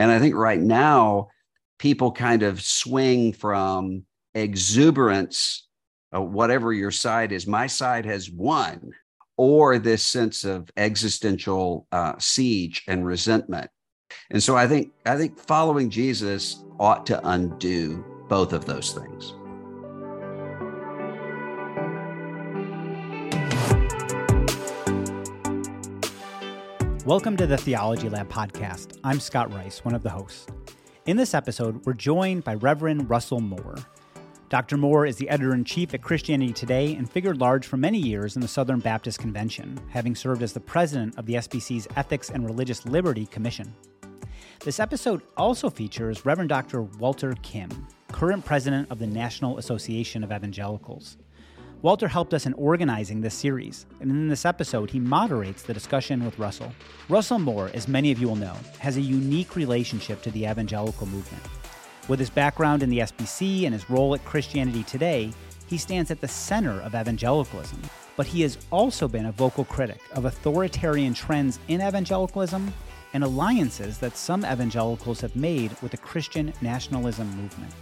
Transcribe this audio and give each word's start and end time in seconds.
And 0.00 0.10
I 0.10 0.18
think 0.18 0.34
right 0.34 0.58
now, 0.58 1.28
people 1.78 2.10
kind 2.10 2.42
of 2.42 2.62
swing 2.62 3.34
from 3.34 4.06
exuberance, 4.34 5.68
uh, 6.16 6.22
whatever 6.22 6.72
your 6.72 6.90
side 6.90 7.32
is, 7.32 7.46
my 7.46 7.66
side 7.66 8.06
has 8.06 8.30
won, 8.30 8.92
or 9.36 9.78
this 9.78 10.02
sense 10.02 10.42
of 10.42 10.70
existential 10.78 11.86
uh, 11.92 12.14
siege 12.18 12.82
and 12.88 13.04
resentment. 13.04 13.70
And 14.30 14.42
so 14.42 14.56
I 14.56 14.66
think 14.66 14.90
I 15.04 15.18
think 15.18 15.38
following 15.38 15.90
Jesus 15.90 16.64
ought 16.78 17.04
to 17.06 17.20
undo 17.28 18.02
both 18.26 18.54
of 18.54 18.64
those 18.64 18.92
things. 18.92 19.34
Welcome 27.10 27.36
to 27.38 27.46
the 27.48 27.56
Theology 27.56 28.08
Lab 28.08 28.28
podcast. 28.28 28.96
I'm 29.02 29.18
Scott 29.18 29.52
Rice, 29.52 29.84
one 29.84 29.96
of 29.96 30.04
the 30.04 30.10
hosts. 30.10 30.46
In 31.06 31.16
this 31.16 31.34
episode, 31.34 31.84
we're 31.84 31.92
joined 31.92 32.44
by 32.44 32.54
Reverend 32.54 33.10
Russell 33.10 33.40
Moore. 33.40 33.78
Dr. 34.48 34.76
Moore 34.76 35.06
is 35.06 35.16
the 35.16 35.28
editor 35.28 35.52
in 35.52 35.64
chief 35.64 35.92
at 35.92 36.02
Christianity 36.02 36.52
Today 36.52 36.94
and 36.94 37.10
figured 37.10 37.40
large 37.40 37.66
for 37.66 37.76
many 37.76 37.98
years 37.98 38.36
in 38.36 38.42
the 38.42 38.46
Southern 38.46 38.78
Baptist 38.78 39.18
Convention, 39.18 39.76
having 39.88 40.14
served 40.14 40.40
as 40.40 40.52
the 40.52 40.60
president 40.60 41.18
of 41.18 41.26
the 41.26 41.34
SBC's 41.34 41.88
Ethics 41.96 42.30
and 42.30 42.46
Religious 42.46 42.86
Liberty 42.86 43.26
Commission. 43.26 43.74
This 44.60 44.78
episode 44.78 45.22
also 45.36 45.68
features 45.68 46.24
Reverend 46.24 46.50
Dr. 46.50 46.82
Walter 46.82 47.34
Kim, 47.42 47.88
current 48.12 48.44
president 48.44 48.88
of 48.88 49.00
the 49.00 49.06
National 49.08 49.58
Association 49.58 50.22
of 50.22 50.30
Evangelicals. 50.30 51.16
Walter 51.82 52.08
helped 52.08 52.34
us 52.34 52.44
in 52.44 52.52
organizing 52.54 53.22
this 53.22 53.32
series, 53.32 53.86
and 54.00 54.10
in 54.10 54.28
this 54.28 54.44
episode, 54.44 54.90
he 54.90 55.00
moderates 55.00 55.62
the 55.62 55.72
discussion 55.72 56.22
with 56.22 56.38
Russell. 56.38 56.74
Russell 57.08 57.38
Moore, 57.38 57.70
as 57.72 57.88
many 57.88 58.12
of 58.12 58.18
you 58.18 58.28
will 58.28 58.36
know, 58.36 58.56
has 58.80 58.98
a 58.98 59.00
unique 59.00 59.56
relationship 59.56 60.20
to 60.20 60.30
the 60.30 60.44
evangelical 60.44 61.06
movement. 61.06 61.42
With 62.06 62.18
his 62.18 62.28
background 62.28 62.82
in 62.82 62.90
the 62.90 62.98
SBC 62.98 63.64
and 63.64 63.72
his 63.72 63.88
role 63.88 64.14
at 64.14 64.22
Christianity 64.26 64.82
Today, 64.82 65.32
he 65.68 65.78
stands 65.78 66.10
at 66.10 66.20
the 66.20 66.28
center 66.28 66.82
of 66.82 66.94
evangelicalism, 66.94 67.80
but 68.14 68.26
he 68.26 68.42
has 68.42 68.58
also 68.70 69.08
been 69.08 69.26
a 69.26 69.32
vocal 69.32 69.64
critic 69.64 70.00
of 70.12 70.26
authoritarian 70.26 71.14
trends 71.14 71.60
in 71.68 71.80
evangelicalism 71.80 72.74
and 73.14 73.24
alliances 73.24 73.96
that 73.98 74.18
some 74.18 74.44
evangelicals 74.44 75.22
have 75.22 75.34
made 75.34 75.74
with 75.80 75.92
the 75.92 75.96
Christian 75.96 76.52
nationalism 76.60 77.26
movement. 77.40 77.72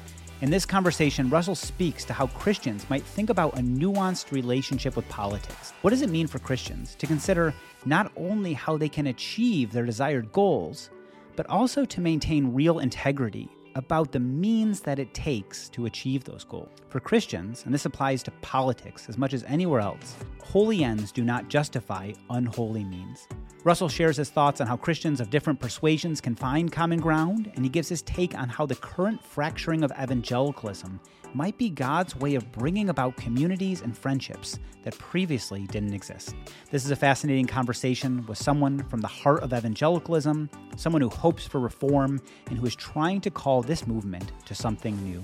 In 0.41 0.51
this 0.51 0.65
conversation, 0.65 1.29
Russell 1.31 1.57
speaks 1.57 2.05
to 2.05 2.13
how 2.13 2.29
Christians 2.29 2.89
might 2.89 3.03
think 3.03 3.29
about 3.29 3.59
a 3.59 3.63
nuanced 3.63 4.31
relationship 4.31 4.95
with 4.95 5.09
politics. 5.09 5.73
What 5.83 5.91
does 5.91 6.03
it 6.03 6.11
mean 6.11 6.29
for 6.29 6.39
Christians 6.39 6.95
to 6.95 7.09
consider 7.09 7.53
not 7.85 8.13
only 8.17 8.53
how 8.53 8.77
they 8.77 8.89
can 8.89 9.09
achieve 9.09 9.73
their 9.73 9.85
desired 9.85 10.31
goals, 10.31 10.91
but 11.35 11.49
also 11.49 11.85
to 11.87 12.01
maintain 12.01 12.55
real 12.55 12.79
integrity 12.79 13.49
about 13.75 14.13
the 14.13 14.21
means 14.21 14.79
that 14.83 15.01
it 15.01 15.13
takes 15.13 15.69
to 15.71 15.87
achieve 15.87 16.23
those 16.23 16.45
goals. 16.45 16.71
For 16.89 17.01
Christians, 17.01 17.65
and 17.65 17.75
this 17.75 17.85
applies 17.87 18.23
to 18.23 18.31
politics 18.41 19.09
as 19.09 19.19
much 19.19 19.35
as 19.35 19.43
anywhere 19.43 19.81
else, 19.81 20.15
holy 20.41 20.85
ends 20.85 21.11
do 21.11 21.25
not 21.25 21.49
justify 21.49 22.13
unholy 22.31 22.85
means. 22.85 23.27
Russell 23.69 23.91
shares 23.91 24.17
his 24.17 24.31
thoughts 24.31 24.63
on 24.63 24.67
how 24.67 24.79
Christians 24.79 25.21
of 25.21 25.29
different 25.29 25.61
persuasions 25.61 26.23
can 26.23 26.35
find 26.35 26.73
common 26.73 27.01
ground, 27.01 27.53
and 27.55 27.67
he 27.67 27.69
gives 27.69 27.91
his 27.91 28.01
take 28.01 28.35
on 28.35 28.49
how 28.49 28.65
the 28.65 28.75
current 28.75 29.23
fracturing 29.23 29.85
of 29.85 29.93
evangelicalism 30.03 30.99
might 31.35 31.59
be 31.59 31.69
God's 31.69 32.17
way 32.17 32.35
of 32.35 32.51
bringing 32.51 32.89
about 32.89 33.19
communities 33.19 33.83
and 33.83 33.95
friendships 33.95 34.59
that 34.85 34.97
previously 34.97 35.67
didn't 35.67 35.93
exist. 35.93 36.35
This 36.71 36.87
is 36.87 36.93
a 36.93 36.97
fascinating 36.97 37.47
conversation 37.47 38.25
with 38.25 38.39
someone 38.39 38.85
from 38.85 39.03
the 39.03 39.07
heart 39.07 39.43
of 39.43 39.53
evangelicalism, 39.53 40.49
someone 40.77 41.03
who 41.03 41.11
hopes 41.11 41.47
for 41.47 41.61
reform, 41.61 42.23
and 42.47 42.59
who 42.59 42.65
is 42.65 42.75
trying 42.75 43.21
to 43.21 43.31
call 43.31 43.61
this 43.61 43.87
movement 43.87 44.33
to 44.47 44.55
something 44.55 44.97
new. 45.05 45.23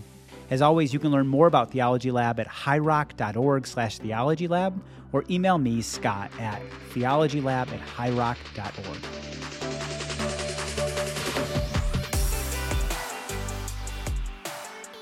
As 0.50 0.60
always, 0.60 0.92
you 0.92 0.98
can 0.98 1.10
learn 1.10 1.26
more 1.26 1.46
about 1.46 1.70
Theology 1.70 2.10
Lab 2.10 2.38
at 2.38 2.46
highrock.org 2.46 3.66
slash 3.66 3.98
theologylab 3.98 4.78
or 5.12 5.24
email 5.30 5.58
me, 5.58 5.80
Scott, 5.80 6.30
at 6.38 6.60
theologylab 6.92 7.68
at 7.68 7.80
highrock.org. 7.80 8.98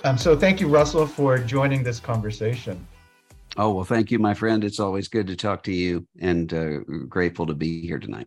Um, 0.05 0.19
so 0.19 0.37
thank 0.37 0.61
you, 0.61 0.69
Russell, 0.69 1.07
for 1.07 1.39
joining 1.39 1.83
this 1.83 2.01
conversation. 2.01 2.87
Oh, 3.57 3.73
well, 3.73 3.85
thank 3.85 4.11
you, 4.11 4.19
my 4.19 4.35
friend. 4.35 4.65
It's 4.65 4.81
always 4.81 5.09
good 5.09 5.27
to 5.29 5.37
talk 5.37 5.63
to 5.65 5.73
you 5.73 6.07
and 6.21 6.53
uh, 6.53 6.79
grateful 7.09 7.47
to 7.47 7.55
be 7.55 7.87
here 7.87 7.99
tonight. 7.99 8.27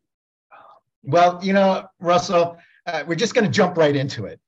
Well, 1.03 1.39
you 1.43 1.53
know, 1.53 1.87
Russell, 1.99 2.57
uh, 2.85 3.03
we're 3.07 3.15
just 3.15 3.33
going 3.33 3.45
to 3.45 3.51
jump 3.51 3.77
right 3.77 3.95
into 3.95 4.25
it. 4.25 4.39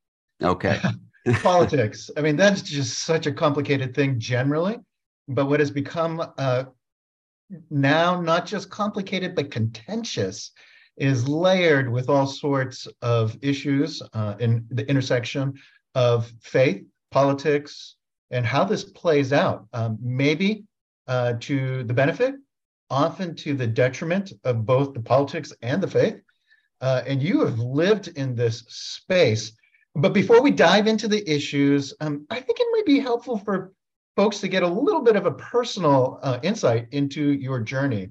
Okay. 0.42 0.80
Politics. 1.42 2.10
I 2.18 2.22
mean, 2.22 2.36
that's 2.36 2.62
just 2.62 3.00
such 3.00 3.28
a 3.28 3.32
complicated 3.32 3.94
thing 3.94 4.20
generally. 4.20 4.78
But 5.28 5.48
what 5.48 5.60
has 5.60 5.72
become 5.72 6.24
uh, 6.38 6.66
now 7.70 8.22
not 8.22 8.46
just 8.46 8.70
complicated, 8.70 9.36
but 9.36 9.52
contentious 9.52 10.52
is 10.96 11.28
layered 11.28 11.92
with 11.92 12.10
all 12.10 12.26
sorts 12.26 12.88
of 13.02 13.38
issues 13.42 14.02
uh, 14.14 14.36
in 14.40 14.66
the 14.72 14.88
intersection 14.90 15.54
of 15.96 16.32
faith, 16.42 16.84
politics, 17.12 17.96
and 18.32 18.46
how 18.46 18.64
this 18.64 18.84
plays 18.84 19.32
out. 19.32 19.68
Um, 19.74 19.98
maybe 20.02 20.64
uh, 21.08 21.34
to 21.42 21.84
the 21.84 21.94
benefit, 21.94 22.36
often 22.90 23.36
to 23.36 23.54
the 23.54 23.68
detriment 23.68 24.34
of 24.44 24.66
both 24.66 24.94
the 24.94 25.02
politics 25.02 25.54
and 25.62 25.82
the 25.82 25.88
faith. 25.88 26.20
Uh, 26.82 27.02
and 27.08 27.22
you 27.22 27.46
have 27.46 27.60
lived 27.60 28.10
in 28.10 28.36
this 28.36 28.64
space. 28.68 29.54
But 29.98 30.14
before 30.14 30.44
we 30.44 30.52
dive 30.52 30.86
into 30.86 31.08
the 31.08 31.28
issues, 31.28 31.92
um, 32.02 32.28
I 32.30 32.40
think 32.40 32.60
it 32.60 32.68
might 32.72 32.86
be 32.86 33.00
helpful 33.00 33.40
for 33.40 33.74
folks 34.16 34.40
to 34.42 34.48
get 34.48 34.62
a 34.62 34.68
little 34.68 35.02
bit 35.02 35.16
of 35.16 35.26
a 35.26 35.32
personal 35.32 36.20
uh, 36.22 36.38
insight 36.44 36.88
into 36.92 37.32
your 37.32 37.60
journey. 37.60 38.10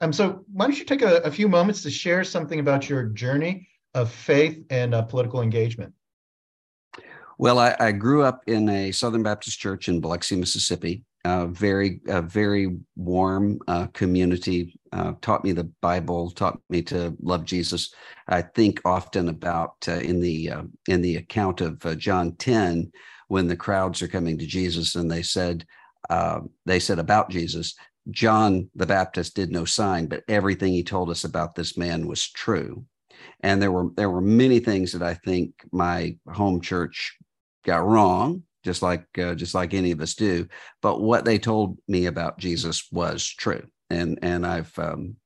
Um, 0.00 0.12
so, 0.12 0.44
why 0.52 0.66
don't 0.66 0.76
you 0.76 0.84
take 0.84 1.02
a, 1.02 1.18
a, 1.18 1.30
few 1.30 1.48
moments 1.48 1.82
to 1.82 1.90
share 1.90 2.24
something 2.24 2.58
about 2.58 2.88
your 2.88 3.04
journey 3.04 3.68
of 3.94 4.10
faith 4.10 4.64
and 4.70 4.92
uh, 4.92 5.02
political 5.02 5.40
engagement? 5.40 5.92
Well, 7.38 7.60
I, 7.60 7.76
I, 7.78 7.92
grew 7.92 8.24
up 8.24 8.42
in 8.48 8.68
a 8.68 8.90
Southern 8.90 9.22
Baptist 9.22 9.60
church 9.60 9.88
in 9.88 10.00
Biloxi, 10.00 10.34
Mississippi. 10.34 11.04
A 11.24 11.46
very, 11.46 12.00
very 12.06 12.78
warm 12.96 13.60
uh, 13.68 13.88
community. 13.88 14.78
Uh, 14.92 15.12
taught 15.20 15.44
me 15.44 15.52
the 15.52 15.70
Bible. 15.82 16.30
Taught 16.30 16.60
me 16.70 16.80
to 16.82 17.14
love 17.20 17.44
Jesus. 17.44 17.92
I 18.28 18.42
think 18.42 18.80
often 18.84 19.28
about 19.28 19.74
uh, 19.86 19.96
in 19.96 20.20
the 20.20 20.50
uh, 20.50 20.62
in 20.88 21.02
the 21.02 21.16
account 21.16 21.60
of 21.60 21.98
John 21.98 22.36
ten 22.36 22.90
when 23.28 23.48
the 23.48 23.56
crowds 23.56 24.00
are 24.02 24.08
coming 24.08 24.38
to 24.38 24.46
Jesus 24.46 24.94
and 24.94 25.10
they 25.10 25.22
said 25.22 25.66
they 26.64 26.78
said 26.78 26.98
about 26.98 27.30
Jesus. 27.30 27.74
John 28.10 28.70
the 28.74 28.86
Baptist 28.86 29.36
did 29.36 29.52
no 29.52 29.66
sign, 29.66 30.06
but 30.06 30.24
everything 30.26 30.72
he 30.72 30.82
told 30.82 31.10
us 31.10 31.24
about 31.24 31.54
this 31.54 31.76
man 31.76 32.06
was 32.06 32.30
true. 32.30 32.84
And 33.42 33.60
there 33.60 33.70
were 33.70 33.90
there 33.94 34.10
were 34.10 34.22
many 34.22 34.58
things 34.58 34.92
that 34.92 35.02
I 35.02 35.14
think 35.14 35.52
my 35.70 36.16
home 36.26 36.60
church 36.62 37.16
got 37.64 37.86
wrong, 37.86 38.42
just 38.64 38.82
like 38.82 39.06
uh, 39.18 39.34
just 39.34 39.54
like 39.54 39.74
any 39.74 39.90
of 39.90 40.00
us 40.00 40.14
do. 40.14 40.46
But 40.82 41.00
what 41.00 41.24
they 41.24 41.38
told 41.38 41.78
me 41.88 42.06
about 42.06 42.38
Jesus 42.38 42.88
was 42.92 43.26
true, 43.26 43.66
and 43.88 44.18
and 44.22 44.46
I've 44.46 44.76
um, 44.78 45.16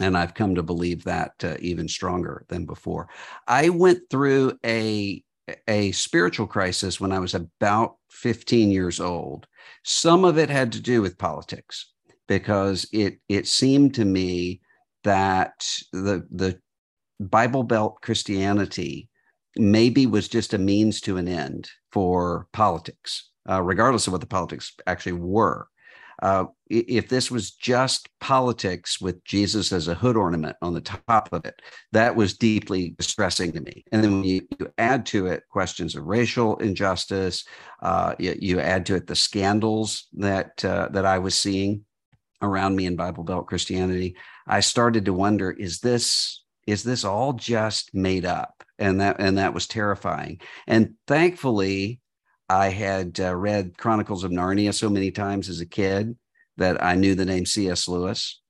and 0.00 0.16
I've 0.16 0.34
come 0.34 0.54
to 0.54 0.62
believe 0.62 1.04
that 1.04 1.32
uh, 1.42 1.56
even 1.60 1.88
stronger 1.88 2.44
than 2.48 2.66
before. 2.66 3.08
I 3.46 3.68
went 3.68 4.02
through 4.10 4.58
a 4.64 5.22
a 5.66 5.92
spiritual 5.92 6.46
crisis 6.46 7.00
when 7.00 7.12
I 7.12 7.18
was 7.18 7.34
about 7.34 7.96
15 8.10 8.70
years 8.70 9.00
old. 9.00 9.46
Some 9.82 10.24
of 10.24 10.36
it 10.36 10.50
had 10.50 10.72
to 10.72 10.80
do 10.80 11.00
with 11.00 11.18
politics 11.18 11.92
because 12.26 12.86
it 12.92 13.18
it 13.28 13.46
seemed 13.46 13.94
to 13.94 14.04
me 14.04 14.60
that 15.04 15.66
the 15.92 16.26
the 16.30 16.60
Bible 17.20 17.64
Belt 17.64 18.00
Christianity 18.02 19.07
maybe 19.58 20.06
was 20.06 20.28
just 20.28 20.54
a 20.54 20.58
means 20.58 21.00
to 21.02 21.16
an 21.16 21.28
end 21.28 21.70
for 21.92 22.46
politics, 22.52 23.30
uh, 23.48 23.62
regardless 23.62 24.06
of 24.06 24.12
what 24.12 24.20
the 24.20 24.26
politics 24.26 24.74
actually 24.86 25.12
were. 25.12 25.68
Uh, 26.20 26.46
if 26.68 27.08
this 27.08 27.30
was 27.30 27.52
just 27.52 28.08
politics 28.18 29.00
with 29.00 29.22
Jesus 29.24 29.72
as 29.72 29.86
a 29.86 29.94
hood 29.94 30.16
ornament 30.16 30.56
on 30.60 30.74
the 30.74 30.80
top 30.80 31.28
of 31.32 31.44
it, 31.44 31.62
that 31.92 32.16
was 32.16 32.36
deeply 32.36 32.90
distressing 32.98 33.52
to 33.52 33.60
me. 33.60 33.84
And 33.92 34.02
then 34.02 34.12
when 34.14 34.24
you, 34.24 34.46
you 34.58 34.72
add 34.78 35.06
to 35.06 35.26
it 35.28 35.44
questions 35.48 35.94
of 35.94 36.04
racial 36.04 36.56
injustice, 36.56 37.44
uh, 37.82 38.16
you, 38.18 38.36
you, 38.38 38.60
add 38.60 38.86
to 38.86 38.96
it 38.96 39.06
the 39.06 39.14
scandals 39.14 40.08
that 40.14 40.64
uh, 40.64 40.88
that 40.90 41.06
I 41.06 41.20
was 41.20 41.38
seeing 41.38 41.84
around 42.42 42.74
me 42.74 42.86
in 42.86 42.96
Bible 42.96 43.22
Belt 43.22 43.46
Christianity, 43.46 44.16
I 44.46 44.58
started 44.58 45.04
to 45.04 45.12
wonder: 45.12 45.52
is 45.52 45.78
this 45.78 46.42
is 46.68 46.82
this 46.82 47.02
all 47.02 47.32
just 47.32 47.94
made 47.94 48.26
up? 48.26 48.62
And 48.78 49.00
that 49.00 49.16
and 49.18 49.38
that 49.38 49.54
was 49.54 49.66
terrifying. 49.66 50.40
And 50.66 50.94
thankfully, 51.06 52.00
I 52.50 52.68
had 52.68 53.18
uh, 53.18 53.34
read 53.34 53.78
Chronicles 53.78 54.22
of 54.22 54.30
Narnia 54.30 54.74
so 54.74 54.90
many 54.90 55.10
times 55.10 55.48
as 55.48 55.62
a 55.62 55.66
kid 55.66 56.14
that 56.58 56.82
I 56.84 56.94
knew 56.94 57.14
the 57.14 57.24
name 57.24 57.46
C.S. 57.46 57.88
Lewis, 57.88 58.40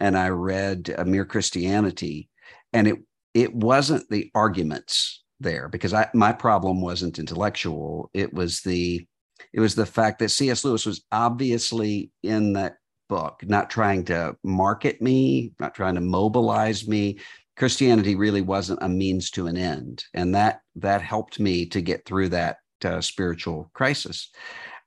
and 0.00 0.16
I 0.16 0.30
read 0.30 0.94
uh, 0.96 1.04
Mere 1.04 1.26
Christianity, 1.26 2.30
and 2.72 2.88
it 2.88 2.96
it 3.34 3.54
wasn't 3.54 4.08
the 4.08 4.30
arguments 4.34 5.22
there 5.38 5.68
because 5.68 5.92
I 5.92 6.08
my 6.14 6.32
problem 6.32 6.80
wasn't 6.80 7.18
intellectual. 7.18 8.10
It 8.14 8.32
was 8.32 8.62
the 8.62 9.06
it 9.52 9.60
was 9.60 9.74
the 9.74 9.86
fact 9.86 10.20
that 10.20 10.30
C.S. 10.30 10.64
Lewis 10.64 10.86
was 10.86 11.04
obviously 11.12 12.10
in 12.22 12.54
that 12.54 12.76
book, 13.10 13.42
not 13.44 13.68
trying 13.68 14.06
to 14.06 14.34
market 14.42 15.02
me, 15.02 15.52
not 15.60 15.74
trying 15.74 15.96
to 15.96 16.00
mobilize 16.00 16.88
me. 16.88 17.18
Christianity 17.56 18.14
really 18.14 18.42
wasn't 18.42 18.82
a 18.82 18.88
means 18.88 19.30
to 19.32 19.46
an 19.46 19.56
end, 19.56 20.04
and 20.14 20.34
that 20.34 20.60
that 20.76 21.02
helped 21.02 21.40
me 21.40 21.66
to 21.66 21.80
get 21.80 22.04
through 22.04 22.30
that 22.30 22.58
uh, 22.84 23.00
spiritual 23.00 23.70
crisis. 23.72 24.30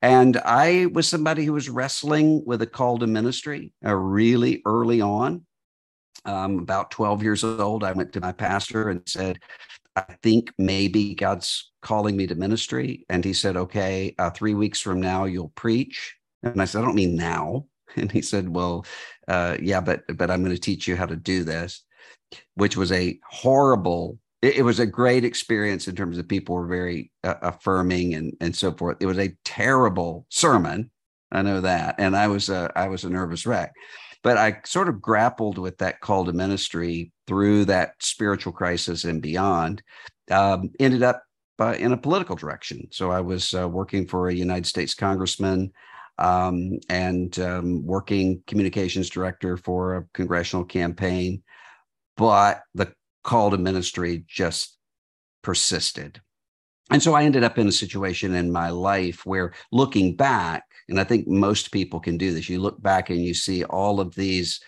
And 0.01 0.37
I 0.37 0.87
was 0.93 1.07
somebody 1.07 1.43
who 1.45 1.53
was 1.53 1.69
wrestling 1.69 2.43
with 2.45 2.61
a 2.61 2.67
call 2.67 2.99
to 2.99 3.07
ministry 3.07 3.73
uh, 3.85 3.95
really 3.95 4.61
early 4.65 5.01
on. 5.01 5.45
Um, 6.25 6.59
about 6.59 6.91
12 6.91 7.23
years 7.23 7.43
old, 7.43 7.83
I 7.83 7.91
went 7.91 8.13
to 8.13 8.21
my 8.21 8.31
pastor 8.31 8.89
and 8.89 9.01
said, 9.05 9.39
I 9.95 10.15
think 10.21 10.53
maybe 10.57 11.15
God's 11.15 11.71
calling 11.81 12.15
me 12.15 12.27
to 12.27 12.35
ministry. 12.35 13.05
And 13.09 13.23
he 13.23 13.33
said, 13.33 13.57
okay, 13.57 14.15
uh, 14.17 14.29
three 14.29 14.53
weeks 14.53 14.79
from 14.79 14.99
now, 15.01 15.25
you'll 15.25 15.53
preach. 15.55 16.15
And 16.43 16.61
I 16.61 16.65
said, 16.65 16.81
I 16.81 16.85
don't 16.85 16.95
mean 16.95 17.15
now. 17.15 17.65
And 17.95 18.11
he 18.11 18.21
said, 18.21 18.47
well, 18.47 18.85
uh, 19.27 19.57
yeah, 19.59 19.81
but, 19.81 20.03
but 20.15 20.29
I'm 20.29 20.43
going 20.43 20.55
to 20.55 20.61
teach 20.61 20.87
you 20.87 20.95
how 20.95 21.07
to 21.07 21.15
do 21.15 21.43
this, 21.43 21.83
which 22.55 22.77
was 22.77 22.91
a 22.91 23.19
horrible, 23.29 24.17
it, 24.41 24.63
was 24.63 24.79
a 24.79 24.85
great 24.85 25.25
experience 25.25 25.87
in 25.87 25.95
terms 25.95 26.17
of 26.17 26.27
people 26.27 26.55
were 26.55 26.67
very 26.67 27.11
uh, 27.23 27.35
affirming 27.41 28.13
and, 28.15 28.33
and 28.41 28.55
so 28.55 28.71
forth. 28.71 28.97
It 28.99 29.05
was 29.05 29.19
a 29.19 29.35
terrible 29.43 30.25
sermon. 30.29 30.91
I 31.31 31.41
know 31.41 31.61
that. 31.61 31.95
And 31.99 32.15
I 32.15 32.27
was, 32.27 32.49
a, 32.49 32.71
I 32.75 32.87
was 32.87 33.03
a 33.03 33.09
nervous 33.09 33.45
wreck 33.45 33.73
but 34.23 34.37
I 34.37 34.59
sort 34.65 34.89
of 34.89 35.01
grappled 35.01 35.57
with 35.57 35.77
that 35.77 36.01
call 36.01 36.25
to 36.25 36.33
ministry 36.33 37.11
through 37.27 37.65
that 37.65 37.93
spiritual 37.99 38.51
crisis 38.51 39.03
and 39.05 39.21
beyond. 39.21 39.81
Um, 40.29 40.71
ended 40.79 41.03
up 41.03 41.23
uh, 41.59 41.75
in 41.77 41.91
a 41.91 41.97
political 41.97 42.35
direction. 42.35 42.87
So 42.91 43.11
I 43.11 43.21
was 43.21 43.53
uh, 43.53 43.67
working 43.67 44.07
for 44.07 44.29
a 44.29 44.33
United 44.33 44.65
States 44.65 44.93
congressman 44.93 45.71
um, 46.17 46.79
and 46.89 47.37
um, 47.39 47.85
working 47.85 48.43
communications 48.45 49.09
director 49.09 49.57
for 49.57 49.97
a 49.97 50.05
congressional 50.13 50.65
campaign. 50.65 51.41
But 52.19 52.63
the 52.75 52.91
call 53.23 53.49
to 53.51 53.57
ministry 53.57 54.25
just 54.27 54.77
persisted. 55.41 56.19
And 56.91 57.01
so 57.01 57.13
I 57.13 57.23
ended 57.23 57.45
up 57.45 57.57
in 57.57 57.69
a 57.69 57.71
situation 57.71 58.35
in 58.35 58.51
my 58.51 58.71
life 58.71 59.25
where 59.25 59.53
looking 59.71 60.17
back, 60.17 60.65
and 60.89 60.99
I 60.99 61.05
think 61.05 61.29
most 61.29 61.71
people 61.71 62.01
can 62.01 62.17
do 62.17 62.33
this. 62.33 62.49
You 62.49 62.59
look 62.59 62.81
back 62.81 63.09
and 63.09 63.23
you 63.23 63.33
see 63.33 63.63
all 63.63 64.01
of 64.01 64.15
these 64.15 64.59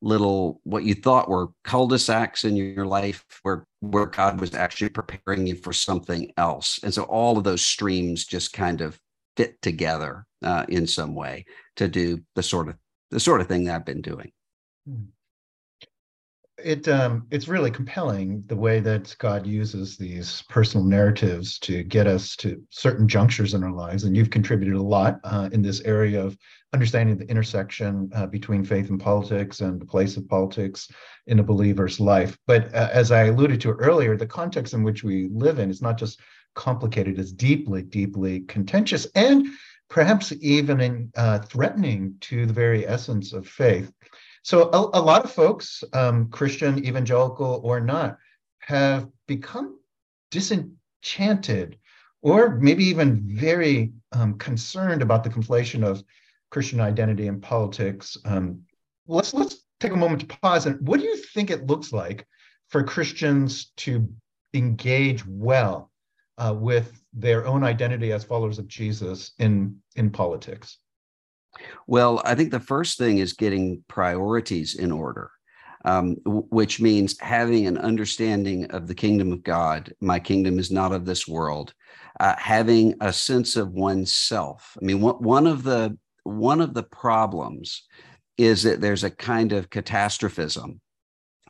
little 0.00 0.60
what 0.62 0.84
you 0.84 0.94
thought 0.94 1.28
were 1.28 1.48
cul-de-sacs 1.64 2.44
in 2.44 2.54
your 2.54 2.86
life 2.86 3.24
where 3.42 3.66
where 3.80 4.06
God 4.06 4.40
was 4.40 4.54
actually 4.54 4.90
preparing 4.90 5.44
you 5.44 5.56
for 5.56 5.72
something 5.72 6.30
else. 6.36 6.78
And 6.84 6.94
so 6.94 7.02
all 7.02 7.36
of 7.36 7.42
those 7.42 7.62
streams 7.62 8.26
just 8.26 8.52
kind 8.52 8.80
of 8.80 9.00
fit 9.36 9.60
together 9.60 10.24
uh, 10.44 10.66
in 10.68 10.86
some 10.86 11.16
way 11.16 11.46
to 11.76 11.88
do 11.88 12.20
the 12.36 12.44
sort 12.44 12.68
of 12.68 12.76
the 13.10 13.18
sort 13.18 13.40
of 13.40 13.48
thing 13.48 13.64
that 13.64 13.74
I've 13.74 13.84
been 13.84 14.02
doing. 14.02 14.30
Hmm 14.86 15.06
it 16.64 16.88
um, 16.88 17.26
it's 17.30 17.48
really 17.48 17.70
compelling 17.70 18.44
the 18.46 18.56
way 18.56 18.80
that 18.80 19.14
God 19.18 19.46
uses 19.46 19.96
these 19.96 20.42
personal 20.48 20.86
narratives 20.86 21.58
to 21.60 21.82
get 21.82 22.06
us 22.06 22.36
to 22.36 22.62
certain 22.70 23.08
junctures 23.08 23.54
in 23.54 23.62
our 23.62 23.72
lives, 23.72 24.04
and 24.04 24.16
you've 24.16 24.30
contributed 24.30 24.74
a 24.74 24.82
lot 24.82 25.20
uh, 25.24 25.48
in 25.52 25.62
this 25.62 25.80
area 25.82 26.24
of 26.24 26.36
understanding 26.72 27.18
the 27.18 27.28
intersection 27.28 28.10
uh, 28.14 28.26
between 28.26 28.64
faith 28.64 28.88
and 28.90 29.00
politics 29.00 29.60
and 29.60 29.80
the 29.80 29.86
place 29.86 30.16
of 30.16 30.28
politics 30.28 30.90
in 31.26 31.38
a 31.38 31.42
believer's 31.42 32.00
life. 32.00 32.38
But 32.46 32.74
uh, 32.74 32.88
as 32.92 33.12
I 33.12 33.24
alluded 33.24 33.60
to 33.62 33.72
earlier, 33.72 34.16
the 34.16 34.26
context 34.26 34.74
in 34.74 34.82
which 34.82 35.04
we 35.04 35.28
live 35.32 35.58
in 35.58 35.70
is 35.70 35.82
not 35.82 35.98
just 35.98 36.20
complicated; 36.54 37.18
it's 37.18 37.32
deeply, 37.32 37.82
deeply 37.82 38.40
contentious, 38.40 39.06
and 39.14 39.46
perhaps 39.88 40.32
even 40.40 40.80
in, 40.80 41.12
uh, 41.16 41.38
threatening 41.40 42.14
to 42.20 42.46
the 42.46 42.52
very 42.52 42.86
essence 42.86 43.32
of 43.32 43.46
faith. 43.46 43.92
So 44.42 44.70
a, 44.70 44.98
a 44.98 45.02
lot 45.02 45.24
of 45.24 45.32
folks, 45.32 45.84
um, 45.92 46.28
Christian, 46.28 46.84
evangelical 46.84 47.60
or 47.62 47.80
not, 47.80 48.18
have 48.60 49.08
become 49.26 49.78
disenchanted 50.30 51.78
or 52.22 52.56
maybe 52.56 52.84
even 52.84 53.22
very 53.24 53.92
um, 54.12 54.34
concerned 54.38 55.02
about 55.02 55.24
the 55.24 55.30
conflation 55.30 55.84
of 55.84 56.02
Christian 56.50 56.80
identity 56.80 57.28
and 57.28 57.42
politics. 57.42 58.16
Um, 58.24 58.62
let's 59.06 59.34
let's 59.34 59.64
take 59.80 59.92
a 59.92 59.96
moment 59.96 60.20
to 60.20 60.38
pause 60.38 60.66
and 60.66 60.86
what 60.86 61.00
do 61.00 61.06
you 61.06 61.16
think 61.16 61.50
it 61.50 61.66
looks 61.66 61.92
like 61.92 62.26
for 62.68 62.84
Christians 62.84 63.72
to 63.78 64.08
engage 64.54 65.26
well 65.26 65.90
uh, 66.38 66.54
with 66.56 67.02
their 67.12 67.46
own 67.46 67.64
identity 67.64 68.12
as 68.12 68.24
followers 68.24 68.58
of 68.58 68.68
Jesus 68.68 69.32
in 69.38 69.76
in 69.96 70.10
politics? 70.10 70.78
Well, 71.86 72.22
I 72.24 72.34
think 72.34 72.50
the 72.50 72.60
first 72.60 72.98
thing 72.98 73.18
is 73.18 73.32
getting 73.32 73.84
priorities 73.88 74.74
in 74.74 74.92
order, 74.92 75.30
um, 75.84 76.16
which 76.24 76.80
means 76.80 77.18
having 77.20 77.66
an 77.66 77.78
understanding 77.78 78.70
of 78.70 78.86
the 78.86 78.94
kingdom 78.94 79.32
of 79.32 79.42
God. 79.42 79.92
My 80.00 80.18
kingdom 80.18 80.58
is 80.58 80.70
not 80.70 80.92
of 80.92 81.04
this 81.04 81.26
world. 81.26 81.74
Uh, 82.20 82.34
having 82.38 82.94
a 83.00 83.12
sense 83.12 83.56
of 83.56 83.72
oneself. 83.72 84.76
I 84.80 84.84
mean, 84.84 85.00
one 85.00 85.46
of 85.46 85.62
the 85.62 85.96
one 86.24 86.60
of 86.60 86.72
the 86.74 86.84
problems 86.84 87.84
is 88.38 88.62
that 88.62 88.80
there's 88.80 89.04
a 89.04 89.10
kind 89.10 89.52
of 89.52 89.70
catastrophism 89.70 90.80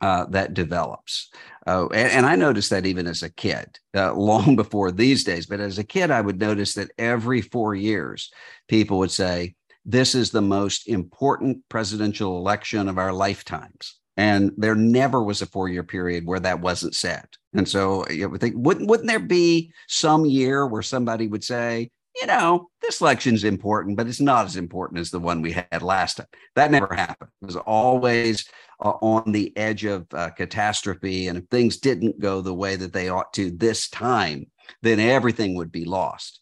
uh, 0.01 0.25
that 0.25 0.53
develops. 0.53 1.29
Uh, 1.65 1.87
and, 1.93 2.11
and, 2.11 2.25
I 2.25 2.35
noticed 2.35 2.71
that 2.71 2.85
even 2.85 3.07
as 3.07 3.23
a 3.23 3.29
kid, 3.29 3.79
uh, 3.95 4.13
long 4.15 4.55
before 4.55 4.91
these 4.91 5.23
days. 5.23 5.45
But 5.45 5.61
as 5.61 5.77
a 5.77 5.83
kid, 5.83 6.11
I 6.11 6.19
would 6.19 6.39
notice 6.39 6.73
that 6.73 6.91
every 6.97 7.41
four 7.41 7.73
years, 7.73 8.31
people 8.67 8.99
would 8.99 9.11
say, 9.11 9.55
this 9.85 10.15
is 10.15 10.31
the 10.31 10.41
most 10.41 10.87
important 10.87 11.57
presidential 11.69 12.37
election 12.37 12.87
of 12.87 12.97
our 12.97 13.13
lifetimes. 13.13 13.99
And 14.15 14.51
there 14.57 14.75
never 14.75 15.23
was 15.23 15.41
a 15.41 15.47
four 15.47 15.69
year 15.69 15.83
period 15.83 16.25
where 16.25 16.39
that 16.39 16.61
wasn't 16.61 16.95
said. 16.95 17.25
And 17.53 17.67
so 17.67 18.07
you 18.09 18.29
would 18.29 18.41
think, 18.41 18.55
wouldn't, 18.57 18.87
wouldn't 18.87 19.09
there 19.09 19.19
be 19.19 19.71
some 19.87 20.25
year 20.25 20.67
where 20.67 20.83
somebody 20.83 21.27
would 21.27 21.43
say, 21.43 21.89
you 22.15 22.27
know, 22.27 22.69
this 22.81 23.01
election's 23.01 23.43
important, 23.43 23.97
but 23.97 24.07
it's 24.07 24.19
not 24.19 24.45
as 24.45 24.55
important 24.55 24.99
as 24.99 25.09
the 25.09 25.19
one 25.19 25.41
we 25.41 25.53
had 25.53 25.81
last 25.81 26.17
time. 26.17 26.27
That 26.55 26.69
never 26.69 26.93
happened. 26.93 27.31
It 27.41 27.45
was 27.45 27.55
always 27.55 28.47
uh, 28.79 28.93
on 29.01 29.31
the 29.31 29.55
edge 29.57 29.83
of 29.85 30.05
uh, 30.13 30.29
catastrophe. 30.29 31.27
And 31.27 31.39
if 31.39 31.45
things 31.45 31.77
didn't 31.77 32.19
go 32.19 32.41
the 32.41 32.53
way 32.53 32.75
that 32.75 32.93
they 32.93 33.09
ought 33.09 33.33
to 33.33 33.49
this 33.49 33.89
time, 33.89 34.45
then 34.81 34.99
everything 34.99 35.55
would 35.55 35.71
be 35.71 35.85
lost. 35.85 36.39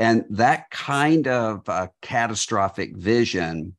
And 0.00 0.24
that 0.30 0.70
kind 0.70 1.28
of 1.28 1.68
uh, 1.68 1.88
catastrophic 2.00 2.96
vision 2.96 3.76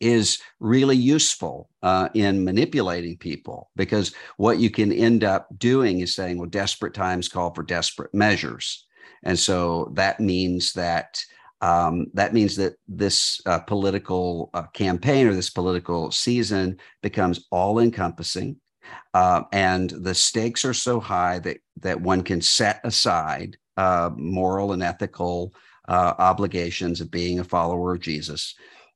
is 0.00 0.38
really 0.60 0.96
useful 0.96 1.68
uh, 1.82 2.08
in 2.14 2.44
manipulating 2.44 3.16
people 3.16 3.68
because 3.74 4.14
what 4.36 4.60
you 4.60 4.70
can 4.70 4.92
end 4.92 5.24
up 5.24 5.48
doing 5.58 5.98
is 5.98 6.14
saying, 6.14 6.38
well, 6.38 6.48
desperate 6.48 6.94
times 6.94 7.28
call 7.28 7.52
for 7.52 7.64
desperate 7.64 8.14
measures. 8.14 8.86
And 9.24 9.36
so 9.36 9.90
that 9.94 10.20
means 10.20 10.72
that 10.74 11.20
um, 11.60 12.06
that 12.14 12.32
means 12.32 12.54
that 12.54 12.74
this 12.86 13.40
uh, 13.44 13.58
political 13.58 14.50
uh, 14.54 14.68
campaign 14.74 15.26
or 15.26 15.34
this 15.34 15.50
political 15.50 16.12
season 16.12 16.78
becomes 17.02 17.48
all 17.50 17.80
encompassing. 17.80 18.60
Uh, 19.12 19.42
and 19.52 19.90
the 19.90 20.14
stakes 20.14 20.64
are 20.64 20.72
so 20.72 21.00
high 21.00 21.40
that, 21.40 21.58
that 21.80 22.00
one 22.00 22.22
can 22.22 22.40
set 22.40 22.80
aside 22.84 23.56
uh, 23.78 24.10
moral 24.16 24.72
and 24.72 24.82
ethical 24.82 25.54
uh, 25.88 26.14
obligations 26.18 27.00
of 27.00 27.10
being 27.10 27.38
a 27.38 27.44
follower 27.44 27.94
of 27.94 28.00
Jesus 28.00 28.54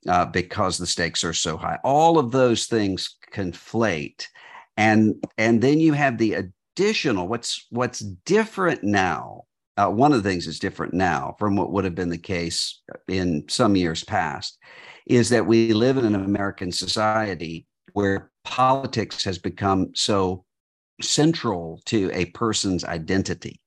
uh, 0.08 0.26
because 0.26 0.76
the 0.76 0.86
stakes 0.86 1.24
are 1.24 1.32
so 1.32 1.56
high. 1.56 1.78
All 1.84 2.18
of 2.18 2.32
those 2.32 2.66
things 2.66 3.16
conflate, 3.32 4.26
and 4.76 5.14
and 5.38 5.62
then 5.62 5.78
you 5.78 5.92
have 5.92 6.18
the 6.18 6.34
additional. 6.34 7.28
What's 7.28 7.66
what's 7.70 8.00
different 8.00 8.82
now? 8.82 9.44
Uh, 9.76 9.88
one 9.88 10.12
of 10.12 10.22
the 10.22 10.28
things 10.28 10.44
that's 10.44 10.58
different 10.58 10.92
now 10.92 11.34
from 11.38 11.56
what 11.56 11.72
would 11.72 11.84
have 11.84 11.94
been 11.94 12.10
the 12.10 12.18
case 12.18 12.82
in 13.08 13.44
some 13.48 13.74
years 13.74 14.04
past 14.04 14.58
is 15.06 15.30
that 15.30 15.46
we 15.46 15.72
live 15.72 15.96
in 15.96 16.04
an 16.04 16.14
American 16.14 16.70
society 16.70 17.66
where 17.94 18.30
politics 18.44 19.24
has 19.24 19.38
become 19.38 19.90
so 19.94 20.44
central 21.00 21.80
to 21.86 22.10
a 22.12 22.26
person's 22.26 22.84
identity. 22.84 23.62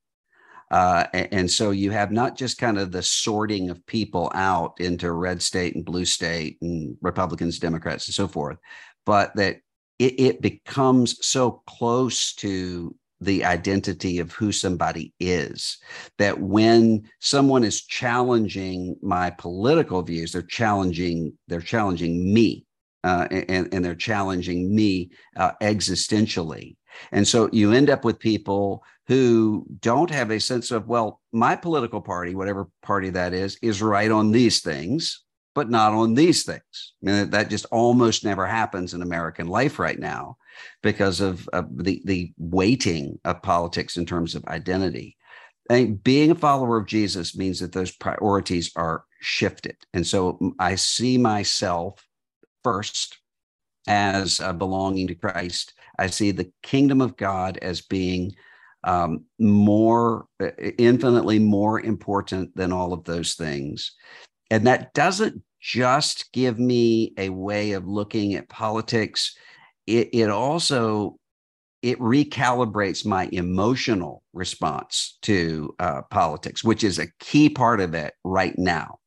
Uh, 0.71 1.05
and 1.13 1.49
so 1.49 1.71
you 1.71 1.91
have 1.91 2.11
not 2.11 2.35
just 2.35 2.57
kind 2.57 2.77
of 2.77 2.91
the 2.91 3.03
sorting 3.03 3.69
of 3.69 3.85
people 3.85 4.31
out 4.33 4.73
into 4.79 5.11
red 5.11 5.41
state 5.41 5.75
and 5.75 5.85
blue 5.85 6.05
state 6.05 6.57
and 6.61 6.97
Republicans, 7.01 7.59
Democrats, 7.59 8.07
and 8.07 8.15
so 8.15 8.27
forth, 8.27 8.57
but 9.05 9.35
that 9.35 9.57
it, 9.99 10.19
it 10.19 10.41
becomes 10.41 11.25
so 11.25 11.61
close 11.67 12.33
to 12.33 12.95
the 13.21 13.45
identity 13.45 14.19
of 14.19 14.33
who 14.33 14.51
somebody 14.51 15.13
is 15.21 15.77
that 16.17 16.37
when 16.39 17.01
someone 17.21 17.63
is 17.63 17.85
challenging 17.85 18.93
my 19.01 19.29
political 19.29 20.01
views 20.01 20.33
they're 20.33 20.41
challenging 20.41 21.31
they're 21.47 21.61
challenging 21.61 22.33
me 22.33 22.65
uh, 23.05 23.27
and, 23.29 23.71
and 23.71 23.85
they're 23.85 23.93
challenging 23.93 24.73
me 24.73 25.11
uh, 25.37 25.51
existentially. 25.61 26.75
And 27.11 27.27
so 27.27 27.49
you 27.51 27.71
end 27.71 27.89
up 27.89 28.05
with 28.05 28.19
people 28.19 28.83
who 29.07 29.65
don't 29.81 30.09
have 30.09 30.31
a 30.31 30.39
sense 30.39 30.71
of, 30.71 30.87
well, 30.87 31.21
my 31.31 31.55
political 31.55 32.01
party, 32.01 32.35
whatever 32.35 32.67
party 32.81 33.09
that 33.11 33.33
is, 33.33 33.57
is 33.61 33.81
right 33.81 34.09
on 34.09 34.31
these 34.31 34.61
things, 34.61 35.23
but 35.53 35.69
not 35.69 35.93
on 35.93 36.15
these 36.15 36.43
things. 36.43 36.93
I 37.07 37.11
mean, 37.11 37.29
that 37.29 37.49
just 37.49 37.65
almost 37.71 38.25
never 38.25 38.45
happens 38.45 38.93
in 38.93 39.01
American 39.01 39.47
life 39.47 39.79
right 39.79 39.99
now 39.99 40.37
because 40.81 41.21
of, 41.21 41.47
of 41.49 41.65
the, 41.83 42.01
the 42.05 42.33
weighting 42.37 43.19
of 43.25 43.41
politics 43.41 43.97
in 43.97 44.05
terms 44.05 44.35
of 44.35 44.45
identity. 44.45 45.17
And 45.69 46.03
being 46.03 46.31
a 46.31 46.35
follower 46.35 46.77
of 46.77 46.87
Jesus 46.87 47.37
means 47.37 47.59
that 47.59 47.71
those 47.71 47.91
priorities 47.91 48.71
are 48.75 49.05
shifted. 49.21 49.77
And 49.93 50.05
so 50.05 50.55
I 50.59 50.75
see 50.75 51.17
myself 51.17 52.05
first 52.63 53.17
as 53.87 54.39
uh, 54.39 54.53
belonging 54.53 55.07
to 55.07 55.15
Christ. 55.15 55.73
I 55.99 56.07
see 56.07 56.31
the 56.31 56.51
kingdom 56.63 57.01
of 57.01 57.17
God 57.17 57.57
as 57.61 57.81
being 57.81 58.33
um, 58.83 59.25
more, 59.39 60.27
uh, 60.41 60.51
infinitely 60.77 61.39
more 61.39 61.79
important 61.79 62.55
than 62.55 62.71
all 62.71 62.93
of 62.93 63.03
those 63.03 63.33
things. 63.33 63.93
And 64.51 64.67
that 64.67 64.93
doesn't 64.93 65.41
just 65.59 66.31
give 66.31 66.59
me 66.59 67.13
a 67.17 67.29
way 67.29 67.71
of 67.71 67.87
looking 67.87 68.35
at 68.35 68.49
politics. 68.49 69.35
It, 69.87 70.09
it 70.13 70.29
also 70.29 71.17
it 71.81 71.99
recalibrates 71.99 73.05
my 73.05 73.29
emotional 73.31 74.23
response 74.33 75.19
to 75.21 75.75
uh, 75.77 76.01
politics, 76.09 76.63
which 76.63 76.83
is 76.83 76.97
a 76.97 77.07
key 77.19 77.47
part 77.47 77.79
of 77.79 77.93
it 77.93 78.13
right 78.23 78.57
now. 78.57 78.97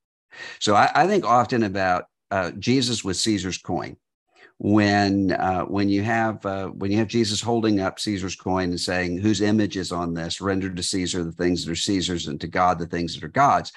So 0.60 0.76
I, 0.76 0.90
I 0.94 1.06
think 1.08 1.24
often 1.24 1.64
about 1.64 2.04
uh, 2.30 2.52
Jesus 2.58 3.02
with 3.02 3.16
Caesar's 3.16 3.58
coin 3.58 3.96
when 4.58 5.32
uh, 5.32 5.62
when 5.62 5.88
you 5.88 6.02
have 6.02 6.44
uh, 6.44 6.66
when 6.66 6.90
you 6.90 6.98
have 6.98 7.06
Jesus 7.06 7.40
holding 7.40 7.80
up 7.80 8.00
Caesar's 8.00 8.34
coin 8.34 8.70
and 8.70 8.80
saying, 8.80 9.18
"Whose 9.18 9.40
image 9.40 9.76
is 9.76 9.92
on 9.92 10.14
this? 10.14 10.40
Render 10.40 10.68
to 10.68 10.82
Caesar 10.82 11.22
the 11.22 11.32
things 11.32 11.64
that 11.64 11.72
are 11.72 11.76
Caesar's, 11.76 12.26
and 12.26 12.40
to 12.40 12.48
God 12.48 12.78
the 12.78 12.86
things 12.86 13.14
that 13.14 13.22
are 13.24 13.28
God's." 13.28 13.72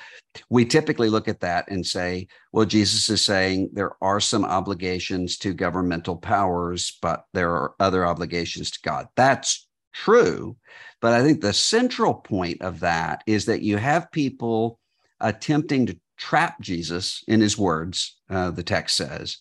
We 0.50 0.65
typically 0.65 1.09
look 1.09 1.27
at 1.27 1.41
that 1.41 1.65
and 1.69 1.85
say, 1.85 2.27
"Well, 2.51 2.65
Jesus 2.65 3.09
is 3.09 3.23
saying 3.23 3.69
there 3.73 3.91
are 4.01 4.19
some 4.19 4.43
obligations 4.43 5.38
to 5.39 5.53
governmental 5.53 6.17
powers, 6.17 6.97
but 7.01 7.25
there 7.33 7.51
are 7.51 7.75
other 7.79 8.05
obligations 8.05 8.71
to 8.71 8.79
God." 8.83 9.07
That's 9.15 9.67
true, 9.93 10.57
but 11.00 11.13
I 11.13 11.21
think 11.21 11.41
the 11.41 11.53
central 11.53 12.15
point 12.15 12.61
of 12.63 12.79
that 12.79 13.23
is 13.27 13.45
that 13.45 13.61
you 13.61 13.77
have 13.77 14.11
people 14.11 14.79
attempting 15.19 15.85
to 15.85 16.00
trap 16.17 16.59
Jesus 16.59 17.23
in 17.27 17.39
his 17.39 17.55
words. 17.57 18.17
Uh, 18.29 18.50
the 18.50 18.63
text 18.63 18.95
says 18.97 19.38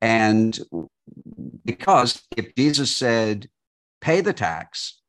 and 0.00 0.58
because 1.64 2.22
if 2.36 2.54
Jesus 2.54 2.96
said, 2.96 3.48
pay 4.00 4.20
the 4.20 4.32
tax, 4.32 5.00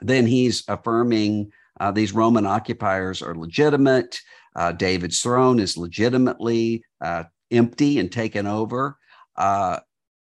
then 0.00 0.26
he's 0.26 0.64
affirming 0.68 1.52
uh, 1.80 1.90
these 1.90 2.12
Roman 2.12 2.46
occupiers 2.46 3.22
are 3.22 3.34
legitimate. 3.34 4.20
Uh, 4.56 4.72
David's 4.72 5.20
throne 5.20 5.58
is 5.58 5.76
legitimately 5.76 6.84
uh, 7.00 7.24
empty 7.50 7.98
and 7.98 8.10
taken 8.10 8.46
over. 8.46 8.96
Uh, 9.36 9.80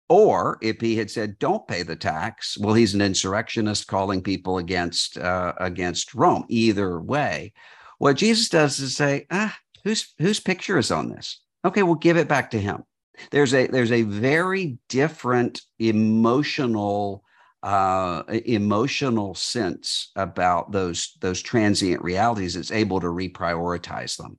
or 0.08 0.58
if 0.60 0.80
he 0.80 0.96
had 0.96 1.10
said, 1.10 1.38
"Don't 1.38 1.66
pay 1.68 1.82
the 1.82 1.96
tax," 1.96 2.58
well, 2.58 2.74
he's 2.74 2.94
an 2.94 3.00
insurrectionist 3.00 3.86
calling 3.86 4.22
people 4.22 4.58
against 4.58 5.16
uh, 5.16 5.52
against 5.58 6.14
Rome. 6.14 6.44
Either 6.48 7.00
way, 7.00 7.52
what 7.98 8.16
Jesus 8.16 8.48
does 8.48 8.80
is 8.80 8.96
say, 8.96 9.26
"Ah, 9.30 9.56
whose 9.84 10.12
whose 10.18 10.40
picture 10.40 10.78
is 10.78 10.90
on 10.90 11.10
this? 11.10 11.40
Okay, 11.64 11.84
we'll 11.84 11.94
give 11.94 12.16
it 12.16 12.28
back 12.28 12.50
to 12.50 12.60
him." 12.60 12.82
There's 13.30 13.54
a 13.54 13.66
there's 13.66 13.92
a 13.92 14.02
very 14.02 14.78
different 14.88 15.62
emotional 15.78 17.24
uh, 17.62 18.22
emotional 18.46 19.34
sense 19.34 20.12
about 20.16 20.72
those 20.72 21.16
those 21.20 21.42
transient 21.42 22.02
realities 22.02 22.56
it's 22.56 22.72
able 22.72 23.00
to 23.00 23.08
reprioritize 23.08 24.16
them. 24.16 24.38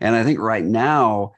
And 0.00 0.14
i 0.14 0.24
think 0.24 0.38
right 0.38 0.64
now 0.64 1.32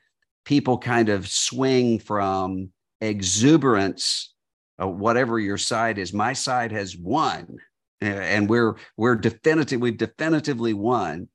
people 0.44 0.78
kind 0.78 1.08
of 1.08 1.28
swing 1.28 1.98
from 1.98 2.70
exuberance 3.00 4.32
uh, 4.80 4.88
whatever 4.88 5.38
your 5.38 5.58
side 5.58 5.98
is 5.98 6.12
my 6.12 6.32
side 6.32 6.72
has 6.72 6.96
won 6.96 7.58
and 8.00 8.48
we're 8.48 8.76
we're 8.96 9.14
definitive 9.14 9.80
we've 9.80 9.96
definitively 9.98 10.74
won 10.74 11.28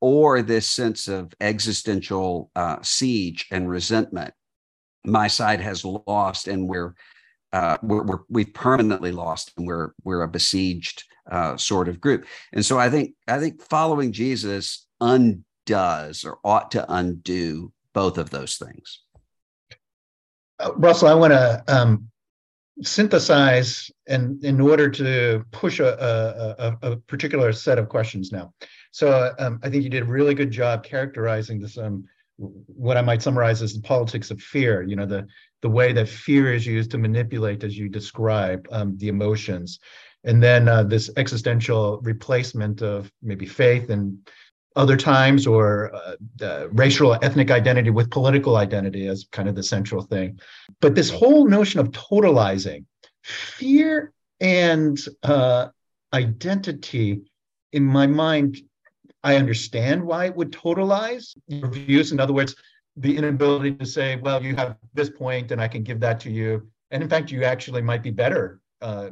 or 0.00 0.42
this 0.42 0.68
sense 0.68 1.08
of 1.08 1.32
existential 1.40 2.50
uh, 2.56 2.76
siege 2.82 3.46
and 3.50 3.68
resentment 3.68 4.34
my 5.04 5.28
side 5.28 5.60
has 5.60 5.84
lost 5.84 6.48
and 6.48 6.68
we're 6.68 6.94
uh, 7.52 7.78
we're, 7.82 8.18
we 8.28 8.42
have 8.42 8.52
permanently 8.52 9.12
lost 9.12 9.52
and 9.56 9.66
we're 9.66 9.92
we're 10.02 10.22
a 10.22 10.28
besieged 10.28 11.04
uh, 11.30 11.56
sort 11.56 11.88
of 11.88 12.00
group. 12.00 12.26
And 12.52 12.64
so 12.64 12.78
i 12.78 12.90
think 12.90 13.14
i 13.28 13.38
think 13.38 13.62
following 13.62 14.12
jesus 14.12 14.86
undoes 15.00 16.24
or 16.24 16.38
ought 16.44 16.70
to 16.72 16.84
undo 16.92 17.72
both 17.92 18.18
of 18.18 18.30
those 18.30 18.56
things. 18.56 19.00
Uh, 20.58 20.72
russell 20.76 21.08
i 21.08 21.14
want 21.14 21.32
to 21.32 21.62
um, 21.68 22.08
synthesize 22.82 23.90
and 24.08 24.42
in 24.44 24.60
order 24.60 24.90
to 24.90 25.44
push 25.52 25.78
a, 25.78 26.76
a, 26.82 26.90
a, 26.90 26.96
particular 26.96 27.52
set 27.52 27.78
of 27.78 27.88
questions 27.88 28.32
now. 28.32 28.52
So 28.90 29.32
um, 29.38 29.60
i 29.62 29.70
think 29.70 29.84
you 29.84 29.90
did 29.90 30.02
a 30.02 30.06
really 30.06 30.34
good 30.34 30.50
job 30.50 30.82
characterizing 30.82 31.60
this 31.60 31.78
um, 31.78 32.04
what 32.36 32.96
I 32.96 33.02
might 33.02 33.22
summarize 33.22 33.62
as 33.62 33.74
the 33.74 33.82
politics 33.82 34.30
of 34.30 34.40
fear. 34.40 34.82
You 34.82 34.96
know, 34.96 35.06
the 35.06 35.26
the 35.62 35.68
way 35.70 35.92
that 35.92 36.08
fear 36.08 36.52
is 36.52 36.66
used 36.66 36.90
to 36.90 36.98
manipulate, 36.98 37.64
as 37.64 37.76
you 37.76 37.88
describe, 37.88 38.66
um, 38.70 38.96
the 38.98 39.08
emotions, 39.08 39.78
and 40.24 40.42
then 40.42 40.68
uh, 40.68 40.82
this 40.82 41.10
existential 41.16 42.00
replacement 42.02 42.82
of 42.82 43.10
maybe 43.22 43.46
faith 43.46 43.90
and 43.90 44.18
other 44.76 44.96
times 44.96 45.46
or 45.46 45.94
uh, 46.42 46.66
racial 46.72 47.14
ethnic 47.22 47.50
identity 47.50 47.90
with 47.90 48.10
political 48.10 48.56
identity 48.56 49.06
as 49.06 49.26
kind 49.30 49.48
of 49.48 49.54
the 49.54 49.62
central 49.62 50.02
thing 50.02 50.38
but 50.80 50.96
this 50.96 51.10
whole 51.10 51.46
notion 51.46 51.78
of 51.78 51.92
totalizing 51.92 52.84
fear 53.22 54.12
and 54.40 54.98
uh, 55.22 55.68
identity 56.12 57.20
in 57.72 57.84
my 57.84 58.06
mind 58.06 58.58
I 59.24 59.36
understand 59.36 60.04
why 60.04 60.26
it 60.26 60.36
would 60.36 60.52
totalize 60.52 61.34
your 61.48 61.68
views. 61.68 62.12
In 62.12 62.20
other 62.20 62.34
words, 62.34 62.54
the 62.96 63.16
inability 63.16 63.74
to 63.74 63.86
say, 63.86 64.16
well, 64.16 64.42
you 64.42 64.54
have 64.54 64.76
this 64.92 65.10
point 65.10 65.50
and 65.50 65.60
I 65.60 65.66
can 65.66 65.82
give 65.82 65.98
that 66.00 66.20
to 66.20 66.30
you. 66.30 66.68
And 66.90 67.02
in 67.02 67.08
fact, 67.08 67.32
you 67.32 67.42
actually 67.42 67.82
might 67.82 68.02
be 68.02 68.10
better 68.10 68.60
uh, 68.82 69.10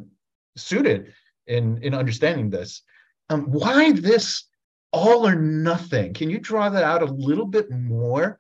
suited 0.55 1.15
in, 1.47 1.83
in 1.83 1.95
understanding 1.95 2.51
this. 2.51 2.83
Um, 3.31 3.51
why 3.51 3.93
this 3.93 4.45
all 4.93 5.27
or 5.27 5.35
nothing? 5.35 6.13
Can 6.13 6.29
you 6.29 6.39
draw 6.39 6.69
that 6.69 6.85
out 6.85 7.03
a 7.03 7.07
little 7.07 7.47
bit 7.47 7.71
more? 7.71 8.39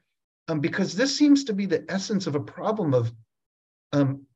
Um, 0.48 0.60
because 0.60 0.94
this 0.94 1.16
seems 1.16 1.44
to 1.44 1.54
be 1.54 1.64
the 1.64 1.84
essence 1.88 2.26
of 2.26 2.34
a 2.34 2.40
problem 2.40 2.92
of 2.92 3.12
um, 3.92 4.26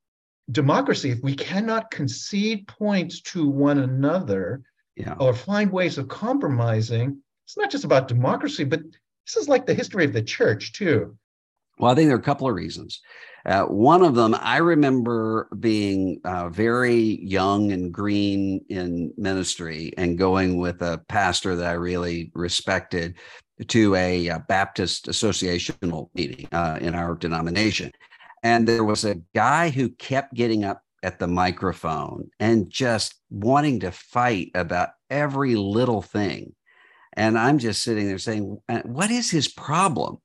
democracy. 0.50 1.10
If 1.10 1.20
we 1.22 1.34
cannot 1.36 1.90
concede 1.90 2.66
points 2.66 3.20
to 3.32 3.46
one 3.46 3.78
another 3.78 4.62
yeah. 4.96 5.14
or 5.20 5.34
find 5.34 5.70
ways 5.70 5.98
of 5.98 6.08
compromising, 6.08 7.20
it's 7.46 7.56
not 7.56 7.70
just 7.70 7.84
about 7.84 8.08
democracy, 8.08 8.64
but 8.64 8.82
this 9.24 9.36
is 9.36 9.48
like 9.48 9.66
the 9.66 9.74
history 9.74 10.04
of 10.04 10.12
the 10.12 10.22
church 10.22 10.72
too. 10.72 11.16
Well, 11.78 11.92
I 11.92 11.94
think 11.94 12.08
there 12.08 12.16
are 12.16 12.20
a 12.20 12.22
couple 12.22 12.48
of 12.48 12.54
reasons. 12.54 13.00
Uh, 13.44 13.62
one 13.64 14.02
of 14.02 14.16
them, 14.16 14.34
I 14.40 14.56
remember 14.56 15.48
being 15.60 16.20
uh, 16.24 16.48
very 16.48 17.20
young 17.22 17.70
and 17.70 17.92
green 17.92 18.64
in 18.68 19.12
ministry 19.16 19.92
and 19.96 20.18
going 20.18 20.58
with 20.58 20.82
a 20.82 21.00
pastor 21.08 21.54
that 21.54 21.68
I 21.68 21.74
really 21.74 22.32
respected 22.34 23.14
to 23.68 23.94
a, 23.94 24.26
a 24.26 24.34
uh, 24.34 24.38
Baptist 24.48 25.06
associational 25.06 26.08
meeting 26.14 26.48
uh, 26.50 26.78
in 26.80 26.96
our 26.96 27.14
denomination. 27.14 27.92
And 28.42 28.66
there 28.66 28.84
was 28.84 29.04
a 29.04 29.20
guy 29.34 29.70
who 29.70 29.90
kept 29.90 30.34
getting 30.34 30.64
up 30.64 30.82
at 31.04 31.20
the 31.20 31.28
microphone 31.28 32.28
and 32.40 32.68
just 32.68 33.14
wanting 33.30 33.78
to 33.80 33.92
fight 33.92 34.50
about 34.56 34.90
every 35.10 35.54
little 35.54 36.02
thing. 36.02 36.55
And 37.16 37.38
I'm 37.38 37.58
just 37.58 37.82
sitting 37.82 38.06
there 38.06 38.18
saying, 38.18 38.58
uh, 38.68 38.82
What 38.84 39.10
is 39.10 39.30
his 39.30 39.48
problem? 39.48 40.18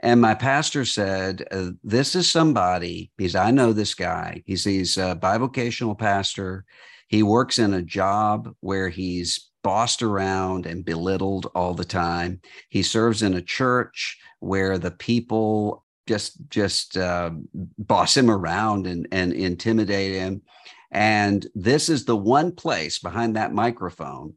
And 0.00 0.20
my 0.20 0.34
pastor 0.34 0.84
said, 0.84 1.44
uh, 1.50 1.70
This 1.82 2.14
is 2.14 2.30
somebody, 2.30 3.10
because 3.16 3.34
I 3.34 3.50
know 3.50 3.72
this 3.72 3.94
guy. 3.94 4.42
He's, 4.46 4.64
he's 4.64 4.96
a 4.96 5.18
bivocational 5.20 5.98
pastor. 5.98 6.64
He 7.08 7.22
works 7.22 7.58
in 7.58 7.74
a 7.74 7.82
job 7.82 8.54
where 8.60 8.88
he's 8.88 9.50
bossed 9.64 10.02
around 10.02 10.66
and 10.66 10.84
belittled 10.84 11.50
all 11.54 11.74
the 11.74 11.84
time. 11.84 12.40
He 12.68 12.82
serves 12.82 13.22
in 13.22 13.34
a 13.34 13.42
church 13.42 14.18
where 14.40 14.78
the 14.78 14.92
people 14.92 15.84
just 16.06 16.38
just 16.48 16.96
uh, 16.96 17.30
boss 17.76 18.16
him 18.16 18.30
around 18.30 18.86
and, 18.86 19.06
and 19.12 19.32
intimidate 19.32 20.14
him. 20.14 20.42
And 20.90 21.46
this 21.54 21.88
is 21.88 22.04
the 22.04 22.16
one 22.16 22.52
place 22.52 22.98
behind 22.98 23.36
that 23.36 23.52
microphone 23.52 24.34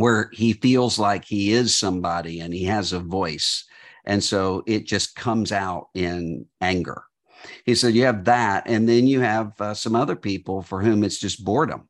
where 0.00 0.30
he 0.32 0.54
feels 0.54 0.98
like 0.98 1.24
he 1.24 1.52
is 1.52 1.76
somebody 1.76 2.40
and 2.40 2.54
he 2.54 2.64
has 2.64 2.92
a 2.92 2.98
voice. 3.00 3.64
And 4.06 4.24
so 4.24 4.62
it 4.66 4.86
just 4.86 5.14
comes 5.14 5.52
out 5.52 5.88
in 5.94 6.46
anger. 6.60 7.02
He 7.64 7.74
said 7.74 7.94
you 7.94 8.04
have 8.04 8.24
that, 8.24 8.64
and 8.66 8.88
then 8.88 9.06
you 9.06 9.20
have 9.20 9.58
uh, 9.60 9.74
some 9.74 9.94
other 9.94 10.16
people 10.16 10.62
for 10.62 10.82
whom 10.82 11.04
it's 11.04 11.18
just 11.18 11.44
boredom, 11.44 11.88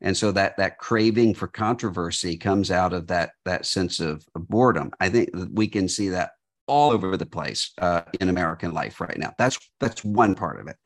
and 0.00 0.16
so 0.16 0.32
that 0.32 0.56
that 0.58 0.78
craving 0.78 1.34
for 1.34 1.46
controversy 1.46 2.36
comes 2.36 2.70
out 2.70 2.92
of 2.92 3.06
that 3.06 3.30
that 3.44 3.64
sense 3.64 4.00
of, 4.00 4.26
of 4.34 4.48
boredom. 4.48 4.90
I 5.00 5.08
think 5.08 5.30
we 5.52 5.66
can 5.66 5.88
see 5.88 6.10
that 6.10 6.32
all 6.66 6.92
over 6.92 7.16
the 7.16 7.26
place 7.26 7.72
uh, 7.78 8.02
in 8.20 8.28
American 8.28 8.72
life 8.72 9.00
right 9.00 9.18
now. 9.18 9.32
That's 9.38 9.58
that's 9.80 10.04
one 10.04 10.34
part 10.34 10.60
of 10.60 10.68
it. 10.68 10.76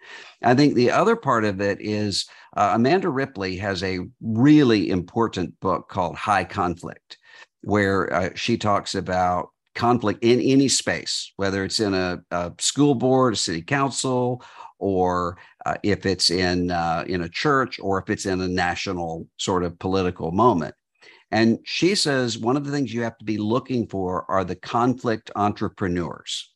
I 0.43 0.55
think 0.55 0.75
the 0.75 0.91
other 0.91 1.17
part 1.17 1.45
of 1.45 1.61
it 1.61 1.79
is 1.81 2.27
uh, 2.57 2.73
Amanda 2.75 3.09
Ripley 3.09 3.57
has 3.59 3.83
a 3.83 4.01
really 4.21 4.91
important 4.91 5.59
book 5.61 5.89
called 5.89 6.17
High 6.17 6.45
Conflict, 6.45 7.19
where 7.63 8.13
uh, 8.13 8.31
she 8.35 8.57
talks 8.57 8.95
about 8.95 9.51
conflict 9.75 10.25
in 10.25 10.41
any 10.41 10.69
space, 10.69 11.33
whether 11.37 11.63
it's 11.63 11.81
in 11.81 11.95
a, 11.95 12.19
a 12.31 12.53
school 12.59 12.95
board, 12.95 13.35
a 13.35 13.37
city 13.37 13.63
council, 13.63 14.43
or 14.79 15.37
uh, 15.67 15.77
if 15.83 16.07
it's 16.07 16.31
in 16.31 16.71
uh, 16.71 17.05
in 17.07 17.23
a 17.23 17.29
church, 17.29 17.79
or 17.81 17.99
if 18.01 18.11
it's 18.11 18.27
in 18.27 18.41
a 18.41 18.49
national 18.49 19.29
sort 19.37 19.63
of 19.63 19.79
political 19.79 20.33
moment. 20.33 20.75
And 21.31 21.59
she 21.65 21.95
says 21.95 22.39
one 22.39 22.57
of 22.57 22.65
the 22.65 22.71
things 22.71 22.95
you 22.95 23.03
have 23.03 23.19
to 23.19 23.25
be 23.25 23.39
looking 23.39 23.89
for 23.89 24.25
are 24.31 24.45
the 24.45 24.55
conflict 24.55 25.31
entrepreneurs. 25.35 26.53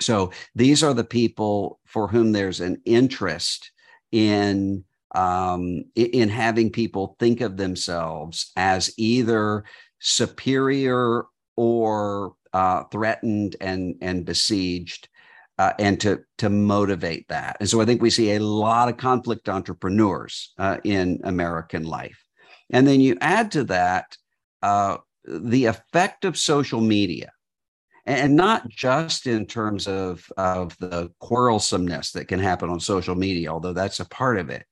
So 0.00 0.32
these 0.54 0.82
are 0.82 0.94
the 0.94 1.04
people 1.04 1.80
for 1.86 2.08
whom 2.08 2.32
there's 2.32 2.60
an 2.60 2.80
interest 2.84 3.70
in 4.12 4.84
um, 5.14 5.84
in 5.94 6.28
having 6.28 6.70
people 6.70 7.16
think 7.18 7.40
of 7.40 7.56
themselves 7.56 8.52
as 8.56 8.92
either 8.98 9.64
superior 10.00 11.24
or 11.56 12.34
uh, 12.52 12.84
threatened 12.84 13.56
and 13.60 13.96
and 14.00 14.24
besieged, 14.24 15.08
uh, 15.58 15.72
and 15.78 16.00
to 16.00 16.20
to 16.38 16.48
motivate 16.48 17.26
that. 17.28 17.56
And 17.60 17.68
so 17.68 17.80
I 17.80 17.84
think 17.84 18.00
we 18.00 18.10
see 18.10 18.32
a 18.32 18.40
lot 18.40 18.88
of 18.88 18.96
conflict 18.96 19.48
entrepreneurs 19.48 20.52
uh, 20.58 20.78
in 20.84 21.20
American 21.24 21.84
life. 21.84 22.27
And 22.70 22.86
then 22.86 23.00
you 23.00 23.16
add 23.20 23.50
to 23.52 23.64
that 23.64 24.16
uh, 24.62 24.98
the 25.24 25.66
effect 25.66 26.24
of 26.24 26.36
social 26.36 26.80
media, 26.80 27.30
and 28.06 28.36
not 28.36 28.68
just 28.68 29.26
in 29.26 29.46
terms 29.46 29.86
of, 29.86 30.24
of 30.36 30.76
the 30.78 31.10
quarrelsomeness 31.22 32.12
that 32.12 32.28
can 32.28 32.40
happen 32.40 32.70
on 32.70 32.80
social 32.80 33.14
media, 33.14 33.52
although 33.52 33.74
that's 33.74 34.00
a 34.00 34.08
part 34.08 34.38
of 34.38 34.50
it. 34.50 34.64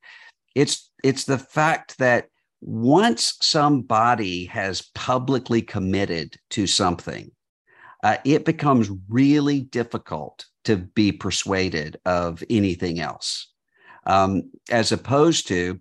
It's, 0.55 0.91
it's 1.05 1.25
the 1.25 1.39
fact 1.39 1.99
that 1.99 2.29
once 2.63 3.37
somebody 3.43 4.47
has 4.47 4.89
publicly 4.95 5.61
committed 5.61 6.37
to 6.51 6.67
something, 6.67 7.31
uh, 8.03 8.17
it 8.25 8.45
becomes 8.45 8.91
really 9.09 9.61
difficult 9.61 10.47
to 10.65 10.77
be 10.77 11.13
persuaded 11.13 11.99
of 12.07 12.43
anything 12.49 13.01
else. 13.01 13.53
Um, 14.07 14.51
as 14.71 14.93
opposed 14.93 15.49
to 15.49 15.81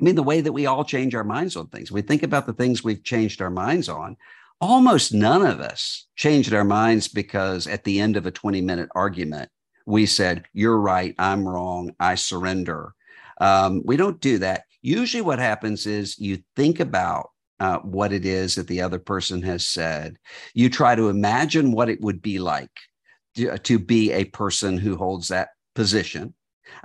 I 0.00 0.04
mean, 0.04 0.14
the 0.14 0.22
way 0.22 0.40
that 0.40 0.52
we 0.52 0.66
all 0.66 0.84
change 0.84 1.14
our 1.14 1.24
minds 1.24 1.56
on 1.56 1.66
things. 1.68 1.90
We 1.90 2.02
think 2.02 2.22
about 2.22 2.46
the 2.46 2.52
things 2.52 2.84
we've 2.84 3.02
changed 3.02 3.42
our 3.42 3.50
minds 3.50 3.88
on. 3.88 4.16
Almost 4.60 5.14
none 5.14 5.44
of 5.44 5.60
us 5.60 6.06
changed 6.16 6.52
our 6.52 6.64
minds 6.64 7.08
because 7.08 7.66
at 7.66 7.84
the 7.84 8.00
end 8.00 8.16
of 8.16 8.26
a 8.26 8.30
20 8.30 8.60
minute 8.60 8.88
argument, 8.94 9.50
we 9.86 10.06
said, 10.06 10.44
You're 10.52 10.78
right, 10.78 11.14
I'm 11.18 11.46
wrong, 11.46 11.94
I 11.98 12.14
surrender. 12.14 12.94
Um, 13.40 13.82
we 13.84 13.96
don't 13.96 14.20
do 14.20 14.38
that. 14.38 14.64
Usually, 14.82 15.22
what 15.22 15.38
happens 15.38 15.86
is 15.86 16.18
you 16.18 16.42
think 16.56 16.80
about 16.80 17.30
uh, 17.60 17.78
what 17.78 18.12
it 18.12 18.24
is 18.24 18.54
that 18.54 18.68
the 18.68 18.80
other 18.80 18.98
person 18.98 19.42
has 19.42 19.66
said. 19.66 20.16
You 20.54 20.70
try 20.70 20.94
to 20.94 21.08
imagine 21.08 21.72
what 21.72 21.88
it 21.88 22.00
would 22.00 22.22
be 22.22 22.38
like 22.38 22.70
to, 23.36 23.58
to 23.58 23.78
be 23.78 24.12
a 24.12 24.24
person 24.24 24.78
who 24.78 24.96
holds 24.96 25.28
that 25.28 25.50
position. 25.74 26.34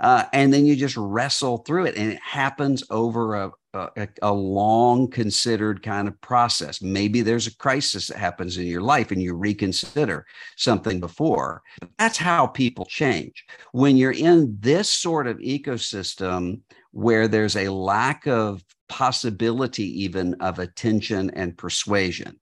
Uh, 0.00 0.24
and 0.32 0.52
then 0.52 0.66
you 0.66 0.76
just 0.76 0.96
wrestle 0.96 1.58
through 1.58 1.86
it 1.86 1.96
and 1.96 2.12
it 2.12 2.20
happens 2.20 2.82
over 2.90 3.34
a, 3.34 3.50
a, 3.74 4.08
a, 4.22 4.32
long 4.32 5.08
considered 5.08 5.82
kind 5.82 6.08
of 6.08 6.20
process. 6.20 6.82
Maybe 6.82 7.20
there's 7.20 7.46
a 7.46 7.56
crisis 7.56 8.08
that 8.08 8.18
happens 8.18 8.58
in 8.58 8.66
your 8.66 8.80
life 8.80 9.10
and 9.10 9.22
you 9.22 9.34
reconsider 9.34 10.26
something 10.56 11.00
before. 11.00 11.62
But 11.80 11.90
that's 11.98 12.18
how 12.18 12.46
people 12.46 12.86
change. 12.86 13.44
When 13.72 13.96
you're 13.96 14.12
in 14.12 14.56
this 14.60 14.90
sort 14.90 15.26
of 15.26 15.38
ecosystem 15.38 16.60
where 16.92 17.28
there's 17.28 17.56
a 17.56 17.68
lack 17.68 18.26
of 18.26 18.62
possibility 18.88 20.02
even 20.04 20.34
of 20.40 20.58
attention 20.58 21.30
and 21.30 21.56
persuasion 21.56 22.38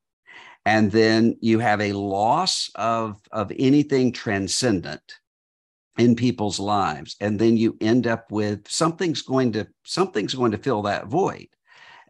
and 0.65 0.91
then 0.93 1.37
you 1.41 1.59
have 1.59 1.81
a 1.81 1.93
loss 1.93 2.71
of 2.75 3.21
of 3.31 3.53
anything 3.59 4.13
transcendent 4.13 5.03
in 5.99 6.17
people's 6.17 6.59
lives 6.59 7.17
and 7.21 7.39
then 7.39 7.57
you 7.57 7.77
end 7.81 8.07
up 8.07 8.31
with 8.31 8.67
something's 8.69 9.23
going 9.23 9.53
to 9.53 9.67
something's 9.85 10.35
going 10.35 10.53
to 10.53 10.59
fill 10.59 10.83
that 10.83 11.07
void. 11.07 11.49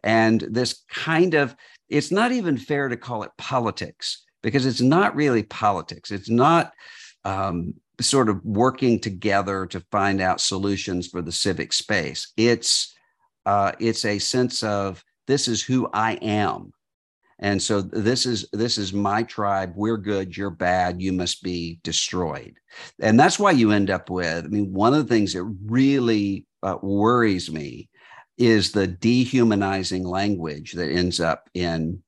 And 0.03 0.41
this 0.41 0.83
kind 0.89 1.33
of 1.33 1.55
it's 1.89 2.11
not 2.11 2.31
even 2.31 2.57
fair 2.57 2.89
to 2.89 2.97
call 2.97 3.23
it 3.23 3.31
politics 3.37 4.23
because 4.41 4.65
it's 4.65 4.81
not 4.81 5.15
really 5.15 5.43
politics. 5.43 6.11
It's 6.11 6.29
not 6.29 6.71
um, 7.23 7.73
sort 8.01 8.29
of 8.29 8.43
working 8.43 8.99
together 8.99 9.65
to 9.67 9.79
find 9.91 10.21
out 10.21 10.41
solutions 10.41 11.07
for 11.07 11.21
the 11.21 11.31
civic 11.31 11.73
space. 11.73 12.31
It's 12.37 12.93
uh, 13.45 13.73
it's 13.79 14.05
a 14.05 14.19
sense 14.19 14.63
of 14.63 15.03
this 15.27 15.47
is 15.47 15.61
who 15.61 15.89
i 15.93 16.13
am 16.21 16.71
and 17.43 17.61
so 17.61 17.81
this 17.81 18.25
is 18.25 18.47
this 18.53 18.77
is 18.77 18.93
my 18.93 19.21
tribe. 19.21 19.73
We're 19.75 19.97
good. 19.97 20.35
You're 20.35 20.49
bad. 20.49 21.01
You 21.01 21.11
must 21.11 21.43
be 21.43 21.79
destroyed. 21.83 22.55
And 23.01 23.19
that's 23.19 23.37
why 23.37 23.51
you 23.51 23.71
end 23.71 23.89
up 23.89 24.09
with 24.09 24.45
i 24.45 24.47
mean 24.47 24.73
one 24.73 24.93
of 24.93 25.05
the 25.05 25.13
things 25.13 25.33
that 25.33 25.43
really 25.65 26.45
uh, 26.63 26.77
worries 26.81 27.51
me 27.51 27.89
is 28.37 28.71
the 28.71 28.87
dehumanizing 28.87 30.05
language 30.05 30.71
that 30.71 30.89
ends 30.89 31.19
up 31.19 31.49
in 31.53 32.01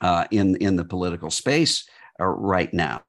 uh, 0.00 0.24
in 0.30 0.56
in 0.56 0.76
the 0.76 0.84
political 0.84 1.30
space 1.30 1.84
uh, 2.20 2.24
right 2.24 2.72
now. 2.72 3.02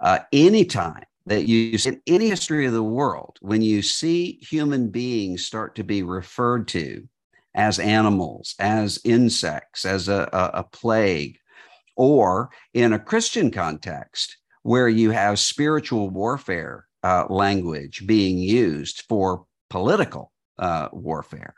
Uh, 0.00 0.20
anytime 0.32 1.02
that 1.26 1.48
you 1.48 1.76
in 1.86 2.00
any 2.06 2.28
history 2.28 2.66
of 2.66 2.72
the 2.72 2.82
world 2.82 3.36
when 3.40 3.62
you 3.62 3.82
see 3.82 4.38
human 4.40 4.88
beings 4.88 5.44
start 5.44 5.74
to 5.74 5.82
be 5.82 6.04
referred 6.04 6.68
to 6.68 7.06
as 7.60 7.78
animals, 7.78 8.54
as 8.58 8.98
insects, 9.04 9.84
as 9.84 10.08
a, 10.08 10.28
a, 10.32 10.60
a 10.60 10.64
plague, 10.64 11.36
or 11.94 12.48
in 12.72 12.94
a 12.94 12.98
Christian 12.98 13.50
context 13.50 14.38
where 14.62 14.88
you 14.88 15.10
have 15.10 15.38
spiritual 15.38 16.08
warfare 16.08 16.86
uh, 17.02 17.24
language 17.28 18.06
being 18.06 18.38
used 18.38 19.04
for 19.10 19.44
political 19.68 20.32
uh, 20.58 20.88
warfare. 20.92 21.54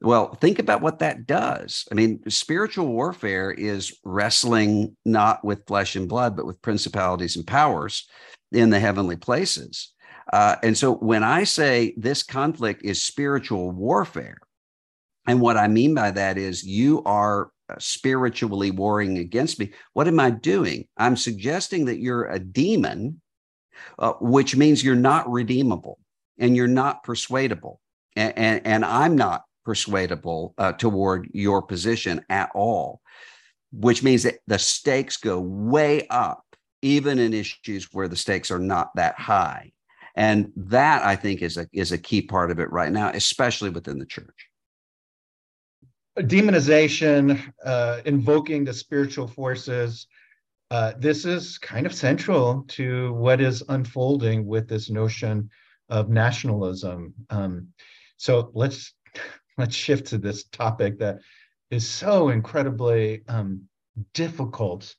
Well, 0.00 0.34
think 0.40 0.58
about 0.58 0.80
what 0.80 1.00
that 1.00 1.26
does. 1.26 1.86
I 1.92 1.94
mean, 1.94 2.20
spiritual 2.30 2.86
warfare 2.86 3.50
is 3.50 3.94
wrestling 4.04 4.96
not 5.04 5.44
with 5.44 5.66
flesh 5.66 5.96
and 5.96 6.08
blood, 6.08 6.34
but 6.34 6.46
with 6.46 6.62
principalities 6.62 7.36
and 7.36 7.46
powers 7.46 8.08
in 8.52 8.70
the 8.70 8.80
heavenly 8.80 9.16
places. 9.16 9.92
Uh, 10.32 10.56
and 10.62 10.76
so 10.76 10.94
when 10.94 11.22
I 11.22 11.44
say 11.44 11.94
this 11.98 12.22
conflict 12.22 12.80
is 12.84 13.02
spiritual 13.02 13.70
warfare, 13.70 14.38
and 15.26 15.40
what 15.40 15.56
I 15.56 15.68
mean 15.68 15.94
by 15.94 16.10
that 16.10 16.36
is 16.36 16.64
you 16.64 17.02
are 17.04 17.50
uh, 17.68 17.76
spiritually 17.78 18.70
warring 18.70 19.18
against 19.18 19.58
me. 19.58 19.72
What 19.92 20.08
am 20.08 20.18
I 20.18 20.30
doing? 20.30 20.88
I'm 20.96 21.16
suggesting 21.16 21.84
that 21.86 22.00
you're 22.00 22.26
a 22.26 22.38
demon, 22.38 23.20
uh, 23.98 24.14
which 24.20 24.56
means 24.56 24.82
you're 24.82 24.94
not 24.96 25.30
redeemable 25.30 25.98
and 26.38 26.56
you're 26.56 26.66
not 26.66 27.04
persuadable. 27.04 27.80
And, 28.16 28.36
and, 28.36 28.66
and 28.66 28.84
I'm 28.84 29.16
not 29.16 29.42
persuadable 29.64 30.54
uh, 30.58 30.72
toward 30.72 31.28
your 31.32 31.62
position 31.62 32.24
at 32.28 32.50
all, 32.54 33.00
which 33.72 34.02
means 34.02 34.24
that 34.24 34.38
the 34.48 34.58
stakes 34.58 35.16
go 35.16 35.38
way 35.38 36.06
up, 36.08 36.44
even 36.82 37.20
in 37.20 37.32
issues 37.32 37.88
where 37.92 38.08
the 38.08 38.16
stakes 38.16 38.50
are 38.50 38.58
not 38.58 38.90
that 38.96 39.18
high. 39.18 39.70
And 40.16 40.52
that 40.56 41.06
I 41.06 41.16
think 41.16 41.40
is 41.40 41.56
a 41.56 41.66
is 41.72 41.90
a 41.90 41.96
key 41.96 42.20
part 42.20 42.50
of 42.50 42.58
it 42.58 42.70
right 42.70 42.92
now, 42.92 43.10
especially 43.14 43.70
within 43.70 43.98
the 43.98 44.04
church 44.04 44.50
demonization, 46.18 47.52
uh, 47.64 48.00
invoking 48.04 48.64
the 48.64 48.72
spiritual 48.72 49.26
forces. 49.26 50.06
Uh, 50.70 50.92
this 50.98 51.24
is 51.24 51.58
kind 51.58 51.86
of 51.86 51.94
central 51.94 52.64
to 52.68 53.12
what 53.14 53.40
is 53.40 53.62
unfolding 53.68 54.46
with 54.46 54.68
this 54.68 54.90
notion 54.90 55.50
of 55.88 56.08
nationalism. 56.08 57.12
Um, 57.30 57.68
so 58.16 58.50
let's 58.54 58.94
let's 59.58 59.74
shift 59.74 60.06
to 60.06 60.18
this 60.18 60.44
topic 60.44 60.98
that 60.98 61.18
is 61.70 61.86
so 61.86 62.30
incredibly 62.30 63.22
um, 63.28 63.62
difficult, 64.14 64.94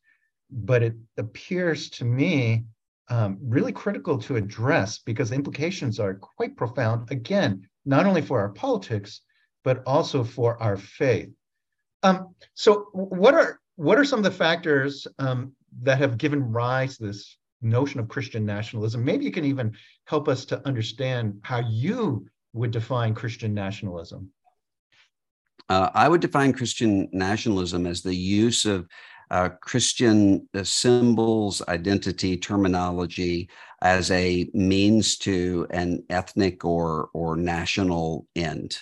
but 0.51 0.83
it 0.83 0.95
appears 1.17 1.89
to 1.89 2.05
me 2.05 2.65
um, 3.09 3.37
really 3.41 3.71
critical 3.71 4.17
to 4.19 4.35
address 4.35 4.99
because 4.99 5.29
the 5.29 5.35
implications 5.35 5.99
are 5.99 6.13
quite 6.13 6.55
profound. 6.55 7.11
Again, 7.11 7.67
not 7.85 8.05
only 8.05 8.21
for 8.21 8.39
our 8.39 8.49
politics, 8.49 9.21
but 9.63 9.83
also 9.85 10.23
for 10.23 10.61
our 10.61 10.77
faith. 10.77 11.29
Um, 12.03 12.35
so, 12.53 12.87
what 12.93 13.33
are 13.33 13.59
what 13.75 13.97
are 13.97 14.05
some 14.05 14.19
of 14.19 14.23
the 14.23 14.31
factors 14.31 15.07
um, 15.19 15.53
that 15.81 15.97
have 15.97 16.17
given 16.17 16.51
rise 16.51 16.97
to 16.97 17.07
this 17.07 17.37
notion 17.63 17.99
of 17.99 18.07
Christian 18.07 18.45
nationalism. 18.45 19.03
Maybe 19.03 19.25
you 19.25 19.31
can 19.31 19.45
even 19.45 19.75
help 20.05 20.27
us 20.27 20.45
to 20.45 20.65
understand 20.67 21.39
how 21.43 21.59
you 21.59 22.27
would 22.53 22.71
define 22.71 23.15
Christian 23.15 23.53
nationalism. 23.53 24.29
Uh, 25.69 25.89
I 25.93 26.09
would 26.09 26.21
define 26.21 26.53
Christian 26.53 27.07
nationalism 27.13 27.87
as 27.87 28.01
the 28.01 28.13
use 28.13 28.65
of 28.65 28.87
uh, 29.31 29.49
Christian 29.61 30.47
uh, 30.53 30.63
symbols, 30.63 31.61
identity, 31.67 32.37
terminology 32.37 33.49
as 33.81 34.11
a 34.11 34.49
means 34.53 35.17
to 35.17 35.65
an 35.71 36.03
ethnic 36.09 36.63
or 36.65 37.09
or 37.13 37.35
national 37.35 38.27
end. 38.35 38.77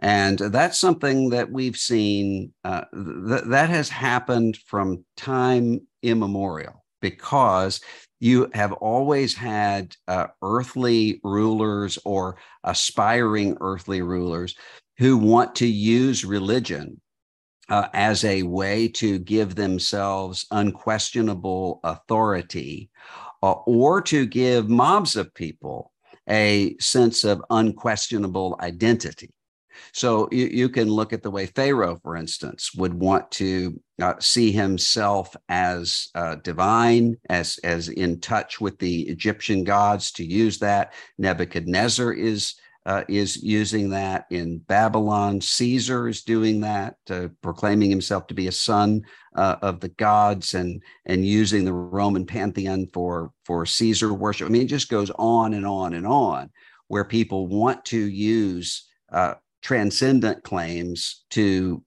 And 0.00 0.38
that's 0.38 0.78
something 0.78 1.30
that 1.30 1.50
we've 1.50 1.76
seen 1.76 2.52
uh, 2.64 2.84
th- 2.92 3.44
that 3.46 3.68
has 3.68 3.88
happened 3.88 4.56
from 4.58 5.04
time 5.16 5.80
immemorial 6.02 6.84
because 7.00 7.80
you 8.20 8.50
have 8.54 8.72
always 8.74 9.34
had 9.34 9.96
uh, 10.06 10.26
earthly 10.42 11.20
rulers 11.24 11.98
or 12.04 12.36
aspiring 12.64 13.56
earthly 13.60 14.02
rulers 14.02 14.54
who 14.98 15.16
want 15.16 15.54
to 15.56 15.66
use 15.66 16.24
religion 16.24 17.00
uh, 17.68 17.88
as 17.92 18.24
a 18.24 18.42
way 18.42 18.88
to 18.88 19.18
give 19.18 19.54
themselves 19.54 20.46
unquestionable 20.50 21.80
authority 21.84 22.90
uh, 23.42 23.52
or 23.52 24.00
to 24.00 24.26
give 24.26 24.68
mobs 24.68 25.16
of 25.16 25.32
people 25.34 25.92
a 26.28 26.76
sense 26.78 27.24
of 27.24 27.42
unquestionable 27.50 28.56
identity. 28.60 29.30
So 29.92 30.28
you, 30.30 30.46
you 30.46 30.68
can 30.68 30.88
look 30.88 31.12
at 31.12 31.22
the 31.22 31.30
way 31.30 31.46
Pharaoh, 31.46 31.98
for 32.02 32.16
instance, 32.16 32.74
would 32.74 32.94
want 32.94 33.30
to 33.32 33.80
uh, 34.00 34.14
see 34.20 34.52
himself 34.52 35.34
as 35.48 36.08
uh, 36.14 36.36
divine, 36.36 37.16
as 37.28 37.58
as 37.64 37.88
in 37.88 38.20
touch 38.20 38.60
with 38.60 38.78
the 38.78 39.02
Egyptian 39.08 39.64
gods. 39.64 40.12
To 40.12 40.24
use 40.24 40.58
that, 40.58 40.92
Nebuchadnezzar 41.18 42.12
is 42.12 42.54
uh, 42.88 43.04
is 43.06 43.42
using 43.42 43.90
that 43.90 44.24
in 44.30 44.58
Babylon. 44.60 45.42
Caesar 45.42 46.08
is 46.08 46.22
doing 46.22 46.62
that, 46.62 46.96
uh, 47.10 47.28
proclaiming 47.42 47.90
himself 47.90 48.26
to 48.26 48.34
be 48.34 48.46
a 48.46 48.52
son 48.52 49.02
uh, 49.36 49.56
of 49.60 49.80
the 49.80 49.90
gods 49.90 50.54
and 50.54 50.82
and 51.04 51.26
using 51.26 51.64
the 51.64 51.72
Roman 51.72 52.24
pantheon 52.24 52.88
for 52.94 53.30
for 53.44 53.66
Caesar 53.66 54.14
worship. 54.14 54.46
I 54.46 54.50
mean, 54.50 54.62
it 54.62 54.68
just 54.68 54.88
goes 54.88 55.10
on 55.18 55.52
and 55.52 55.66
on 55.66 55.92
and 55.92 56.06
on, 56.06 56.50
where 56.86 57.04
people 57.04 57.46
want 57.46 57.84
to 57.86 57.98
use 57.98 58.88
uh, 59.12 59.34
transcendent 59.62 60.44
claims 60.44 61.24
to 61.30 61.82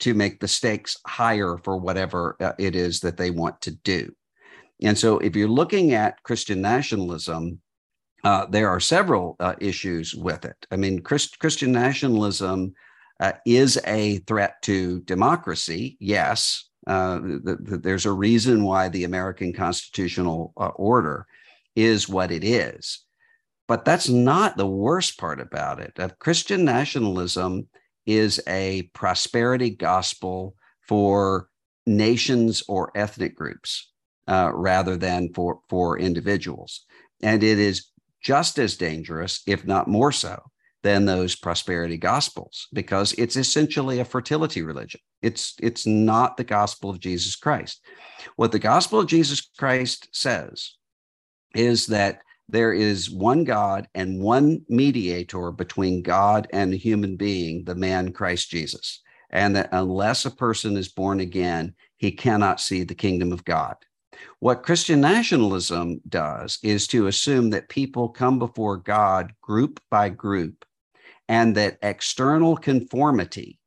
to 0.00 0.14
make 0.14 0.40
the 0.40 0.48
stakes 0.48 0.96
higher 1.06 1.56
for 1.62 1.76
whatever 1.76 2.36
uh, 2.40 2.52
it 2.58 2.74
is 2.74 2.98
that 3.00 3.16
they 3.16 3.30
want 3.30 3.60
to 3.60 3.70
do. 3.70 4.12
And 4.82 4.98
so, 4.98 5.18
if 5.18 5.36
you're 5.36 5.48
looking 5.48 5.92
at 5.92 6.20
Christian 6.24 6.60
nationalism, 6.60 7.60
uh, 8.24 8.46
there 8.46 8.68
are 8.68 8.80
several 8.80 9.36
uh, 9.38 9.54
issues 9.60 10.14
with 10.14 10.44
it. 10.44 10.56
I 10.72 10.76
mean, 10.76 11.00
Christ, 11.00 11.38
Christian 11.38 11.70
nationalism 11.70 12.74
uh, 13.20 13.32
is 13.46 13.80
a 13.86 14.18
threat 14.18 14.60
to 14.62 15.00
democracy. 15.02 15.96
Yes, 16.00 16.68
uh, 16.86 17.18
the, 17.18 17.58
the, 17.60 17.78
there's 17.78 18.06
a 18.06 18.12
reason 18.12 18.64
why 18.64 18.88
the 18.88 19.04
American 19.04 19.52
constitutional 19.52 20.52
uh, 20.56 20.68
order 20.74 21.26
is 21.76 22.08
what 22.08 22.32
it 22.32 22.42
is. 22.42 23.04
But 23.72 23.86
that's 23.86 24.10
not 24.10 24.58
the 24.58 24.66
worst 24.66 25.18
part 25.18 25.40
about 25.40 25.80
it. 25.80 25.98
Christian 26.18 26.62
nationalism 26.62 27.68
is 28.04 28.38
a 28.46 28.82
prosperity 28.92 29.70
gospel 29.70 30.56
for 30.86 31.48
nations 31.86 32.62
or 32.68 32.92
ethnic 32.94 33.34
groups 33.34 33.90
uh, 34.28 34.50
rather 34.52 34.98
than 34.98 35.32
for, 35.32 35.60
for 35.70 35.98
individuals. 35.98 36.84
And 37.22 37.42
it 37.42 37.58
is 37.58 37.86
just 38.22 38.58
as 38.58 38.76
dangerous, 38.76 39.40
if 39.46 39.66
not 39.66 39.88
more 39.88 40.12
so, 40.12 40.38
than 40.82 41.06
those 41.06 41.34
prosperity 41.34 41.96
gospels 41.96 42.68
because 42.74 43.14
it's 43.14 43.36
essentially 43.36 44.00
a 44.00 44.04
fertility 44.04 44.60
religion. 44.60 45.00
It's 45.22 45.54
it's 45.62 45.86
not 45.86 46.36
the 46.36 46.44
gospel 46.44 46.90
of 46.90 47.00
Jesus 47.00 47.36
Christ. 47.36 47.80
What 48.36 48.52
the 48.52 48.58
gospel 48.58 49.00
of 49.00 49.06
Jesus 49.06 49.40
Christ 49.56 50.08
says 50.12 50.76
is 51.54 51.86
that 51.86 52.20
there 52.52 52.74
is 52.74 53.10
one 53.10 53.44
God 53.44 53.88
and 53.94 54.20
one 54.20 54.60
mediator 54.68 55.50
between 55.50 56.02
God 56.02 56.46
and 56.52 56.70
the 56.70 56.76
human 56.76 57.16
being, 57.16 57.64
the 57.64 57.74
man 57.74 58.12
Christ 58.12 58.50
Jesus. 58.50 59.00
And 59.30 59.56
that 59.56 59.70
unless 59.72 60.26
a 60.26 60.30
person 60.30 60.76
is 60.76 60.88
born 60.88 61.20
again, 61.20 61.74
he 61.96 62.12
cannot 62.12 62.60
see 62.60 62.84
the 62.84 62.94
kingdom 62.94 63.32
of 63.32 63.46
God. 63.46 63.76
What 64.40 64.64
Christian 64.64 65.00
nationalism 65.00 66.02
does 66.10 66.58
is 66.62 66.86
to 66.88 67.06
assume 67.06 67.48
that 67.50 67.70
people 67.70 68.10
come 68.10 68.38
before 68.38 68.76
God 68.76 69.32
group 69.40 69.80
by 69.90 70.10
group 70.10 70.66
and 71.30 71.56
that 71.56 71.78
external 71.80 72.58
conformity 72.58 73.58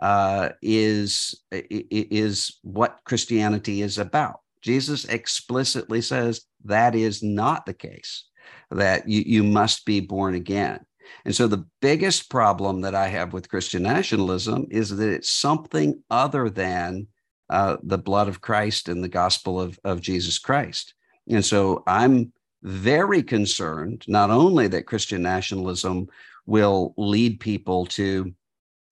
uh, 0.00 0.48
is, 0.60 1.40
is 1.52 2.58
what 2.62 2.98
Christianity 3.04 3.82
is 3.82 3.98
about. 3.98 4.40
Jesus 4.60 5.04
explicitly 5.04 6.00
says 6.00 6.46
that 6.64 6.94
is 6.94 7.22
not 7.22 7.66
the 7.66 7.74
case, 7.74 8.24
that 8.70 9.08
you, 9.08 9.22
you 9.26 9.42
must 9.42 9.84
be 9.84 10.00
born 10.00 10.34
again. 10.34 10.84
And 11.24 11.34
so 11.34 11.46
the 11.46 11.66
biggest 11.80 12.30
problem 12.30 12.80
that 12.82 12.94
I 12.94 13.08
have 13.08 13.32
with 13.32 13.48
Christian 13.48 13.82
nationalism 13.82 14.66
is 14.70 14.90
that 14.96 15.08
it's 15.08 15.30
something 15.30 16.02
other 16.10 16.48
than 16.50 17.06
uh, 17.50 17.76
the 17.82 17.98
blood 17.98 18.28
of 18.28 18.40
Christ 18.40 18.88
and 18.88 19.04
the 19.04 19.08
gospel 19.08 19.60
of, 19.60 19.78
of 19.84 20.00
Jesus 20.00 20.38
Christ. 20.38 20.94
And 21.28 21.44
so 21.44 21.82
I'm 21.86 22.32
very 22.62 23.22
concerned 23.22 24.04
not 24.08 24.30
only 24.30 24.68
that 24.68 24.86
Christian 24.86 25.22
nationalism 25.22 26.08
will 26.46 26.94
lead 26.96 27.40
people 27.40 27.86
to 27.86 28.32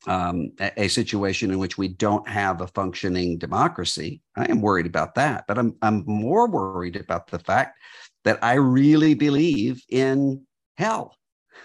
um, 0.06 0.52
a, 0.60 0.84
a, 0.84 0.88
situation 0.88 1.50
in 1.50 1.58
which 1.58 1.78
we 1.78 1.88
don't 1.88 2.28
have 2.28 2.60
a 2.60 2.66
functioning 2.66 3.38
democracy. 3.38 4.20
I 4.36 4.50
am 4.50 4.60
worried 4.60 4.86
about 4.86 5.14
that, 5.14 5.44
but 5.46 5.58
I'm 5.58 5.76
I'm 5.82 6.04
more 6.06 6.48
worried 6.48 6.96
about 6.96 7.28
the 7.28 7.38
fact 7.38 7.78
that 8.24 8.42
I 8.42 8.54
really 8.54 9.14
believe 9.14 9.82
in 9.88 10.46
hell, 10.76 11.16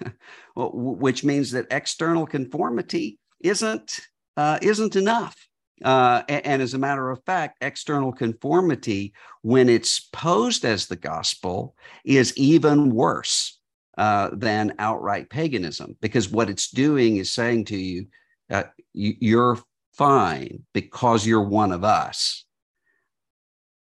which 0.56 1.23
means 1.23 1.52
that 1.52 1.67
external 1.71 2.26
conformity 2.26 3.19
isn't 3.41 4.00
uh, 4.36 4.60
isn't 4.62 4.95
enough. 4.95 5.36
Uh, 5.84 6.23
and, 6.28 6.45
and, 6.45 6.62
as 6.62 6.73
a 6.73 6.80
matter 6.80 7.12
of 7.12 7.23
fact, 7.23 7.58
external 7.62 8.12
conformity, 8.12 9.13
when 9.43 9.69
it's 9.69 10.00
posed 10.12 10.65
as 10.65 10.88
the 10.88 10.95
gospel, 10.95 11.76
is 12.04 12.36
even 12.36 12.89
worse 12.89 13.60
uh, 13.97 14.32
than 14.34 14.73
outright 14.80 15.30
paganism, 15.30 15.95
because 16.02 16.30
what 16.30 16.50
it's 16.50 16.71
doing 16.71 17.17
is 17.17 17.32
saying 17.32 17.65
to 17.65 17.78
you, 17.78 18.08
uh, 18.49 18.63
you 18.93 19.15
you're 19.19 19.60
fine 19.93 20.63
because 20.73 21.25
you're 21.25 21.41
one 21.41 21.71
of 21.71 21.83
us, 21.83 22.45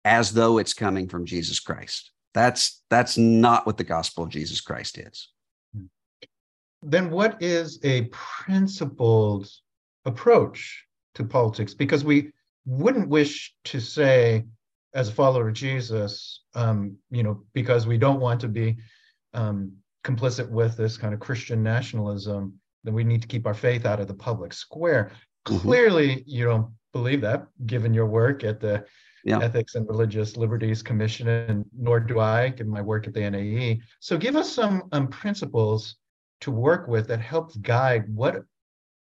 as 0.05 0.33
though 0.33 0.59
it's 0.59 0.75
coming 0.75 1.09
from 1.09 1.27
Jesus 1.27 1.61
Christ. 1.61 2.11
That's 2.35 2.83
that's 2.91 3.17
not 3.17 3.67
what 3.67 3.77
the 3.77 3.85
gospel 3.85 4.25
of 4.25 4.31
Jesus 4.31 4.61
Christ 4.61 4.99
is. 4.99 5.29
Then, 6.83 7.11
what 7.11 7.41
is 7.43 7.79
a 7.85 8.11
principled 8.11 9.49
approach 10.05 10.85
to 11.15 11.25
politics 11.25 11.75
because 11.75 12.05
we 12.05 12.33
wouldn't 12.67 13.09
wish 13.09 13.55
to 13.65 13.81
say 13.81 14.45
as 14.95 15.09
a 15.09 15.12
follower 15.12 15.49
of 15.49 15.55
jesus 15.55 16.43
um, 16.55 16.97
you 17.11 17.23
know 17.23 17.43
because 17.53 17.87
we 17.87 17.99
don't 17.99 18.21
want 18.21 18.41
to 18.41 18.49
be 18.49 18.77
um, 19.35 19.73
complicit 20.05 20.49
with 20.49 20.77
this 20.77 20.97
kind 20.97 21.15
of 21.15 21.21
christian 21.21 21.62
nationalism 21.62 22.55
then 22.85 22.95
we 22.95 23.05
need 23.05 23.23
to 23.23 23.29
keep 23.29 23.47
our 23.47 23.55
faith 23.55 23.87
out 23.87 24.01
of 24.01 24.09
the 24.09 24.14
public 24.14 24.53
square 24.53 25.11
mm-hmm. 25.47 25.59
clearly 25.59 26.23
you 26.27 26.45
don't 26.45 26.68
believe 26.92 27.21
that 27.21 27.47
given 27.66 27.95
your 27.95 28.07
work 28.07 28.45
at 28.45 28.61
the 28.61 28.85
yeah. 29.25 29.38
ethics 29.38 29.77
and 29.77 29.88
religious 29.88 30.37
liberties 30.37 30.83
commission 30.83 31.29
and 31.29 31.64
nor 31.77 32.01
do 32.01 32.21
i 32.21 32.49
given 32.49 32.73
my 32.73 32.83
work 32.83 33.07
at 33.07 33.14
the 33.14 33.31
nae 33.31 33.79
so 34.01 34.16
give 34.18 34.37
us 34.37 34.53
some 34.53 34.83
um, 34.92 35.07
principles 35.09 35.97
to 36.40 36.51
work 36.51 36.88
with 36.88 37.07
that 37.09 37.21
helps 37.21 37.57
guide 37.57 38.05
what 38.09 38.42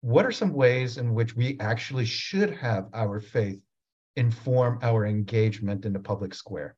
what 0.00 0.24
are 0.24 0.32
some 0.32 0.52
ways 0.52 0.98
in 0.98 1.14
which 1.14 1.34
we 1.34 1.56
actually 1.58 2.04
should 2.04 2.50
have 2.50 2.86
our 2.94 3.20
faith 3.20 3.60
inform 4.16 4.78
our 4.82 5.04
engagement 5.06 5.84
in 5.84 5.92
the 5.92 5.98
public 5.98 6.34
square? 6.34 6.76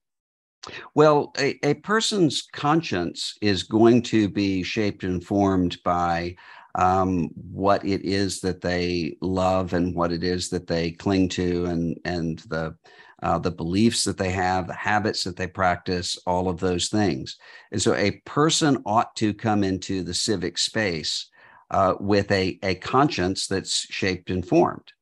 Well, 0.95 1.33
a, 1.39 1.59
a 1.63 1.75
person's 1.75 2.49
conscience 2.53 3.35
is 3.41 3.63
going 3.63 4.03
to 4.05 4.29
be 4.29 4.63
shaped 4.63 5.05
and 5.05 5.23
formed 5.23 5.79
by 5.85 6.37
um, 6.75 7.31
what 7.51 7.85
it 7.85 8.03
is 8.05 8.41
that 8.41 8.61
they 8.61 9.17
love 9.21 9.73
and 9.73 9.95
what 9.95 10.13
it 10.13 10.23
is 10.23 10.49
that 10.51 10.67
they 10.67 10.91
cling 10.93 11.29
to, 11.31 11.67
and 11.67 11.99
and 12.05 12.41
the 12.49 12.77
uh, 13.23 13.39
the 13.39 13.51
beliefs 13.51 14.05
that 14.05 14.17
they 14.17 14.31
have, 14.31 14.67
the 14.67 14.75
habits 14.75 15.25
that 15.25 15.37
they 15.37 15.47
practice, 15.47 16.17
all 16.27 16.49
of 16.49 16.61
those 16.61 16.89
things. 16.89 17.37
And 17.73 17.83
so, 17.83 17.95
a 17.95 18.23
person 18.25 18.83
ought 18.87 19.17
to 19.17 19.35
come 19.35 19.65
into 19.65 20.03
the 20.03 20.15
civic 20.15 20.59
space 20.59 21.29
uh, 21.71 21.95
with 22.01 22.31
a, 22.31 22.59
a 22.63 22.77
conscience 22.77 23.47
that's 23.47 23.87
shaped 23.93 24.31
and 24.31 24.47
formed. 24.47 24.93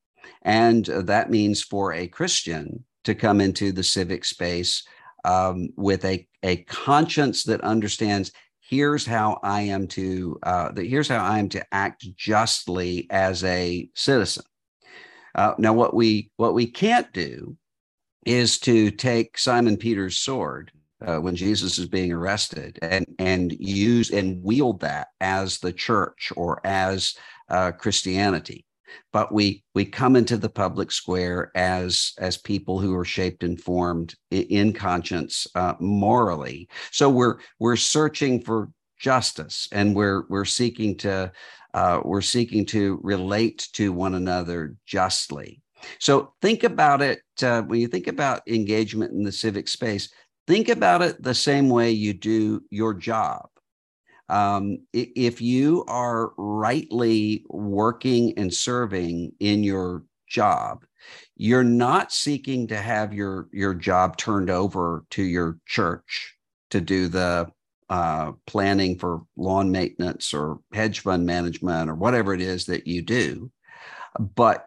And 0.43 0.85
that 0.87 1.31
means 1.31 1.63
for 1.63 1.93
a 1.93 2.09
Christian 2.09 2.85
to 3.05 3.15
come 3.15 3.41
into 3.41 3.73
the 3.73 3.83
civic 3.83 4.25
space 4.25 4.85
um, 5.25 5.69
with 5.77 6.05
a, 6.05 6.27
a 6.43 6.57
conscience 6.65 7.45
that 7.45 7.61
understands 7.61 8.33
here's 8.69 9.07
how 9.07 9.39
I 9.43 9.63
am 9.63 9.87
to 9.89 10.39
uh, 10.43 10.71
here's 10.77 11.09
how 11.09 11.25
I 11.25 11.39
am 11.39 11.49
to 11.51 11.65
act 11.73 12.07
justly 12.17 13.07
as 13.11 13.45
a 13.45 13.89
citizen. 13.95 14.45
Uh, 15.35 15.55
now, 15.59 15.73
what 15.73 15.95
we 15.95 16.31
what 16.37 16.55
we 16.55 16.67
can't 16.67 17.13
do 17.13 17.57
is 18.25 18.59
to 18.61 18.91
take 18.91 19.39
Simon 19.39 19.77
Peter's 19.77 20.19
sword 20.19 20.73
uh, 21.05 21.19
when 21.19 21.37
Jesus 21.37 21.79
is 21.79 21.87
being 21.87 22.13
arrested 22.13 22.79
and 22.83 23.07
and 23.19 23.53
use 23.53 24.11
and 24.11 24.43
wield 24.43 24.81
that 24.81 25.09
as 25.21 25.59
the 25.59 25.73
church 25.73 26.33
or 26.37 26.61
as 26.67 27.15
uh, 27.49 27.73
Christianity 27.73 28.66
but 29.13 29.33
we 29.33 29.65
we 29.75 29.85
come 29.85 30.17
into 30.17 30.37
the 30.37 30.49
public 30.49 30.91
square 30.91 31.51
as 31.55 32.13
as 32.19 32.37
people 32.37 32.79
who 32.79 32.95
are 32.97 33.05
shaped 33.05 33.43
and 33.43 33.61
formed 33.61 34.15
in, 34.31 34.73
conscience 34.73 35.47
uh, 35.55 35.75
morally. 35.81 36.69
So 36.91 37.09
we're 37.11 37.39
we're 37.59 37.77
searching 37.77 38.41
for 38.41 38.71
justice 38.99 39.69
and 39.73 39.95
we're 39.95 40.25
we're 40.29 40.45
seeking 40.45 40.97
to 40.99 41.33
uh, 41.75 42.01
we're 42.05 42.23
seeking 42.23 42.65
to 42.67 42.99
relate 43.03 43.69
to 43.75 43.93
one 43.93 44.15
another 44.15 44.77
justly. 44.87 45.61
So 45.99 46.33
think 46.41 46.65
about 46.65 47.03
it 47.03 47.21
uh, 47.43 47.63
when 47.63 47.81
you 47.81 47.87
think 47.87 48.07
about 48.07 48.49
engagement 48.49 49.13
in 49.13 49.23
the 49.23 49.33
civic 49.33 49.69
space 49.69 50.09
think 50.47 50.69
about 50.69 51.03
it 51.03 51.23
the 51.23 51.35
same 51.35 51.69
way 51.69 51.91
you 51.91 52.13
do 52.13 52.63
your 52.71 52.95
job 52.95 53.49
um, 54.29 54.79
if 54.93 55.41
you 55.41 55.85
are 55.87 56.33
rightly 56.37 57.45
working 57.49 58.37
and 58.37 58.53
serving 58.53 59.33
in 59.41 59.63
your 59.63 60.05
job, 60.29 60.85
you're 61.37 61.65
not 61.65 62.13
seeking 62.13 62.67
to 62.69 62.77
have 62.77 63.15
your 63.15 63.49
your 63.53 63.75
job 63.75 64.17
turned 64.17 64.51
over 64.51 65.05
to 65.11 65.23
your 65.23 65.59
church 65.67 66.35
to 66.71 66.81
do 66.81 67.09
the 67.09 67.47
uh, 67.89 68.33
planning 68.47 68.99
for 68.99 69.23
lawn 69.37 69.71
maintenance 69.71 70.35
or 70.35 70.59
hedge 70.73 71.01
fund 71.01 71.25
management 71.25 71.89
or 71.89 71.95
whatever 71.95 72.35
it 72.35 72.41
is 72.41 72.67
that 72.67 72.87
you 72.87 73.03
do, 73.03 73.51
but 74.19 74.67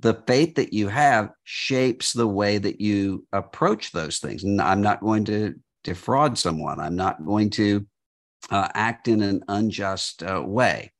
the 0.00 0.22
faith 0.26 0.56
that 0.56 0.74
you 0.74 0.88
have 0.88 1.30
shapes 1.44 2.12
the 2.12 2.28
way 2.28 2.58
that 2.58 2.78
you 2.82 3.26
approach 3.32 3.92
those 3.92 4.18
things. 4.18 4.44
And 4.44 4.60
I'm 4.60 4.82
not 4.82 5.00
going 5.00 5.24
to 5.26 5.54
defraud 5.82 6.36
someone. 6.36 6.78
I'm 6.78 6.96
not 6.96 7.24
going 7.24 7.48
to 7.50 7.86
uh, 8.50 8.68
act 8.74 9.08
in 9.08 9.22
an 9.22 9.42
unjust 9.48 10.22
uh, 10.22 10.42
way. 10.44 10.92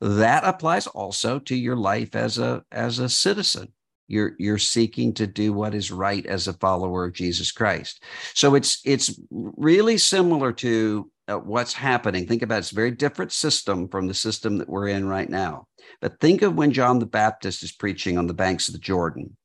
That 0.00 0.44
applies 0.44 0.86
also 0.86 1.38
to 1.40 1.56
your 1.56 1.76
life 1.76 2.14
as 2.14 2.38
a 2.38 2.64
as 2.70 2.98
a 2.98 3.08
citizen. 3.08 3.72
You're 4.08 4.34
you're 4.38 4.58
seeking 4.58 5.14
to 5.14 5.26
do 5.26 5.52
what 5.52 5.74
is 5.74 5.90
right 5.90 6.24
as 6.26 6.46
a 6.46 6.52
follower 6.52 7.04
of 7.04 7.14
Jesus 7.14 7.50
Christ. 7.50 8.02
So 8.34 8.54
it's 8.54 8.80
it's 8.84 9.18
really 9.30 9.98
similar 9.98 10.52
to 10.52 11.10
uh, 11.28 11.38
what's 11.38 11.72
happening. 11.72 12.26
Think 12.26 12.42
about 12.42 12.56
it. 12.56 12.58
it's 12.58 12.72
a 12.72 12.76
very 12.76 12.92
different 12.92 13.32
system 13.32 13.88
from 13.88 14.06
the 14.06 14.14
system 14.14 14.58
that 14.58 14.68
we're 14.68 14.88
in 14.88 15.08
right 15.08 15.28
now. 15.28 15.66
But 16.00 16.20
think 16.20 16.42
of 16.42 16.54
when 16.54 16.72
John 16.72 16.98
the 16.98 17.06
Baptist 17.06 17.62
is 17.62 17.72
preaching 17.72 18.18
on 18.18 18.26
the 18.26 18.34
banks 18.34 18.68
of 18.68 18.74
the 18.74 18.80
Jordan, 18.80 19.36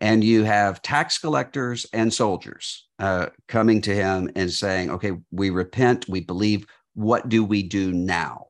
and 0.00 0.22
you 0.22 0.44
have 0.44 0.82
tax 0.82 1.18
collectors 1.18 1.86
and 1.92 2.12
soldiers 2.12 2.88
uh, 2.98 3.26
coming 3.48 3.80
to 3.82 3.94
him 3.94 4.30
and 4.34 4.50
saying, 4.50 4.90
"Okay, 4.90 5.12
we 5.30 5.50
repent. 5.50 6.08
We 6.08 6.20
believe 6.20 6.66
what 6.94 7.28
do 7.28 7.44
we 7.44 7.62
do 7.62 7.92
now? 7.92 8.46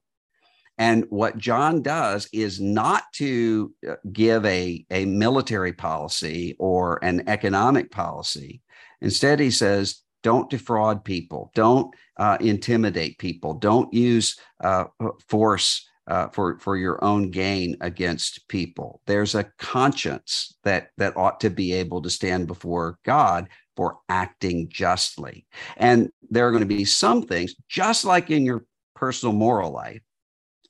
And 0.78 1.04
what 1.10 1.36
John 1.36 1.82
does 1.82 2.26
is 2.32 2.58
not 2.58 3.02
to 3.14 3.74
uh, 3.86 3.96
give 4.12 4.46
a, 4.46 4.86
a 4.90 5.04
military 5.04 5.74
policy 5.74 6.56
or 6.58 7.04
an 7.04 7.28
economic 7.28 7.90
policy. 7.90 8.62
Instead, 9.02 9.40
he 9.40 9.50
says, 9.50 10.02
don't 10.22 10.50
defraud 10.50 11.04
people, 11.04 11.50
don't 11.54 11.94
uh, 12.18 12.38
intimidate 12.40 13.18
people, 13.18 13.54
don't 13.54 13.92
use 13.92 14.38
uh, 14.62 14.84
force 15.28 15.86
uh, 16.06 16.28
for, 16.28 16.58
for 16.58 16.76
your 16.76 17.02
own 17.04 17.30
gain 17.30 17.76
against 17.80 18.48
people. 18.48 19.00
There's 19.06 19.34
a 19.34 19.50
conscience 19.58 20.56
that, 20.64 20.90
that 20.96 21.16
ought 21.16 21.40
to 21.40 21.50
be 21.50 21.72
able 21.74 22.02
to 22.02 22.10
stand 22.10 22.46
before 22.46 22.98
God 23.04 23.48
for 23.80 23.96
acting 24.10 24.68
justly. 24.68 25.46
And 25.78 26.10
there 26.28 26.46
are 26.46 26.50
going 26.50 26.60
to 26.60 26.66
be 26.66 26.84
some 26.84 27.22
things, 27.22 27.54
just 27.66 28.04
like 28.04 28.30
in 28.30 28.44
your 28.44 28.66
personal 28.94 29.34
moral 29.34 29.72
life, 29.72 30.02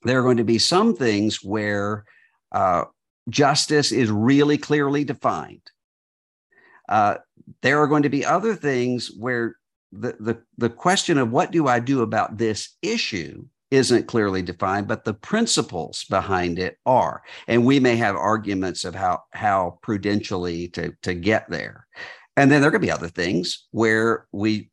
there 0.05 0.21
are 0.21 0.23
going 0.23 0.37
to 0.37 0.45
be 0.45 0.61
some 0.61 0.95
things 0.95 1.43
where 1.43 2.05
uh, 2.53 2.85
justice 3.29 3.91
is 3.91 4.13
really 4.13 4.59
clearly 4.59 5.03
defined. 5.03 5.69
Uh, 6.89 7.17
there 7.63 7.83
are 7.83 7.89
going 7.89 8.05
to 8.05 8.09
be 8.09 8.25
other 8.25 8.55
things 8.55 9.11
where 9.19 9.57
the, 9.91 10.15
the, 10.21 10.41
the 10.57 10.71
question 10.71 11.19
of 11.19 11.33
what 11.33 11.51
do 11.51 11.67
I 11.67 11.81
do 11.81 12.03
about 12.03 12.39
this 12.39 12.77
issue 12.81 13.45
isn't 13.73 14.07
clearly 14.07 14.43
defined, 14.43 14.87
but 14.87 15.05
the 15.05 15.15
principles 15.15 16.05
behind 16.09 16.61
it 16.61 16.77
are. 16.87 17.23
And 17.49 17.65
we 17.65 17.81
may 17.81 17.97
have 17.97 18.15
arguments 18.15 18.85
of 18.85 18.95
how, 18.95 19.23
how 19.33 19.81
prudentially 19.83 20.69
to, 20.69 20.93
to 21.03 21.15
get 21.15 21.51
there. 21.51 21.89
And 22.37 22.51
then 22.51 22.63
there 22.63 22.71
could 22.71 22.81
be 22.81 22.91
other 22.91 23.09
things 23.09 23.67
where 23.71 24.27
we 24.33 24.71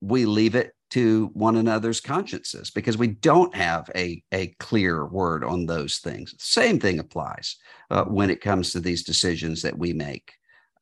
we 0.00 0.24
leave 0.26 0.54
it 0.54 0.72
to 0.90 1.30
one 1.34 1.56
another's 1.56 2.00
consciences 2.00 2.70
because 2.70 2.98
we 2.98 3.06
don't 3.06 3.54
have 3.54 3.88
a, 3.94 4.22
a 4.32 4.48
clear 4.58 5.06
word 5.06 5.44
on 5.44 5.66
those 5.66 5.98
things. 5.98 6.34
Same 6.38 6.80
thing 6.80 6.98
applies 6.98 7.56
uh, 7.90 8.04
when 8.04 8.28
it 8.30 8.40
comes 8.40 8.72
to 8.72 8.80
these 8.80 9.04
decisions 9.04 9.62
that 9.62 9.78
we 9.78 9.92
make 9.92 10.32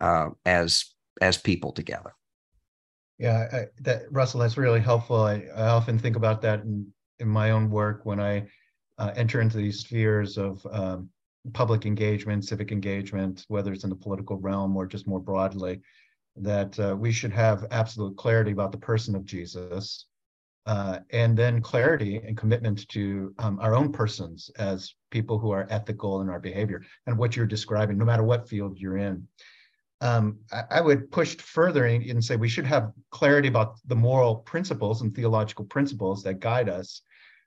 uh, 0.00 0.30
as 0.44 0.84
as 1.20 1.36
people 1.36 1.72
together. 1.72 2.14
Yeah, 3.18 3.48
I, 3.52 3.64
that 3.80 4.02
Russell, 4.10 4.40
that's 4.40 4.56
really 4.56 4.80
helpful. 4.80 5.24
I, 5.24 5.44
I 5.56 5.66
often 5.68 5.98
think 5.98 6.14
about 6.14 6.40
that 6.42 6.60
in, 6.60 6.86
in 7.18 7.28
my 7.28 7.50
own 7.50 7.68
work 7.68 8.02
when 8.04 8.20
I 8.20 8.46
uh, 8.98 9.12
enter 9.16 9.40
into 9.40 9.56
these 9.56 9.80
spheres 9.80 10.38
of 10.38 10.64
um, 10.70 11.10
public 11.52 11.84
engagement, 11.84 12.44
civic 12.44 12.70
engagement, 12.70 13.44
whether 13.48 13.72
it's 13.72 13.82
in 13.82 13.90
the 13.90 13.96
political 13.96 14.36
realm 14.36 14.76
or 14.76 14.86
just 14.86 15.08
more 15.08 15.20
broadly 15.20 15.80
that 16.42 16.78
uh, 16.78 16.96
we 16.96 17.12
should 17.12 17.32
have 17.32 17.66
absolute 17.70 18.16
clarity 18.16 18.52
about 18.52 18.72
the 18.72 18.78
person 18.78 19.14
of 19.14 19.24
Jesus, 19.24 20.06
uh, 20.66 20.98
and 21.10 21.36
then 21.36 21.62
clarity 21.62 22.18
and 22.18 22.36
commitment 22.36 22.86
to 22.88 23.34
um, 23.38 23.58
our 23.60 23.74
own 23.74 23.90
persons 23.90 24.50
as 24.58 24.94
people 25.10 25.38
who 25.38 25.50
are 25.50 25.66
ethical 25.70 26.20
in 26.20 26.28
our 26.28 26.38
behavior 26.40 26.82
and 27.06 27.16
what 27.16 27.34
you're 27.34 27.46
describing, 27.46 27.96
no 27.96 28.04
matter 28.04 28.22
what 28.22 28.48
field 28.48 28.78
you're 28.78 28.98
in. 28.98 29.26
Um, 30.00 30.38
I, 30.52 30.62
I, 30.70 30.80
would 30.80 31.10
push 31.10 31.36
further 31.38 31.86
and 31.86 32.04
and 32.04 32.24
say 32.24 32.36
we 32.36 32.48
should 32.48 32.66
have 32.66 32.92
clarity 33.10 33.48
about 33.48 33.78
the 33.86 33.96
moral 33.96 34.36
principles 34.36 35.02
and 35.02 35.12
theological 35.12 35.64
principles 35.64 36.22
that 36.22 36.38
guide 36.38 36.68
us. 36.68 37.02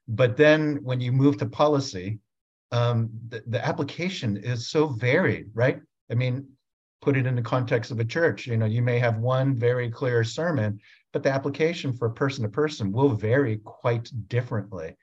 But 0.07 0.35
then 0.35 0.79
when 0.83 0.99
you 0.99 1.13
move 1.13 1.37
to 1.37 1.45
policy, 1.45 2.19
um, 2.71 3.09
the, 3.29 3.43
the 3.47 3.65
application 3.65 4.35
is 4.35 4.69
so 4.69 4.87
varied, 4.87 5.49
right? 5.53 5.79
I 6.09 6.15
mean, 6.15 6.47
put 7.01 7.17
it 7.17 7.25
in 7.25 7.35
the 7.35 7.41
context 7.41 7.91
of 7.91 7.99
a 7.99 8.05
church. 8.05 8.47
You 8.47 8.57
know, 8.57 8.65
you 8.65 8.81
may 8.81 8.99
have 8.99 9.17
one 9.17 9.55
very 9.55 9.89
clear 9.89 10.23
sermon, 10.23 10.79
but 11.11 11.23
the 11.23 11.31
application 11.31 11.93
for 11.93 12.09
person 12.09 12.43
to 12.43 12.49
person 12.49 12.91
will 12.91 13.09
vary 13.09 13.57
quite 13.57 14.09
differently. 14.27 14.95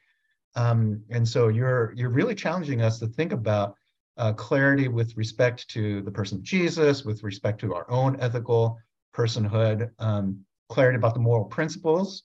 Um, 0.55 1.03
and 1.11 1.27
so 1.27 1.49
you're 1.49 1.93
you're 1.95 2.11
really 2.11 2.35
challenging 2.35 2.83
us 2.83 2.99
to 3.01 3.07
think 3.07 3.33
about 3.33 3.75
uh, 4.17 4.33
clarity 4.33 4.89
with 4.89 5.17
respect 5.17 5.69
to 5.71 6.03
the 6.03 6.11
person 6.11 6.39
of 6.39 6.45
Jesus, 6.45 7.05
with 7.05 7.23
respect 7.23 7.61
to 7.61 7.75
our 7.75 7.89
own 7.91 8.17
ethical 8.21 8.79
personhood, 9.15 9.91
um, 9.99 10.45
clarity 10.69 10.97
about 10.97 11.15
the 11.15 11.21
moral 11.21 11.45
principles, 11.45 12.25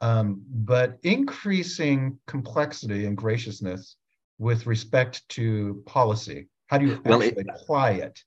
um, 0.00 0.42
but 0.48 0.98
increasing 1.02 2.18
complexity 2.26 3.06
and 3.06 3.16
graciousness 3.16 3.96
with 4.38 4.66
respect 4.66 5.28
to 5.28 5.82
policy. 5.86 6.48
How 6.68 6.78
do 6.78 6.86
you 6.86 7.00
well, 7.04 7.22
actually 7.22 7.42
it, 7.42 7.48
apply 7.48 7.90
it? 7.92 8.20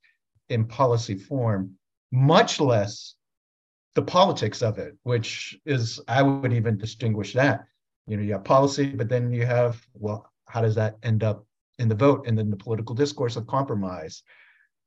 In 0.52 0.66
policy 0.66 1.16
form, 1.16 1.72
much 2.12 2.60
less 2.60 3.16
the 3.96 4.02
politics 4.02 4.62
of 4.62 4.78
it, 4.78 4.96
which 5.04 5.60
is, 5.66 6.00
I 6.08 6.22
would 6.22 6.54
even 6.54 6.78
distinguish 6.78 7.34
that. 7.34 7.66
You 8.08 8.18
know, 8.18 8.24
you 8.24 8.34
have 8.34 8.44
policy, 8.44 8.88
but 8.88 9.10
then 9.10 9.32
you 9.32 9.46
have, 9.46 9.82
well, 9.94 10.30
how 10.48 10.62
does 10.62 10.76
that 10.76 10.98
end 11.04 11.24
up 11.24 11.46
in 11.80 11.88
the 11.88 11.96
vote 11.96 12.28
and 12.28 12.38
then 12.38 12.50
the 12.50 12.58
political 12.58 12.96
discourse 12.96 13.36
of 13.36 13.48
compromise? 13.48 14.24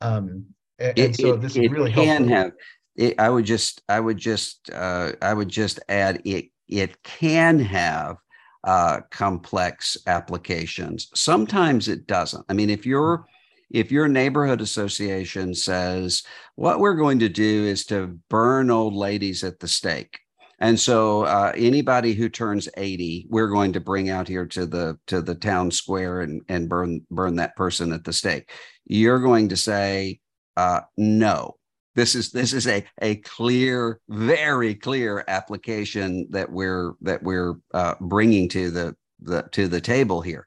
Um, 0.00 0.46
and, 0.78 0.98
it, 0.98 1.16
so 1.16 1.36
this 1.36 1.56
it, 1.56 1.64
is 1.64 1.70
really 1.70 1.92
can 1.92 2.28
helpful. 2.28 2.28
have. 2.28 2.52
It, 2.96 3.14
I 3.18 3.28
would 3.28 3.44
just, 3.44 3.82
I 3.88 4.00
would 4.00 4.18
just, 4.18 4.70
uh, 4.70 5.12
I 5.22 5.34
would 5.34 5.48
just 5.48 5.80
add 5.88 6.22
it. 6.24 6.46
It 6.68 7.02
can 7.02 7.58
have 7.58 8.16
uh, 8.64 9.00
complex 9.10 9.96
applications. 10.06 11.10
Sometimes 11.14 11.88
it 11.88 12.06
doesn't. 12.06 12.44
I 12.48 12.52
mean, 12.54 12.70
if 12.70 12.86
you're 12.86 13.26
if 13.70 13.90
your 13.90 14.08
neighborhood 14.08 14.60
association 14.60 15.54
says 15.54 16.22
what 16.56 16.80
we're 16.80 16.94
going 16.94 17.18
to 17.20 17.28
do 17.28 17.64
is 17.64 17.84
to 17.86 18.18
burn 18.28 18.70
old 18.70 18.94
ladies 18.94 19.44
at 19.44 19.58
the 19.58 19.68
stake. 19.68 20.18
And 20.60 20.78
so 20.78 21.24
uh, 21.24 21.52
anybody 21.56 22.14
who 22.14 22.28
turns 22.28 22.68
80 22.76 23.26
we're 23.28 23.48
going 23.48 23.72
to 23.72 23.80
bring 23.80 24.08
out 24.08 24.28
here 24.28 24.46
to 24.46 24.66
the 24.66 24.98
to 25.08 25.20
the 25.20 25.34
town 25.34 25.70
square 25.70 26.20
and 26.20 26.42
and 26.48 26.68
burn 26.68 27.04
burn 27.10 27.36
that 27.36 27.56
person 27.56 27.92
at 27.92 28.04
the 28.04 28.12
stake. 28.12 28.50
You're 28.86 29.20
going 29.20 29.48
to 29.48 29.56
say 29.56 30.20
uh, 30.56 30.80
no. 30.96 31.56
This 31.94 32.14
is 32.14 32.30
this 32.30 32.52
is 32.52 32.66
a 32.66 32.84
a 33.02 33.16
clear, 33.16 34.00
very 34.08 34.74
clear 34.74 35.24
application 35.28 36.26
that 36.30 36.50
we're 36.50 36.94
that 37.02 37.22
we're 37.22 37.54
uh, 37.72 37.94
bringing 38.00 38.48
to 38.50 38.70
the 38.70 38.96
the 39.20 39.42
to 39.52 39.68
the 39.68 39.80
table 39.80 40.20
here. 40.20 40.46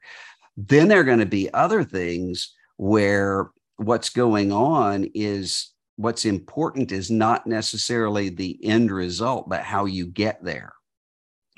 Then 0.56 0.88
there 0.88 1.00
are 1.00 1.04
going 1.04 1.20
to 1.20 1.26
be 1.26 1.52
other 1.54 1.84
things 1.84 2.54
where 2.78 3.50
what's 3.76 4.08
going 4.08 4.50
on 4.50 5.08
is 5.14 5.72
what's 5.96 6.24
important 6.24 6.90
is 6.92 7.10
not 7.10 7.46
necessarily 7.46 8.28
the 8.28 8.58
end 8.64 8.90
result, 8.90 9.48
but 9.48 9.62
how 9.62 9.84
you 9.84 10.06
get 10.06 10.42
there. 10.42 10.72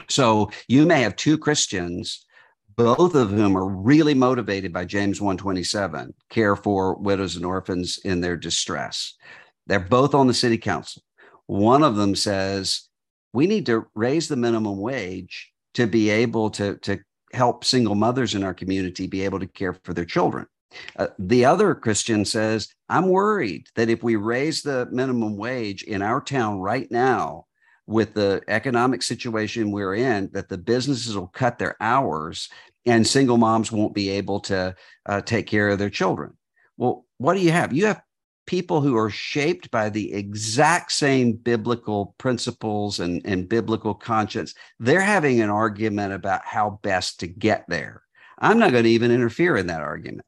So 0.08 0.50
you 0.66 0.86
may 0.86 1.02
have 1.02 1.14
two 1.14 1.38
Christians, 1.38 2.26
both 2.74 3.14
of 3.14 3.30
whom 3.30 3.56
are 3.56 3.68
really 3.68 4.14
motivated 4.14 4.72
by 4.72 4.86
James 4.86 5.20
127, 5.20 6.14
care 6.30 6.56
for 6.56 6.96
widows 6.96 7.36
and 7.36 7.44
orphans 7.44 7.98
in 8.04 8.20
their 8.20 8.36
distress. 8.36 9.14
They're 9.66 9.78
both 9.78 10.14
on 10.14 10.26
the 10.26 10.34
city 10.34 10.56
council. 10.56 11.02
One 11.46 11.82
of 11.82 11.96
them 11.96 12.14
says, 12.14 12.88
we 13.32 13.46
need 13.46 13.66
to 13.66 13.86
raise 13.94 14.26
the 14.28 14.36
minimum 14.36 14.78
wage 14.78 15.52
to 15.74 15.86
be 15.86 16.08
able 16.08 16.50
to, 16.50 16.76
to 16.78 16.98
help 17.32 17.64
single 17.64 17.94
mothers 17.94 18.34
in 18.34 18.42
our 18.42 18.54
community 18.54 19.06
be 19.06 19.22
able 19.22 19.38
to 19.40 19.46
care 19.46 19.74
for 19.84 19.92
their 19.92 20.04
children. 20.06 20.46
Uh, 20.96 21.08
the 21.18 21.44
other 21.44 21.74
Christian 21.74 22.24
says, 22.24 22.68
I'm 22.88 23.08
worried 23.08 23.66
that 23.74 23.88
if 23.88 24.02
we 24.02 24.16
raise 24.16 24.62
the 24.62 24.88
minimum 24.90 25.36
wage 25.36 25.82
in 25.82 26.02
our 26.02 26.20
town 26.20 26.60
right 26.60 26.90
now, 26.90 27.46
with 27.90 28.14
the 28.14 28.40
economic 28.46 29.02
situation 29.02 29.72
we're 29.72 29.96
in, 29.96 30.30
that 30.32 30.48
the 30.48 30.56
businesses 30.56 31.16
will 31.16 31.26
cut 31.26 31.58
their 31.58 31.76
hours 31.80 32.48
and 32.86 33.06
single 33.06 33.36
moms 33.36 33.72
won't 33.72 33.94
be 33.94 34.08
able 34.10 34.38
to 34.38 34.74
uh, 35.06 35.20
take 35.22 35.46
care 35.46 35.68
of 35.68 35.78
their 35.78 35.90
children. 35.90 36.32
Well, 36.76 37.04
what 37.18 37.34
do 37.34 37.40
you 37.40 37.50
have? 37.50 37.72
You 37.72 37.86
have 37.86 38.00
people 38.46 38.80
who 38.80 38.96
are 38.96 39.10
shaped 39.10 39.70
by 39.70 39.90
the 39.90 40.12
exact 40.14 40.92
same 40.92 41.32
biblical 41.32 42.14
principles 42.18 43.00
and, 43.00 43.20
and 43.24 43.48
biblical 43.48 43.94
conscience. 43.94 44.54
They're 44.78 45.00
having 45.00 45.40
an 45.40 45.50
argument 45.50 46.12
about 46.12 46.44
how 46.44 46.80
best 46.82 47.20
to 47.20 47.26
get 47.26 47.64
there. 47.68 48.02
I'm 48.38 48.58
not 48.58 48.70
going 48.70 48.84
to 48.84 48.90
even 48.90 49.10
interfere 49.10 49.56
in 49.56 49.66
that 49.66 49.82
argument. 49.82 50.26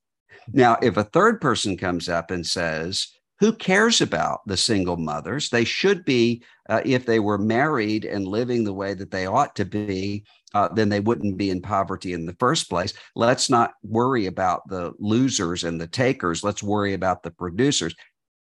Now, 0.53 0.79
if 0.83 0.97
a 0.97 1.05
third 1.05 1.41
person 1.41 1.77
comes 1.77 2.09
up 2.09 2.31
and 2.31 2.47
says, 2.47 3.09
who 3.41 3.53
cares 3.53 4.01
about 4.01 4.41
the 4.47 4.57
single 4.57 4.97
mothers? 4.97 5.49
They 5.49 5.65
should 5.65 6.05
be, 6.05 6.45
uh, 6.69 6.81
if 6.85 7.07
they 7.07 7.19
were 7.19 7.39
married 7.39 8.05
and 8.05 8.27
living 8.27 8.63
the 8.63 8.73
way 8.73 8.95
that 8.95 9.11
they 9.11 9.27
ought 9.27 9.57
to 9.57 9.65
be, 9.65 10.25
uh, 10.55 10.69
then 10.69 10.89
they 10.89 11.01
wouldn't 11.01 11.37
be 11.37 11.51
in 11.51 11.61
poverty 11.61 12.13
in 12.13 12.25
the 12.25 12.37
first 12.39 12.71
place. 12.71 12.93
Let's 13.17 13.51
not 13.51 13.73
worry 13.83 14.27
about 14.27 14.69
the 14.69 14.93
losers 15.01 15.65
and 15.65 15.81
the 15.81 15.89
takers. 15.89 16.45
Let's 16.45 16.63
worry 16.63 16.95
about 16.95 17.25
the 17.25 17.33
producers. 17.33 17.97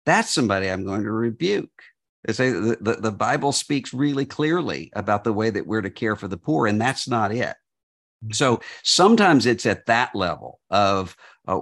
That's 0.06 0.32
somebody 0.32 0.70
I'm 0.70 0.86
going 0.86 1.04
to 1.04 1.12
rebuke. 1.12 1.72
They 2.26 2.34
say 2.34 2.52
the, 2.52 2.78
the, 2.80 2.94
the 2.94 3.12
Bible 3.12 3.54
speaks 3.54 3.96
really 3.96 4.26
clearly 4.26 4.92
about 4.96 5.24
the 5.24 5.34
way 5.34 5.50
that 5.50 5.66
we're 5.66 5.82
to 5.82 5.90
care 5.90 6.16
for 6.16 6.28
the 6.28 6.38
poor, 6.38 6.68
and 6.68 6.80
that's 6.80 7.08
not 7.08 7.34
it. 7.34 7.56
So 8.34 8.62
sometimes 8.84 9.48
it's 9.48 9.66
at 9.66 9.88
that 9.88 10.14
level 10.14 10.60
of 10.70 11.16
uh, 11.48 11.62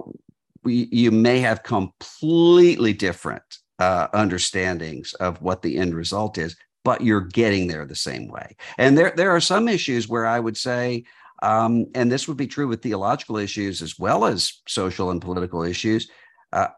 we, 0.62 0.88
you 0.90 1.10
may 1.10 1.40
have 1.40 1.62
completely 1.62 2.92
different 2.92 3.42
uh, 3.78 4.08
understandings 4.12 5.14
of 5.14 5.40
what 5.40 5.62
the 5.62 5.78
end 5.78 5.94
result 5.94 6.38
is, 6.38 6.56
but 6.84 7.00
you're 7.00 7.20
getting 7.20 7.66
there 7.66 7.86
the 7.86 7.96
same 7.96 8.28
way. 8.28 8.56
And 8.78 8.96
there, 8.96 9.12
there 9.16 9.30
are 9.30 9.40
some 9.40 9.68
issues 9.68 10.08
where 10.08 10.26
I 10.26 10.38
would 10.38 10.56
say, 10.56 11.04
um, 11.42 11.86
and 11.94 12.12
this 12.12 12.28
would 12.28 12.36
be 12.36 12.46
true 12.46 12.68
with 12.68 12.82
theological 12.82 13.38
issues 13.38 13.80
as 13.80 13.98
well 13.98 14.24
as 14.26 14.60
social 14.68 15.10
and 15.10 15.20
political 15.20 15.62
issues. 15.62 16.10
Uh, 16.52 16.68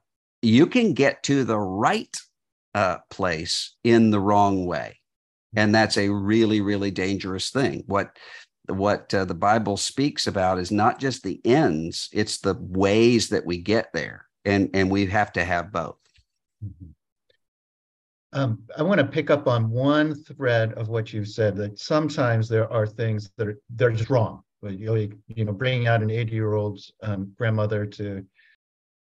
you 0.42 0.66
can 0.66 0.92
get 0.92 1.22
to 1.24 1.44
the 1.44 1.58
right 1.58 2.16
uh, 2.74 2.98
place 3.10 3.74
in 3.84 4.10
the 4.10 4.20
wrong 4.20 4.66
way, 4.66 5.00
and 5.56 5.74
that's 5.74 5.96
a 5.96 6.08
really, 6.08 6.60
really 6.60 6.90
dangerous 6.90 7.50
thing. 7.50 7.82
What 7.86 8.16
what 8.66 9.12
uh, 9.12 9.24
the 9.24 9.34
Bible 9.34 9.76
speaks 9.76 10.26
about 10.26 10.58
is 10.58 10.70
not 10.70 10.98
just 10.98 11.22
the 11.22 11.40
ends; 11.44 12.08
it's 12.12 12.38
the 12.38 12.54
ways 12.60 13.28
that 13.30 13.44
we 13.44 13.58
get 13.58 13.92
there, 13.92 14.26
and 14.44 14.70
and 14.74 14.90
we 14.90 15.06
have 15.06 15.32
to 15.32 15.44
have 15.44 15.72
both. 15.72 15.98
Mm-hmm. 16.64 16.90
Um, 18.34 18.62
I 18.78 18.82
want 18.82 18.98
to 18.98 19.06
pick 19.06 19.30
up 19.30 19.46
on 19.46 19.70
one 19.70 20.14
thread 20.14 20.72
of 20.74 20.88
what 20.88 21.12
you've 21.12 21.28
said 21.28 21.54
that 21.56 21.78
sometimes 21.78 22.48
there 22.48 22.72
are 22.72 22.86
things 22.86 23.30
that 23.36 23.48
are 23.48 23.58
they're 23.70 23.90
just 23.90 24.10
wrong. 24.10 24.42
Know, 24.62 24.70
you 24.70 25.44
know 25.44 25.52
bringing 25.52 25.88
out 25.88 26.02
an 26.02 26.10
80 26.10 26.32
year 26.32 26.54
old 26.54 26.80
um, 27.02 27.32
grandmother 27.36 27.84
to 27.84 28.24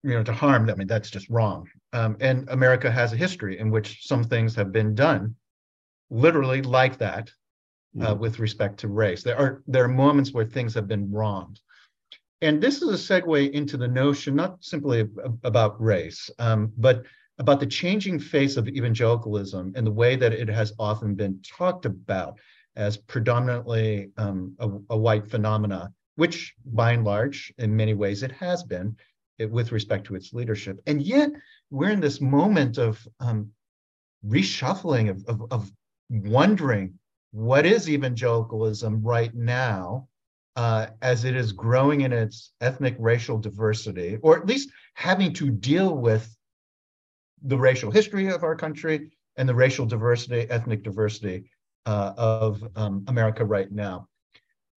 you 0.02 0.10
know 0.10 0.24
to 0.24 0.32
harm 0.32 0.66
them, 0.66 0.74
I 0.74 0.78
mean 0.78 0.88
that's 0.88 1.10
just 1.10 1.30
wrong. 1.30 1.68
Um, 1.92 2.16
and 2.20 2.48
America 2.50 2.90
has 2.90 3.12
a 3.12 3.16
history 3.16 3.58
in 3.58 3.70
which 3.70 4.04
some 4.04 4.24
things 4.24 4.54
have 4.56 4.72
been 4.72 4.94
done, 4.94 5.36
literally 6.10 6.60
like 6.60 6.98
that, 6.98 7.30
uh, 8.00 8.06
mm-hmm. 8.06 8.20
with 8.20 8.38
respect 8.38 8.78
to 8.80 8.88
race. 8.88 9.22
There 9.22 9.38
are 9.38 9.62
there 9.66 9.84
are 9.84 9.88
moments 9.88 10.32
where 10.32 10.44
things 10.44 10.74
have 10.74 10.88
been 10.88 11.10
wronged, 11.10 11.60
and 12.42 12.62
this 12.62 12.82
is 12.82 12.88
a 12.88 13.20
segue 13.20 13.50
into 13.52 13.76
the 13.76 13.88
notion 13.88 14.34
not 14.34 14.62
simply 14.64 15.08
about 15.44 15.80
race, 15.80 16.30
um, 16.38 16.72
but 16.76 17.04
about 17.38 17.60
the 17.60 17.66
changing 17.66 18.18
face 18.18 18.56
of 18.56 18.68
evangelicalism 18.68 19.72
and 19.74 19.86
the 19.86 19.90
way 19.90 20.16
that 20.16 20.32
it 20.32 20.48
has 20.48 20.72
often 20.78 21.14
been 21.14 21.40
talked 21.42 21.84
about 21.84 22.38
as 22.76 22.96
predominantly 22.96 24.10
um, 24.16 24.54
a, 24.58 24.68
a, 24.90 24.96
white 24.96 25.28
phenomena, 25.28 25.92
which 26.16 26.54
by 26.64 26.92
and 26.92 27.04
large, 27.04 27.52
in 27.58 27.74
many 27.74 27.94
ways, 27.94 28.22
it 28.22 28.32
has 28.32 28.62
been 28.62 28.96
it, 29.38 29.50
with 29.50 29.72
respect 29.72 30.06
to 30.06 30.14
its 30.14 30.32
leadership. 30.32 30.80
And 30.86 31.02
yet, 31.02 31.30
we're 31.70 31.90
in 31.90 32.00
this 32.00 32.20
moment 32.20 32.78
of 32.78 33.06
um, 33.20 33.50
reshuffling, 34.26 35.10
of, 35.10 35.24
of, 35.28 35.52
of 35.52 35.72
wondering 36.10 36.98
what 37.34 37.66
is 37.66 37.90
evangelicalism 37.90 39.02
right 39.02 39.34
now 39.34 40.06
uh, 40.54 40.86
as 41.02 41.24
it 41.24 41.34
is 41.34 41.50
growing 41.50 42.02
in 42.02 42.12
its 42.12 42.52
ethnic 42.60 42.94
racial 43.00 43.38
diversity, 43.38 44.18
or 44.22 44.38
at 44.38 44.46
least 44.46 44.70
having 44.94 45.32
to 45.32 45.50
deal 45.50 45.96
with 45.96 46.32
the 47.42 47.58
racial 47.58 47.90
history 47.90 48.28
of 48.28 48.44
our 48.44 48.54
country 48.54 49.10
and 49.36 49.48
the 49.48 49.54
racial 49.54 49.84
diversity, 49.84 50.48
ethnic 50.48 50.84
diversity 50.84 51.50
uh, 51.86 52.12
of 52.16 52.62
um, 52.76 53.04
America 53.08 53.44
right 53.44 53.72
now. 53.72 54.06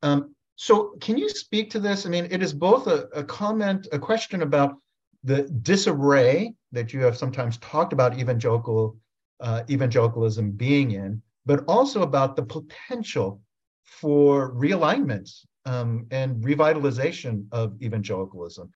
Um, 0.02 0.34
so, 0.56 0.96
can 1.00 1.15
you 1.15 1.30
speak 1.30 1.70
to 1.70 1.80
this? 1.80 2.08
I 2.08 2.10
mean, 2.10 2.28
it 2.32 2.41
is 2.41 2.54
both 2.54 2.88
a, 2.88 3.08
a 3.13 3.24
comment, 3.24 3.88
a 3.91 4.00
question 4.00 4.41
about 4.41 4.78
the 5.24 5.43
disarray 5.62 6.56
that 6.72 6.91
you 6.91 7.02
have 7.02 7.15
sometimes 7.15 7.58
talked 7.58 7.93
about 7.93 8.17
evangelical 8.17 8.98
uh, 9.41 9.62
evangelicalism 9.70 10.50
being 10.50 10.91
in, 10.91 11.22
but 11.47 11.63
also 11.67 12.03
about 12.03 12.36
the 12.36 12.43
potential 12.43 13.41
for 13.83 14.53
realignment 14.53 15.31
um, 15.65 16.05
and 16.12 16.43
revitalization 16.43 17.45
of 17.51 17.81
evangelicalism. 17.81 18.69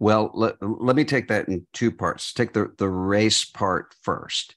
Well, 0.00 0.32
let, 0.34 0.56
let 0.60 0.96
me 0.96 1.04
take 1.04 1.28
that 1.28 1.48
in 1.48 1.64
two 1.72 1.92
parts. 1.92 2.32
Take 2.32 2.54
the, 2.54 2.72
the 2.78 2.88
race 2.88 3.44
part 3.44 3.94
first. 4.02 4.56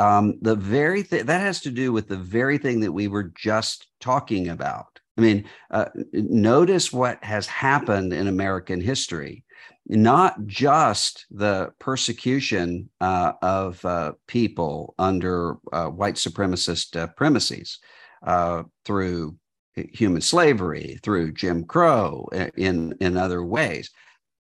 Um, 0.00 0.38
the 0.40 0.56
very 0.56 1.02
thing 1.02 1.26
that 1.26 1.40
has 1.40 1.60
to 1.60 1.70
do 1.70 1.92
with 1.92 2.08
the 2.08 2.16
very 2.16 2.58
thing 2.58 2.80
that 2.80 2.92
we 2.92 3.06
were 3.06 3.30
just 3.36 3.86
talking 4.00 4.48
about. 4.48 4.98
I 5.18 5.20
mean, 5.20 5.44
uh, 5.70 5.86
notice 6.12 6.92
what 6.92 7.22
has 7.22 7.46
happened 7.46 8.14
in 8.14 8.26
American 8.26 8.80
history 8.80 9.44
not 9.90 10.46
just 10.46 11.26
the 11.32 11.72
persecution 11.80 12.88
uh, 13.00 13.32
of 13.42 13.84
uh, 13.84 14.12
people 14.28 14.94
under 14.98 15.56
uh, 15.72 15.86
white 15.86 16.14
supremacist 16.14 16.96
uh, 16.96 17.08
premises 17.08 17.80
uh, 18.22 18.62
through 18.84 19.36
human 19.74 20.20
slavery, 20.20 20.98
through 21.02 21.32
Jim 21.32 21.64
Crow, 21.64 22.28
in, 22.56 22.94
in 23.00 23.16
other 23.16 23.44
ways, 23.44 23.90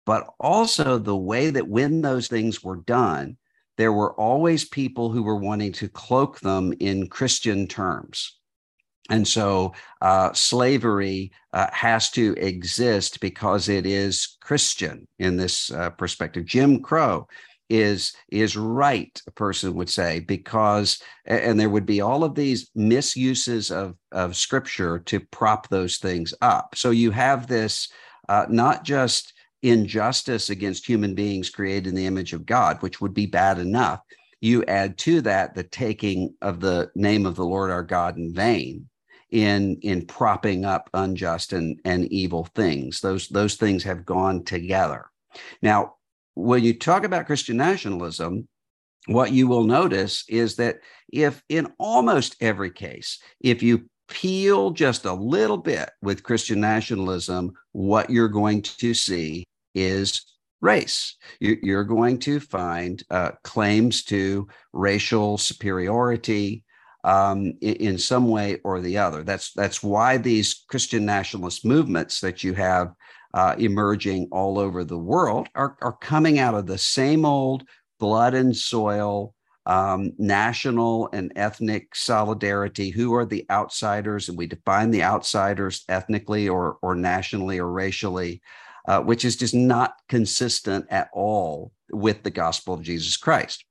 but 0.05 0.27
also 0.39 0.97
the 0.99 1.17
way 1.17 1.49
that 1.49 1.67
when 1.67 2.01
those 2.01 2.27
things 2.27 2.63
were 2.63 2.77
done, 2.77 3.35
there 3.77 3.93
were 3.93 4.13
always 4.19 4.65
people 4.65 5.09
who 5.09 5.23
were 5.23 5.37
wanting 5.37 5.71
to 5.71 5.87
cloak 5.87 6.39
them 6.41 6.73
in 6.79 7.07
Christian 7.07 7.65
terms. 7.67 8.38
And 9.09 9.27
so 9.27 9.73
uh, 10.01 10.31
slavery 10.33 11.31
uh, 11.53 11.67
has 11.71 12.11
to 12.11 12.35
exist 12.37 13.19
because 13.19 13.67
it 13.67 13.85
is 13.85 14.37
Christian 14.41 15.07
in 15.17 15.35
this 15.35 15.71
uh, 15.71 15.89
perspective. 15.91 16.45
Jim 16.45 16.81
Crow 16.81 17.27
is 17.69 18.13
is 18.29 18.57
right, 18.57 19.21
a 19.27 19.31
person 19.31 19.75
would 19.75 19.89
say, 19.89 20.19
because 20.21 21.01
and 21.25 21.59
there 21.59 21.69
would 21.69 21.85
be 21.85 22.01
all 22.01 22.23
of 22.23 22.35
these 22.35 22.69
misuses 22.75 23.71
of 23.71 23.95
of 24.11 24.35
scripture 24.35 24.99
to 24.99 25.19
prop 25.19 25.69
those 25.69 25.97
things 25.97 26.33
up. 26.41 26.75
So 26.75 26.89
you 26.89 27.11
have 27.11 27.47
this 27.47 27.89
uh, 28.27 28.45
not 28.49 28.83
just 28.83 29.33
injustice 29.61 30.49
against 30.49 30.87
human 30.87 31.13
beings 31.13 31.49
created 31.49 31.87
in 31.87 31.95
the 31.95 32.05
image 32.05 32.33
of 32.33 32.45
God, 32.45 32.81
which 32.81 33.01
would 33.01 33.13
be 33.13 33.25
bad 33.25 33.59
enough. 33.59 34.01
You 34.41 34.63
add 34.65 34.97
to 34.99 35.21
that 35.21 35.53
the 35.53 35.63
taking 35.63 36.33
of 36.41 36.59
the 36.61 36.89
name 36.95 37.25
of 37.25 37.35
the 37.35 37.45
Lord 37.45 37.69
our 37.69 37.83
God 37.83 38.17
in 38.17 38.33
vain 38.33 38.87
in 39.31 39.77
in 39.81 40.05
propping 40.05 40.65
up 40.65 40.89
unjust 40.93 41.53
and, 41.53 41.79
and 41.85 42.05
evil 42.11 42.45
things. 42.55 43.01
Those 43.01 43.27
those 43.27 43.55
things 43.55 43.83
have 43.83 44.05
gone 44.05 44.43
together. 44.43 45.05
Now, 45.61 45.95
when 46.35 46.63
you 46.63 46.77
talk 46.77 47.03
about 47.03 47.25
Christian 47.25 47.57
nationalism, 47.57 48.47
what 49.07 49.31
you 49.31 49.47
will 49.47 49.63
notice 49.63 50.23
is 50.27 50.55
that 50.55 50.79
if 51.11 51.43
in 51.49 51.71
almost 51.77 52.35
every 52.41 52.71
case, 52.71 53.19
if 53.41 53.63
you 53.63 53.85
peel 54.07 54.71
just 54.71 55.05
a 55.05 55.13
little 55.13 55.57
bit 55.57 55.89
with 56.01 56.23
Christian 56.23 56.59
nationalism, 56.59 57.53
what 57.71 58.09
you're 58.09 58.27
going 58.27 58.61
to 58.61 58.93
see 58.93 59.45
is 59.75 60.25
race. 60.61 61.15
You're 61.39 61.83
going 61.83 62.19
to 62.19 62.39
find 62.39 63.01
uh, 63.09 63.31
claims 63.43 64.03
to 64.05 64.47
racial 64.73 65.37
superiority 65.37 66.63
um, 67.03 67.53
in, 67.61 67.97
some 67.97 68.27
way 68.29 68.59
or 68.63 68.81
the 68.81 68.97
other. 68.97 69.23
That's 69.23 69.53
that's 69.53 69.81
why 69.81 70.17
these 70.17 70.65
Christian 70.67 71.05
nationalist 71.05 71.65
movements 71.65 72.19
that 72.21 72.43
you 72.43 72.53
have 72.53 72.93
uh, 73.33 73.55
emerging 73.57 74.27
all 74.31 74.57
over 74.57 74.83
the 74.83 74.97
world 74.97 75.47
are, 75.55 75.77
are 75.81 75.93
coming 75.93 76.39
out 76.39 76.55
of 76.55 76.65
the 76.65 76.77
same 76.77 77.25
old 77.25 77.63
blood 77.99 78.33
and 78.33 78.55
soil 78.55 79.33
um, 79.65 80.13
national 80.17 81.09
and 81.13 81.31
ethnic 81.35 81.95
solidarity. 81.95 82.89
Who 82.89 83.13
are 83.13 83.25
the 83.25 83.45
outsiders? 83.51 84.27
And 84.27 84.37
we 84.37 84.47
define 84.47 84.89
the 84.89 85.03
outsiders 85.03 85.83
ethnically 85.87 86.49
or, 86.49 86.79
or 86.81 86.95
nationally 86.95 87.59
or 87.59 87.71
racially, 87.71 88.41
uh, 88.87 89.01
which 89.01 89.23
is 89.23 89.35
just 89.35 89.53
not 89.53 89.93
consistent 90.07 90.87
at 90.89 91.09
all 91.13 91.71
with 91.91 92.23
the 92.23 92.31
gospel 92.31 92.73
of 92.73 92.81
Jesus 92.81 93.15
Christ. 93.15 93.63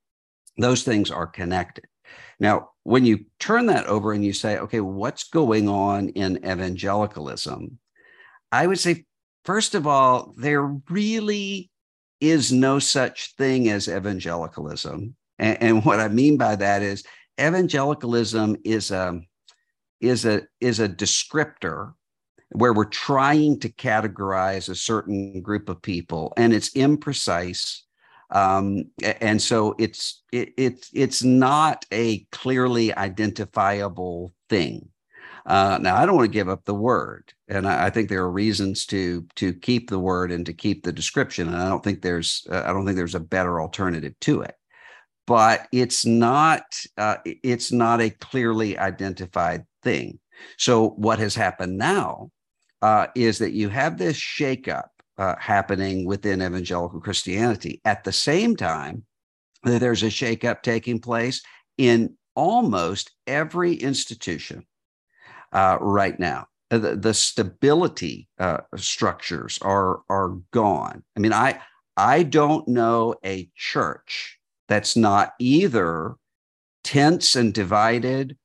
Those 0.57 0.85
things 0.85 1.11
are 1.11 1.26
connected. 1.26 1.87
Now, 2.39 2.70
when 2.89 3.05
you 3.05 3.26
turn 3.39 3.66
that 3.66 3.84
over 3.84 4.14
and 4.14 4.24
you 4.24 4.32
say, 4.32 4.57
okay, 4.57 4.80
what's 4.80 5.24
going 5.24 5.68
on 5.68 6.09
in 6.09 6.39
evangelicalism? 6.39 7.78
I 8.51 8.66
would 8.66 8.78
say, 8.78 9.05
first 9.45 9.74
of 9.74 9.86
all, 9.86 10.32
there 10.39 10.62
really 10.89 11.70
is 12.22 12.51
no 12.51 12.78
such 12.78 13.34
thing 13.36 13.68
as 13.68 13.89
evangelicalism. 13.89 15.14
And, 15.39 15.62
and 15.62 15.84
what 15.84 16.01
I 16.01 16.09
mean 16.09 16.39
by 16.39 16.57
that 16.57 16.82
is 16.82 17.05
evangelicalism 17.39 18.57
is 18.64 18.91
a 18.91 19.20
is 20.01 20.24
a 20.24 20.47
is 20.61 20.80
a 20.80 20.89
descriptor 20.89 21.93
where 22.53 22.72
we're 22.72 22.86
trying 22.86 23.61
to 23.61 23.68
categorize 23.68 24.70
a 24.70 24.74
certain 24.74 25.43
group 25.43 25.68
of 25.68 25.82
people 25.82 26.32
and 26.39 26.55
it's 26.55 26.70
imprecise 26.70 27.82
um, 28.31 28.85
and 29.20 29.41
so 29.41 29.74
it's 29.79 30.22
it, 30.33 30.53
it's 30.57 30.91
it's 30.93 31.22
not 31.22 31.85
a 31.93 32.20
clearly 32.33 32.95
identifiable 32.95 34.33
thing 34.49 34.89
uh, 35.47 35.79
now 35.81 35.97
i 35.97 36.05
don't 36.05 36.16
want 36.16 36.26
to 36.26 36.33
give 36.33 36.49
up 36.49 36.64
the 36.64 36.74
word 36.74 37.33
and 37.49 37.66
I, 37.66 37.87
I, 37.87 37.91
think 37.91 38.09
there 38.09 38.22
are 38.22 38.31
reasons 38.31 38.85
to 38.87 39.26
to 39.37 39.55
keep 39.55 39.89
the 39.89 39.99
word 39.99 40.31
and 40.31 40.45
to 40.47 40.53
keep 40.53 40.83
the 40.83 40.93
description 40.93 41.49
and 41.49 41.57
i 41.57 41.68
don't 41.68 41.83
think 41.83 42.03
there's 42.03 42.47
uh, 42.51 42.62
i 42.66 42.72
don't 42.72 42.85
think 42.85 42.97
there's 42.97 43.14
a 43.14 43.20
better 43.20 43.61
alternative 43.61 44.14
to 44.20 44.43
it 44.43 44.55
but 45.29 45.68
it's 45.72 46.07
not 46.07 46.64
uh, 46.97 47.18
it's 47.24 47.70
not 47.70 48.01
a 48.01 48.09
clearly 48.09 48.79
identified 48.79 49.66
thing. 49.83 50.18
So 50.57 50.91
what 50.91 51.18
has 51.18 51.35
happened 51.35 51.76
now 51.76 52.31
uh, 52.81 53.09
is 53.14 53.39
that 53.39 53.53
you 53.53 53.68
have 53.68 53.99
this 53.99 54.16
shakeup 54.16 54.89
uh, 55.19 55.35
happening 55.39 56.07
within 56.07 56.43
evangelical 56.43 57.01
Christianity. 57.01 57.81
At 57.85 58.05
the 58.05 58.12
same 58.12 58.57
time, 58.57 59.05
there's 59.64 60.03
a 60.03 60.07
shakeup 60.07 60.62
taking 60.62 61.01
place 61.01 61.43
in 61.77 62.16
almost 62.35 63.11
every 63.27 63.75
institution 63.75 64.64
uh, 65.53 65.79
right 65.81 66.19
now. 66.19 66.47
The, 66.71 66.97
the 66.97 67.14
stability 67.14 68.29
uh, 68.39 68.59
structures 68.77 69.59
are 69.62 70.01
are 70.11 70.37
gone. 70.53 71.03
I 71.16 71.21
mean, 71.21 71.33
I 71.33 71.61
I 71.97 72.23
don't 72.23 72.69
know 72.69 73.14
a 73.25 73.51
church 73.57 74.39
that's 74.69 74.95
not 74.95 75.33
either 75.39 76.14
tense 76.85 77.37
and 77.37 77.55
divided 77.55 78.37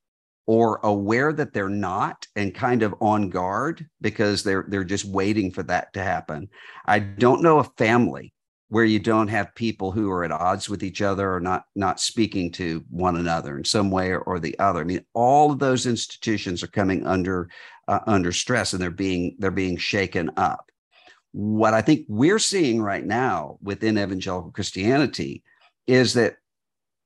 or 0.46 0.80
aware 0.84 1.32
that 1.32 1.54
they're 1.54 1.70
not 1.70 2.28
and 2.36 2.54
kind 2.54 2.84
of 2.84 2.94
on 3.00 3.30
guard 3.30 3.88
because 4.02 4.44
they're 4.44 4.66
they're 4.68 4.84
just 4.84 5.06
waiting 5.06 5.52
for 5.52 5.64
that 5.64 5.94
to 5.94 6.04
happen. 6.04 6.50
I 6.86 7.00
don't 7.00 7.42
know 7.42 7.60
a 7.60 7.64
family 7.64 8.34
where 8.74 8.84
you 8.84 9.00
don't 9.00 9.28
have 9.28 9.54
people 9.54 9.92
who 9.92 10.10
are 10.10 10.24
at 10.24 10.32
odds 10.32 10.68
with 10.68 10.84
each 10.84 11.02
other 11.02 11.32
or 11.32 11.40
not 11.40 11.66
not 11.76 12.00
speaking 12.00 12.52
to 12.52 12.84
one 12.90 13.18
another 13.18 13.58
in 13.58 13.64
some 13.64 13.92
way 13.92 14.10
or, 14.10 14.20
or 14.22 14.40
the 14.40 14.58
other. 14.58 14.82
I 14.82 14.84
mean, 14.84 15.06
all 15.14 15.52
of 15.52 15.60
those 15.60 15.86
institutions 15.86 16.64
are 16.64 16.68
coming 16.68 17.06
under 17.06 17.50
uh, 17.88 18.00
under 18.08 18.32
stress 18.32 18.74
and 18.74 18.82
they're 18.82 18.90
being 18.90 19.36
they're 19.40 19.52
being 19.52 19.78
shaken 19.78 20.32
up. 20.38 20.72
What 21.32 21.74
I 21.74 21.82
think 21.82 22.06
we're 22.10 22.40
seeing 22.40 22.82
right 22.82 23.06
now 23.06 23.58
within 23.62 23.98
evangelical 23.98 24.52
Christianity 24.52 25.44
is 25.88 26.14
that 26.16 26.36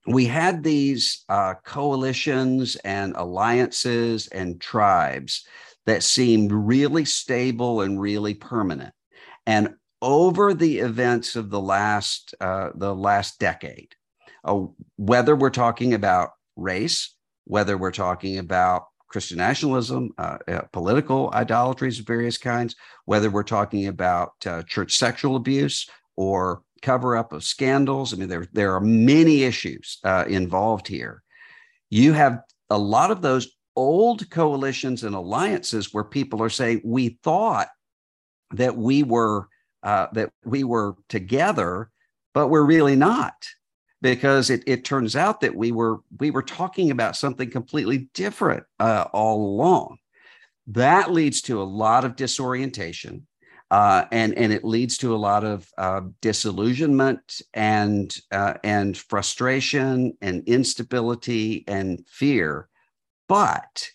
we 0.07 0.25
had 0.25 0.63
these 0.63 1.25
uh, 1.27 1.55
coalitions 1.65 2.77
and 2.77 3.13
alliances 3.17 4.27
and 4.27 4.59
tribes 4.59 5.45
that 5.85 6.01
seemed 6.01 6.51
really 6.51 7.05
stable 7.05 7.81
and 7.81 7.99
really 7.99 8.33
permanent. 8.33 8.93
And 9.45 9.75
over 10.01 10.53
the 10.53 10.79
events 10.79 11.35
of 11.35 11.49
the 11.49 11.59
last 11.59 12.33
uh, 12.39 12.69
the 12.75 12.95
last 12.95 13.39
decade, 13.39 13.95
uh, 14.43 14.65
whether 14.95 15.35
we're 15.35 15.49
talking 15.49 15.93
about 15.93 16.31
race, 16.55 17.13
whether 17.45 17.77
we're 17.77 17.91
talking 17.91 18.37
about 18.37 18.85
Christian 19.09 19.37
nationalism, 19.37 20.11
uh, 20.17 20.37
uh, 20.47 20.61
political 20.71 21.31
idolatries 21.33 21.99
of 21.99 22.05
various 22.05 22.37
kinds, 22.37 22.75
whether 23.05 23.29
we're 23.29 23.43
talking 23.43 23.87
about 23.87 24.33
uh, 24.45 24.61
church 24.63 24.97
sexual 24.97 25.35
abuse 25.35 25.89
or 26.15 26.61
cover 26.81 27.15
up 27.15 27.33
of 27.33 27.43
scandals. 27.43 28.13
I 28.13 28.17
mean, 28.17 28.29
there, 28.29 28.47
there 28.53 28.73
are 28.73 28.81
many 28.81 29.43
issues 29.43 29.99
uh, 30.03 30.25
involved 30.27 30.87
here. 30.87 31.23
You 31.89 32.13
have 32.13 32.41
a 32.69 32.77
lot 32.77 33.11
of 33.11 33.21
those 33.21 33.49
old 33.75 34.29
coalitions 34.29 35.03
and 35.03 35.15
alliances 35.15 35.93
where 35.93 36.03
people 36.03 36.41
are 36.41 36.49
saying, 36.49 36.81
we 36.83 37.19
thought 37.23 37.69
that 38.51 38.75
we 38.75 39.03
were 39.03 39.47
uh, 39.83 40.07
that 40.13 40.31
we 40.43 40.63
were 40.63 40.95
together, 41.07 41.91
but 42.33 42.47
we're 42.47 42.65
really 42.65 42.95
not 42.95 43.35
because 44.01 44.49
it, 44.49 44.63
it 44.67 44.83
turns 44.83 45.15
out 45.15 45.41
that 45.41 45.55
we 45.55 45.71
were 45.71 45.99
we 46.19 46.31
were 46.31 46.41
talking 46.41 46.91
about 46.91 47.15
something 47.15 47.49
completely 47.49 48.09
different 48.13 48.63
uh, 48.79 49.05
all 49.13 49.45
along. 49.45 49.97
That 50.67 51.11
leads 51.11 51.41
to 51.43 51.61
a 51.61 51.63
lot 51.63 52.03
of 52.03 52.15
disorientation 52.15 53.27
uh, 53.69 54.05
and 54.11 54.33
and 54.37 54.53
it 54.53 54.63
leads 54.63 54.97
to 54.97 55.13
a 55.13 55.17
lot 55.17 55.43
of 55.43 55.69
uh, 55.77 56.01
disillusionment 56.21 57.41
and 57.53 58.15
uh, 58.31 58.53
and 58.63 58.97
frustration 58.97 60.17
and 60.21 60.43
instability 60.47 61.65
and 61.67 62.05
fear. 62.07 62.69
But 63.27 63.89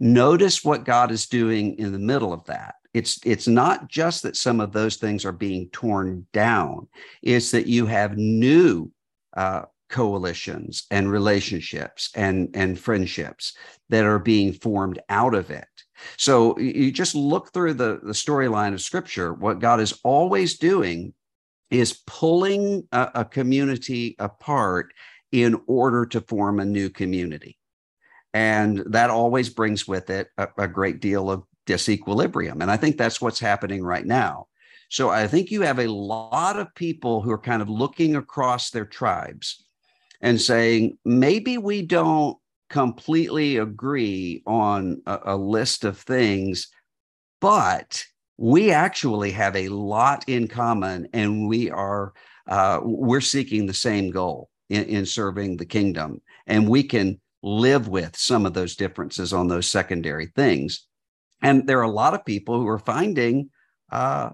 notice 0.00 0.64
what 0.64 0.84
God 0.84 1.12
is 1.12 1.26
doing 1.26 1.78
in 1.78 1.92
the 1.92 1.98
middle 1.98 2.32
of 2.32 2.44
that. 2.46 2.74
It's 2.94 3.20
it's 3.24 3.46
not 3.46 3.88
just 3.88 4.24
that 4.24 4.36
some 4.36 4.60
of 4.60 4.72
those 4.72 4.96
things 4.96 5.24
are 5.24 5.32
being 5.32 5.68
torn 5.70 6.26
down; 6.32 6.88
it's 7.22 7.52
that 7.52 7.68
you 7.68 7.86
have 7.86 8.16
new 8.16 8.90
uh, 9.36 9.62
coalitions 9.88 10.86
and 10.90 11.10
relationships 11.12 12.10
and 12.16 12.48
and 12.54 12.78
friendships 12.78 13.56
that 13.88 14.04
are 14.04 14.18
being 14.18 14.52
formed 14.52 15.00
out 15.08 15.34
of 15.34 15.50
it 15.50 15.66
so 16.16 16.58
you 16.58 16.90
just 16.92 17.14
look 17.14 17.52
through 17.52 17.74
the, 17.74 18.00
the 18.02 18.12
storyline 18.12 18.72
of 18.74 18.80
scripture. 18.80 19.32
What 19.32 19.60
God 19.60 19.80
is 19.80 19.98
always 20.04 20.58
doing 20.58 21.14
is 21.70 22.02
pulling 22.06 22.86
a, 22.92 23.10
a 23.16 23.24
community 23.24 24.14
apart 24.18 24.92
in 25.32 25.60
order 25.66 26.04
to 26.06 26.20
form 26.20 26.60
a 26.60 26.64
new 26.64 26.90
community. 26.90 27.58
And 28.34 28.82
that 28.86 29.10
always 29.10 29.48
brings 29.48 29.88
with 29.88 30.10
it 30.10 30.28
a, 30.38 30.48
a 30.58 30.68
great 30.68 31.00
deal 31.00 31.30
of 31.30 31.44
disequilibrium. 31.66 32.60
And 32.60 32.70
I 32.70 32.76
think 32.76 32.96
that's 32.96 33.20
what's 33.20 33.40
happening 33.40 33.82
right 33.82 34.06
now. 34.06 34.46
So 34.90 35.08
I 35.08 35.26
think 35.26 35.50
you 35.50 35.62
have 35.62 35.78
a 35.78 35.90
lot 35.90 36.58
of 36.58 36.74
people 36.74 37.22
who 37.22 37.30
are 37.30 37.38
kind 37.38 37.62
of 37.62 37.70
looking 37.70 38.16
across 38.16 38.70
their 38.70 38.84
tribes 38.84 39.64
and 40.20 40.40
saying, 40.40 40.98
maybe 41.04 41.56
we 41.56 41.82
don't 41.82 42.36
completely 42.72 43.58
agree 43.58 44.42
on 44.46 45.00
a, 45.06 45.18
a 45.26 45.36
list 45.36 45.84
of 45.84 45.98
things, 45.98 46.68
but 47.40 48.02
we 48.38 48.72
actually 48.72 49.30
have 49.30 49.54
a 49.54 49.68
lot 49.68 50.24
in 50.26 50.48
common 50.48 51.06
and 51.12 51.46
we 51.46 51.70
are 51.70 52.14
uh, 52.48 52.80
we're 52.82 53.20
seeking 53.20 53.66
the 53.66 53.74
same 53.74 54.10
goal 54.10 54.48
in, 54.68 54.82
in, 54.84 55.06
serving 55.06 55.56
the 55.56 55.64
kingdom. 55.64 56.20
And 56.48 56.68
we 56.68 56.82
can 56.82 57.20
live 57.44 57.86
with 57.86 58.16
some 58.16 58.46
of 58.46 58.54
those 58.54 58.74
differences 58.74 59.32
on 59.32 59.46
those 59.46 59.68
secondary 59.68 60.26
things. 60.34 60.88
And 61.40 61.68
there 61.68 61.78
are 61.78 61.82
a 61.82 61.90
lot 61.90 62.14
of 62.14 62.24
people 62.24 62.58
who 62.58 62.66
are 62.66 62.80
finding 62.80 63.50
uh, 63.92 64.30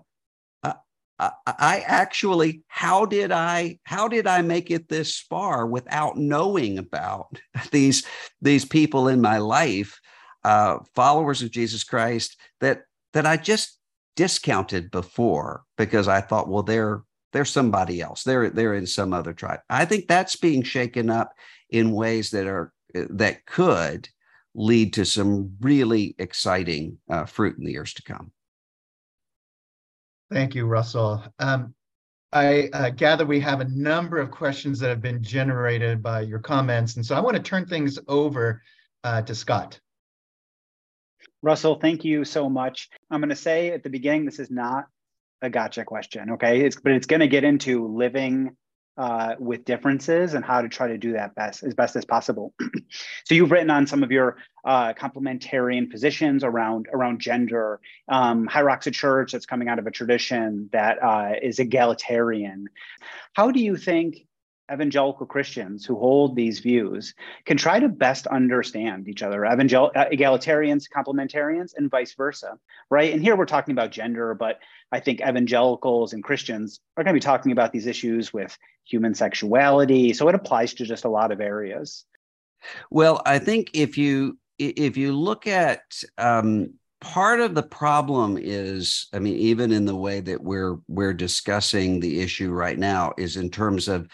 I 1.19 1.83
actually, 1.87 2.63
how 2.69 3.05
did 3.05 3.33
I, 3.33 3.81
how 3.85 4.07
did 4.07 4.29
I 4.29 4.43
make 4.43 4.71
it 4.71 4.89
this 4.89 5.19
far 5.19 5.67
without 5.67 6.17
knowing 6.17 6.79
about 6.79 7.41
these 7.73 8.07
these 8.41 8.65
people 8.65 9.09
in 9.09 9.21
my 9.21 9.39
life, 9.39 10.01
uh, 10.45 10.79
followers 10.95 11.43
of 11.43 11.51
Jesus 11.51 11.83
Christ 11.83 12.37
that 12.61 12.83
that 13.13 13.27
I 13.27 13.37
just 13.37 13.79
discounted 14.15 14.91
before 14.91 15.65
because 15.77 16.09
I 16.09 16.21
thought, 16.21 16.49
well, 16.49 16.63
they're 16.63 17.03
they're 17.33 17.45
somebody 17.45 18.01
else. 18.01 18.23
They're 18.23 18.51
they're 18.51 18.75
in 18.75 18.87
some 18.87 19.13
other 19.13 19.33
tribe. 19.33 19.61
I 19.69 19.85
think 19.85 20.07
that's 20.07 20.37
being 20.37 20.63
shaken 20.63 21.11
up 21.11 21.33
in 21.71 21.93
ways 21.93 22.31
that 22.31 22.47
are 22.47 22.73
that 22.95 23.45
could 23.47 24.09
lead 24.55 24.93
to 24.95 25.05
some 25.05 25.57
really 25.61 26.15
exciting 26.19 26.99
uh, 27.11 27.25
fruit 27.25 27.59
in 27.59 27.65
the 27.65 27.73
years 27.73 27.95
to 27.95 28.03
come. 28.03 28.33
Thank 30.31 30.55
you, 30.55 30.67
Russell. 30.67 31.25
Um, 31.39 31.75
I 32.33 32.69
uh, 32.75 32.91
gather 32.91 33.25
we 33.25 33.41
have 33.41 33.61
a 33.61 33.69
number 33.69 34.19
of 34.19 34.31
questions 34.31 34.79
that 34.81 34.91
have 34.91 35.01
been 35.01 35.23
generated 35.23 36.03
by 36.03 36.21
your 36.21 36.39
comments, 36.39 36.97
and 36.97 37.07
so 37.07 37.17
I 37.17 37.21
want 37.21 37.37
to 37.37 37.43
turn 37.43 37.67
things 37.67 37.99
over 38.07 38.63
uh, 39.05 39.23
to 39.23 39.35
Scott. 39.35 39.81
Russell, 41.43 41.77
thank 41.77 42.05
you 42.05 42.25
so 42.25 42.51
much. 42.51 42.91
I'm 43.11 43.21
going 43.21 43.31
to 43.31 43.37
say 43.37 43.71
at 43.71 43.83
the 43.83 43.91
beginning, 43.91 44.25
this 44.25 44.39
is 44.39 44.51
not 44.51 44.87
a 45.41 45.49
gotcha 45.49 45.85
question, 45.85 46.33
okay? 46.33 46.63
It's, 46.63 46.77
but 46.81 46.93
it's 46.93 47.07
going 47.07 47.21
to 47.21 47.29
get 47.29 47.45
into 47.45 47.87
living 47.87 48.57
uh, 48.99 49.37
with 49.39 49.65
differences 49.65 50.35
and 50.35 50.45
how 50.45 50.61
to 50.61 50.69
try 50.69 50.89
to 50.89 50.99
do 50.99 51.13
that 51.13 51.35
best 51.35 51.63
as 51.63 51.73
best 51.73 51.95
as 51.97 52.05
possible. 52.05 52.53
so 53.25 53.35
you've 53.35 53.51
written 53.51 53.71
on 53.71 53.87
some 53.87 54.03
of 54.03 54.11
your 54.11 54.37
uh, 54.65 54.93
complementarian 54.93 55.91
positions 55.91 56.43
around 56.43 56.89
around 56.93 57.21
gender. 57.21 57.81
Um, 58.09 58.49
Rock's 58.55 58.89
a 58.89 58.91
church 58.91 59.33
that's 59.33 59.47
coming 59.47 59.69
out 59.69 59.79
of 59.79 59.87
a 59.87 59.91
tradition 59.91 60.69
that 60.73 61.03
uh, 61.03 61.33
is 61.41 61.61
egalitarian. 61.61 62.69
How 63.35 63.53
do 63.53 63.61
you 63.61 63.77
think 63.77 64.27
evangelical 64.73 65.27
Christians 65.27 65.85
who 65.85 65.97
hold 65.97 66.37
these 66.37 66.59
views 66.61 67.15
can 67.45 67.57
try 67.57 67.81
to 67.81 67.89
best 67.89 68.27
understand 68.27 69.09
each 69.09 69.23
other, 69.23 69.45
evangel- 69.45 69.93
uh, 69.95 70.07
egalitarians, 70.07 70.85
complementarians, 70.95 71.73
and 71.77 71.91
vice 71.91 72.15
versa, 72.15 72.59
right? 72.91 73.13
And 73.13 73.23
here 73.23 73.37
we're 73.37 73.47
talking 73.47 73.73
about 73.73 73.91
gender, 73.91 74.35
but 74.35 74.59
I 74.93 75.01
think 75.01 75.21
evangelicals 75.21 76.13
and 76.13 76.23
Christians 76.23 76.81
are 76.97 77.05
going 77.05 77.15
to 77.15 77.21
be 77.21 77.25
talking 77.25 77.53
about 77.53 77.73
these 77.73 77.87
issues 77.87 78.33
with 78.33 78.57
human 78.85 79.15
sexuality. 79.15 80.13
So 80.13 80.29
it 80.29 80.35
applies 80.35 80.75
to 80.75 80.85
just 80.85 81.05
a 81.05 81.11
lot 81.11 81.33
of 81.33 81.41
areas. 81.41 82.05
Well, 82.91 83.23
I 83.25 83.39
think 83.39 83.71
if 83.75 83.97
you 83.99 84.39
if 84.59 84.97
you 84.97 85.13
look 85.13 85.47
at 85.47 85.83
um, 86.17 86.75
part 87.01 87.41
of 87.41 87.55
the 87.55 87.63
problem 87.63 88.37
is, 88.41 89.07
I 89.13 89.19
mean, 89.21 89.37
even 89.37 89.73
in 89.73 89.85
the 89.85 89.97
way 89.97 90.21
that 90.21 90.43
we're 90.43 90.79
we're 90.89 91.15
discussing 91.15 92.01
the 92.01 92.21
issue 92.21 92.51
right 92.51 92.79
now, 92.79 93.13
is 93.17 93.37
in 93.37 93.51
terms 93.51 93.89
of 93.89 94.09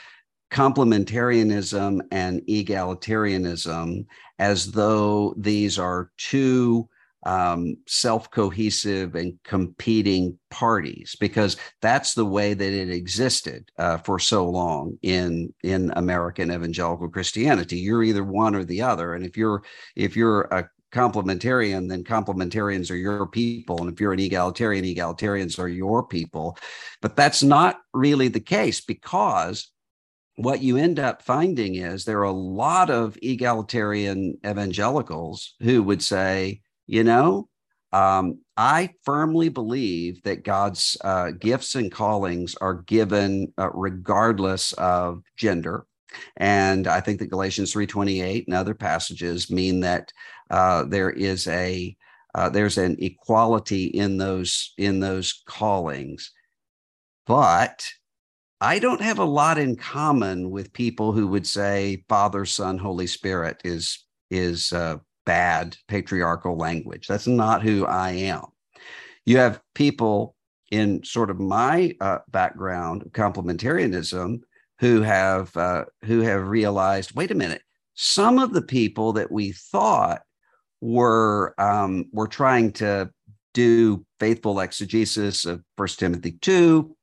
complementarianism 0.54 2.00
and 2.12 2.40
egalitarianism 2.42 4.06
as 4.38 4.70
though 4.70 5.34
these 5.36 5.80
are 5.80 6.12
two 6.16 6.88
um, 7.26 7.76
self 7.86 8.30
cohesive 8.30 9.16
and 9.16 9.36
competing 9.42 10.38
parties, 10.50 11.16
because 11.18 11.56
that's 11.82 12.14
the 12.14 12.24
way 12.24 12.54
that 12.54 12.72
it 12.72 12.90
existed 12.90 13.68
uh, 13.78 13.98
for 13.98 14.18
so 14.18 14.48
long 14.48 14.96
in 15.02 15.52
in 15.64 15.90
American 15.96 16.52
evangelical 16.52 17.08
Christianity. 17.08 17.78
You're 17.78 18.04
either 18.04 18.24
one 18.24 18.54
or 18.54 18.62
the 18.62 18.82
other, 18.82 19.14
and 19.14 19.26
if 19.26 19.36
you're 19.36 19.64
if 19.96 20.16
you're 20.16 20.42
a 20.42 20.68
complementarian, 20.92 21.88
then 21.88 22.04
complementarians 22.04 22.90
are 22.90 22.96
your 22.96 23.26
people. 23.26 23.80
And 23.80 23.92
if 23.92 24.00
you're 24.00 24.12
an 24.12 24.20
egalitarian, 24.20 24.84
egalitarians 24.84 25.58
are 25.58 25.66
your 25.66 26.06
people. 26.06 26.56
But 27.02 27.16
that's 27.16 27.42
not 27.42 27.80
really 27.92 28.28
the 28.28 28.38
case 28.38 28.80
because 28.80 29.72
what 30.36 30.62
you 30.62 30.76
end 30.76 30.98
up 30.98 31.22
finding 31.22 31.76
is 31.76 32.04
there 32.04 32.18
are 32.18 32.24
a 32.24 32.32
lot 32.32 32.90
of 32.90 33.16
egalitarian 33.22 34.36
evangelicals 34.44 35.54
who 35.60 35.82
would 35.82 36.02
say, 36.02 36.60
you 36.86 37.04
know, 37.04 37.48
um, 37.92 38.40
I 38.56 38.90
firmly 39.04 39.48
believe 39.48 40.22
that 40.24 40.44
God's 40.44 40.96
uh, 41.04 41.30
gifts 41.30 41.76
and 41.76 41.92
callings 41.92 42.56
are 42.56 42.82
given 42.82 43.52
uh, 43.56 43.70
regardless 43.72 44.72
of 44.72 45.22
gender. 45.36 45.86
And 46.36 46.88
I 46.88 47.00
think 47.00 47.20
that 47.20 47.30
Galatians 47.30 47.72
3:28 47.72 48.46
and 48.46 48.54
other 48.54 48.74
passages 48.74 49.50
mean 49.50 49.80
that 49.80 50.12
uh, 50.50 50.84
there 50.84 51.10
is 51.10 51.46
a 51.46 51.96
uh, 52.34 52.48
there's 52.48 52.78
an 52.78 52.96
equality 52.98 53.86
in 53.86 54.16
those 54.16 54.74
in 54.76 54.98
those 54.98 55.42
callings. 55.46 56.32
But 57.26 57.86
I 58.64 58.78
don't 58.78 59.02
have 59.02 59.18
a 59.18 59.24
lot 59.24 59.58
in 59.58 59.76
common 59.76 60.50
with 60.50 60.72
people 60.72 61.12
who 61.12 61.26
would 61.28 61.46
say 61.46 62.02
Father, 62.08 62.46
Son, 62.46 62.78
Holy 62.78 63.06
Spirit 63.06 63.60
is 63.62 64.06
is 64.30 64.72
uh, 64.72 64.96
bad 65.26 65.76
patriarchal 65.86 66.56
language. 66.56 67.06
That's 67.06 67.26
not 67.26 67.62
who 67.62 67.84
I 67.84 68.12
am. 68.12 68.44
You 69.26 69.36
have 69.36 69.60
people 69.74 70.34
in 70.70 71.04
sort 71.04 71.28
of 71.28 71.38
my 71.38 71.94
uh, 72.00 72.20
background, 72.30 73.02
complementarianism, 73.12 74.38
who 74.78 75.02
have 75.02 75.54
uh, 75.58 75.84
who 76.06 76.20
have 76.20 76.48
realized, 76.48 77.14
wait 77.14 77.30
a 77.30 77.34
minute, 77.34 77.60
some 77.92 78.38
of 78.38 78.54
the 78.54 78.62
people 78.62 79.12
that 79.12 79.30
we 79.30 79.52
thought 79.52 80.22
were 80.80 81.54
um, 81.58 82.06
were 82.12 82.28
trying 82.28 82.72
to 82.72 83.10
do 83.52 84.06
faithful 84.18 84.58
exegesis 84.58 85.44
of 85.44 85.62
First 85.76 85.98
Timothy 85.98 86.38
two 86.40 86.96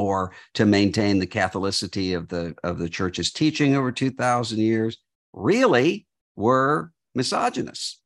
or 0.00 0.32
to 0.54 0.64
maintain 0.64 1.18
the 1.18 1.26
Catholicity 1.26 2.16
of 2.16 2.28
the 2.28 2.54
of 2.64 2.78
the 2.78 2.88
church's 2.88 3.32
teaching 3.32 3.76
over 3.76 3.92
2,000 3.92 4.58
years, 4.58 4.98
really 5.32 6.06
were 6.36 6.92
misogynists 7.14 8.00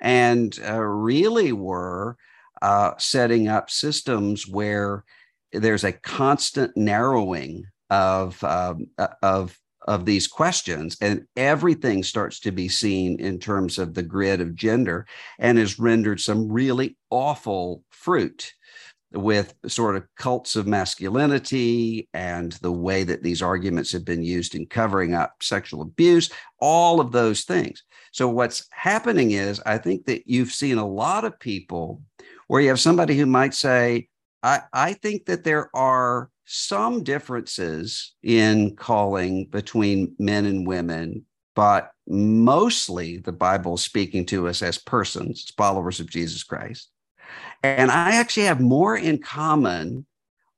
and 0.00 0.58
uh, 0.66 0.80
really 0.80 1.52
were 1.52 2.16
uh, 2.62 2.92
setting 2.98 3.48
up 3.48 3.70
systems 3.70 4.48
where 4.48 5.04
there's 5.52 5.84
a 5.84 5.92
constant 5.92 6.76
narrowing 6.76 7.64
of 7.90 8.42
um, 8.42 8.86
uh, 8.98 9.08
of 9.22 9.58
of 9.86 10.06
these 10.06 10.26
questions 10.26 10.96
and 11.02 11.26
everything 11.36 12.02
starts 12.02 12.40
to 12.40 12.50
be 12.50 12.68
seen 12.68 13.20
in 13.20 13.38
terms 13.38 13.78
of 13.78 13.92
the 13.92 14.02
grid 14.02 14.40
of 14.40 14.54
gender 14.54 15.06
and 15.38 15.58
has 15.58 15.78
rendered 15.78 16.18
some 16.18 16.50
really 16.50 16.96
awful 17.10 17.84
fruit 17.90 18.54
with 19.14 19.54
sort 19.66 19.96
of 19.96 20.04
cults 20.16 20.56
of 20.56 20.66
masculinity 20.66 22.08
and 22.12 22.52
the 22.62 22.72
way 22.72 23.04
that 23.04 23.22
these 23.22 23.42
arguments 23.42 23.92
have 23.92 24.04
been 24.04 24.22
used 24.22 24.54
in 24.54 24.66
covering 24.66 25.14
up 25.14 25.34
sexual 25.42 25.82
abuse, 25.82 26.30
all 26.60 27.00
of 27.00 27.12
those 27.12 27.42
things. 27.42 27.82
So, 28.12 28.28
what's 28.28 28.66
happening 28.70 29.32
is, 29.32 29.60
I 29.64 29.78
think 29.78 30.06
that 30.06 30.26
you've 30.26 30.52
seen 30.52 30.78
a 30.78 30.86
lot 30.86 31.24
of 31.24 31.38
people 31.38 32.02
where 32.48 32.60
you 32.60 32.68
have 32.68 32.80
somebody 32.80 33.16
who 33.16 33.26
might 33.26 33.54
say, 33.54 34.08
I, 34.42 34.60
I 34.72 34.92
think 34.92 35.26
that 35.26 35.44
there 35.44 35.70
are 35.74 36.30
some 36.44 37.02
differences 37.02 38.14
in 38.22 38.76
calling 38.76 39.46
between 39.46 40.14
men 40.18 40.44
and 40.44 40.66
women, 40.66 41.24
but 41.54 41.90
mostly 42.06 43.18
the 43.18 43.32
Bible 43.32 43.76
speaking 43.76 44.26
to 44.26 44.48
us 44.48 44.62
as 44.62 44.76
persons, 44.76 45.52
followers 45.56 46.00
of 46.00 46.10
Jesus 46.10 46.42
Christ. 46.42 46.90
And 47.62 47.90
I 47.90 48.16
actually 48.16 48.46
have 48.46 48.60
more 48.60 48.96
in 48.96 49.18
common 49.18 50.06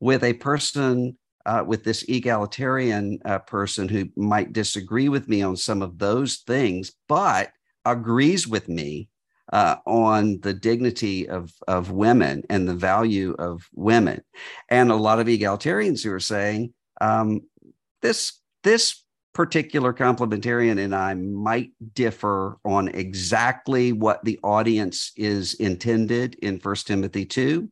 with 0.01 0.25
a 0.25 0.33
person, 0.35 1.17
uh, 1.45 1.65
with 1.67 1.85
this 1.85 2.05
egalitarian 2.09 3.21
uh, 3.25 3.39
person 3.39 3.89
who 3.89 4.09
might 4.17 4.53
disagree 4.53 5.09
with 5.09 5.29
me 5.29 5.43
on 5.43 5.57
some 5.57 5.83
of 5.83 5.99
those 5.99 6.39
things, 6.39 6.93
but 7.09 7.53
agrees 7.85 8.49
with 8.49 8.69
me 8.69 9.09
uh, 9.53 9.77
on 9.87 10.41
the 10.41 10.53
dignity 10.53 11.29
of, 11.29 11.53
of 11.69 11.93
women 11.93 12.43
and 12.51 12.69
the 12.69 12.75
value 12.75 13.35
of 13.39 13.69
women. 13.73 14.21
And 14.69 14.91
a 14.91 14.97
lot 14.97 15.21
of 15.21 15.29
egalitarians 15.29 16.03
who 16.03 16.13
are 16.13 16.21
saying 16.21 16.75
um, 17.01 17.43
this, 18.03 18.41
this 18.65 19.05
particular 19.37 19.93
complementarian 19.93 20.83
and 20.83 20.95
I 20.95 21.13
might 21.13 21.73
differ 21.93 22.57
on 22.65 22.89
exactly 22.89 23.93
what 23.93 24.25
the 24.25 24.41
audience 24.43 25.13
is 25.15 25.53
intended 25.53 26.37
in 26.37 26.59
First 26.59 26.87
Timothy 26.87 27.27
2. 27.27 27.71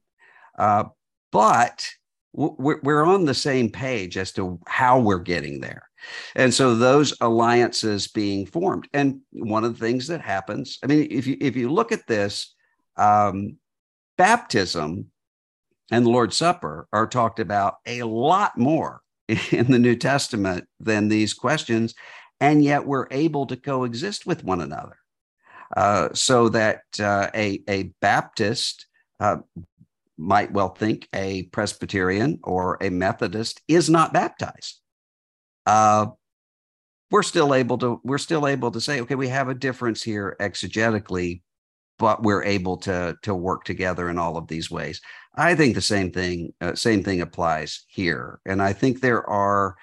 Uh, 0.58 0.84
but 1.32 1.88
we're, 2.34 3.06
on 3.06 3.24
the 3.24 3.32
same 3.32 3.70
page 3.70 4.18
as 4.18 4.30
to 4.32 4.60
how 4.66 5.00
we're 5.00 5.20
getting 5.20 5.58
there. 5.60 5.88
And 6.34 6.52
so 6.52 6.74
those 6.74 7.14
alliances 7.22 8.08
being 8.08 8.44
formed. 8.44 8.86
And 8.92 9.22
one 9.32 9.64
of 9.64 9.78
the 9.78 9.86
things 9.86 10.08
that 10.08 10.20
happens, 10.20 10.78
I 10.84 10.86
mean, 10.86 11.08
if 11.10 11.26
you 11.26 11.38
if 11.40 11.56
you 11.56 11.72
look 11.72 11.92
at 11.92 12.06
this, 12.06 12.54
um, 12.98 13.56
baptism 14.18 15.06
and 15.90 16.04
the 16.04 16.10
Lord's 16.10 16.36
Supper 16.36 16.88
are 16.92 17.06
talked 17.06 17.40
about 17.40 17.76
a 17.86 18.02
lot 18.02 18.58
more 18.58 19.00
in 19.52 19.70
the 19.70 19.78
New 19.78 19.96
Testament 19.96 20.66
than 20.80 21.08
these 21.08 21.34
questions, 21.34 21.94
and 22.40 22.62
yet 22.62 22.86
we're 22.86 23.08
able 23.10 23.46
to 23.46 23.56
coexist 23.56 24.26
with 24.26 24.44
one 24.44 24.60
another. 24.60 24.96
Uh, 25.76 26.08
so 26.12 26.48
that 26.50 26.82
uh, 27.00 27.30
a, 27.34 27.62
a 27.68 27.84
Baptist 28.00 28.86
uh, 29.20 29.38
might 30.18 30.52
well 30.52 30.68
think 30.68 31.08
a 31.14 31.44
Presbyterian 31.44 32.38
or 32.44 32.78
a 32.80 32.90
Methodist 32.90 33.62
is 33.66 33.90
not 33.90 34.12
baptized. 34.12 34.80
Uh, 35.66 36.06
we're 37.10 37.22
still 37.22 37.54
able 37.54 37.78
to 37.78 38.00
we're 38.04 38.18
still 38.18 38.46
able 38.46 38.70
to 38.70 38.80
say, 38.80 39.00
okay, 39.00 39.14
we 39.14 39.28
have 39.28 39.48
a 39.48 39.54
difference 39.54 40.02
here 40.02 40.36
exegetically, 40.40 41.42
but 41.98 42.22
we're 42.22 42.44
able 42.44 42.76
to 42.78 43.16
to 43.22 43.34
work 43.34 43.64
together 43.64 44.08
in 44.08 44.18
all 44.18 44.36
of 44.36 44.48
these 44.48 44.70
ways. 44.70 45.00
I 45.36 45.54
think 45.54 45.74
the 45.74 45.80
same 45.80 46.10
thing 46.10 46.52
uh, 46.60 46.74
same 46.74 47.02
thing 47.02 47.20
applies 47.20 47.84
here, 47.88 48.40
and 48.46 48.62
I 48.62 48.72
think 48.72 49.00
there 49.00 49.28
are 49.28 49.76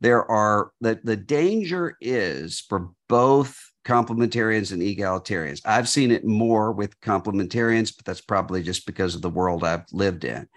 there 0.00 0.28
are 0.30 0.72
the 0.80 1.00
the 1.02 1.16
danger 1.16 1.96
is 2.00 2.60
for 2.60 2.90
both 3.08 3.58
complementarians 3.84 4.72
and 4.72 4.82
egalitarians. 4.82 5.60
I've 5.64 5.88
seen 5.88 6.10
it 6.10 6.24
more 6.24 6.72
with 6.72 7.00
complementarians, 7.00 7.94
but 7.96 8.04
that's 8.04 8.20
probably 8.20 8.62
just 8.62 8.86
because 8.86 9.14
of 9.14 9.22
the 9.22 9.30
world 9.30 9.64
I've 9.64 9.86
lived 9.92 10.24
in. 10.24 10.48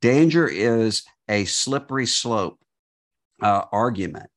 Danger 0.00 0.48
is 0.48 1.02
a 1.28 1.44
slippery 1.44 2.06
slope 2.06 2.58
uh, 3.42 3.64
argument 3.70 4.30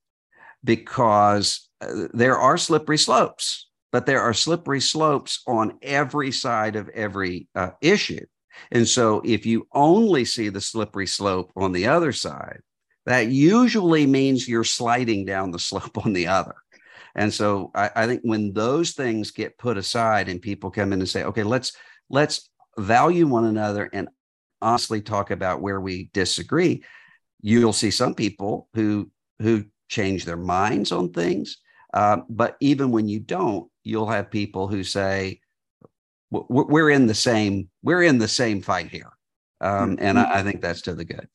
because 0.63 1.69
uh, 1.81 2.07
there 2.13 2.37
are 2.37 2.57
slippery 2.57 2.97
slopes, 2.97 3.69
but 3.93 4.07
there 4.07 4.21
are 4.21 4.33
slippery 4.33 4.81
slopes 4.81 5.43
on 5.45 5.77
every 5.83 6.31
side 6.31 6.75
of 6.75 6.89
every 6.89 7.47
uh, 7.53 7.69
issue. 7.79 8.25
And 8.71 8.87
so 8.87 9.21
if 9.23 9.45
you 9.45 9.67
only 9.71 10.25
see 10.25 10.49
the 10.49 10.61
slippery 10.61 11.05
slope 11.05 11.51
on 11.55 11.71
the 11.71 11.85
other 11.85 12.11
side, 12.11 12.61
that 13.05 13.27
usually 13.27 14.07
means 14.07 14.47
you're 14.47 14.63
sliding 14.63 15.25
down 15.25 15.51
the 15.51 15.59
slope 15.59 15.97
on 16.05 16.11
the 16.11 16.27
other. 16.27 16.55
And 17.15 17.31
so 17.31 17.69
I, 17.75 17.91
I, 17.95 18.07
think 18.07 18.21
when 18.23 18.53
those 18.53 18.93
things 18.93 19.29
get 19.29 19.59
put 19.59 19.77
aside 19.77 20.27
and 20.27 20.41
people 20.41 20.71
come 20.71 20.91
in 20.91 20.99
and 20.99 21.07
say, 21.07 21.23
okay, 21.25 21.43
let's 21.43 21.73
let's 22.09 22.49
value 22.79 23.27
one 23.27 23.45
another 23.45 23.87
and 23.93 24.09
honestly 24.59 25.01
talk 25.01 25.29
about 25.29 25.61
where 25.61 25.79
we 25.79 26.09
disagree, 26.13 26.83
you'll 27.41 27.73
see 27.73 27.91
some 27.91 28.15
people 28.15 28.67
who 28.73 29.11
who 29.39 29.65
change 29.87 30.25
their 30.25 30.37
minds 30.37 30.91
on 30.91 31.11
things. 31.11 31.57
Uh, 31.93 32.17
but 32.27 32.57
even 32.59 32.89
when 32.89 33.07
you 33.07 33.19
don't, 33.19 33.69
you'll 33.83 34.09
have 34.09 34.29
people 34.31 34.67
who 34.67 34.83
say, 34.83 35.41
"We're 36.31 36.89
in 36.89 37.07
the 37.07 37.13
same 37.13 37.69
we're 37.81 38.03
in 38.03 38.17
the 38.17 38.27
same 38.27 38.61
fight 38.61 38.89
here," 38.89 39.11
um, 39.61 39.97
and 39.99 40.19
I, 40.19 40.39
I 40.39 40.43
think 40.43 40.61
that's 40.61 40.81
to 40.83 40.95
the 40.95 41.05
good. 41.05 41.27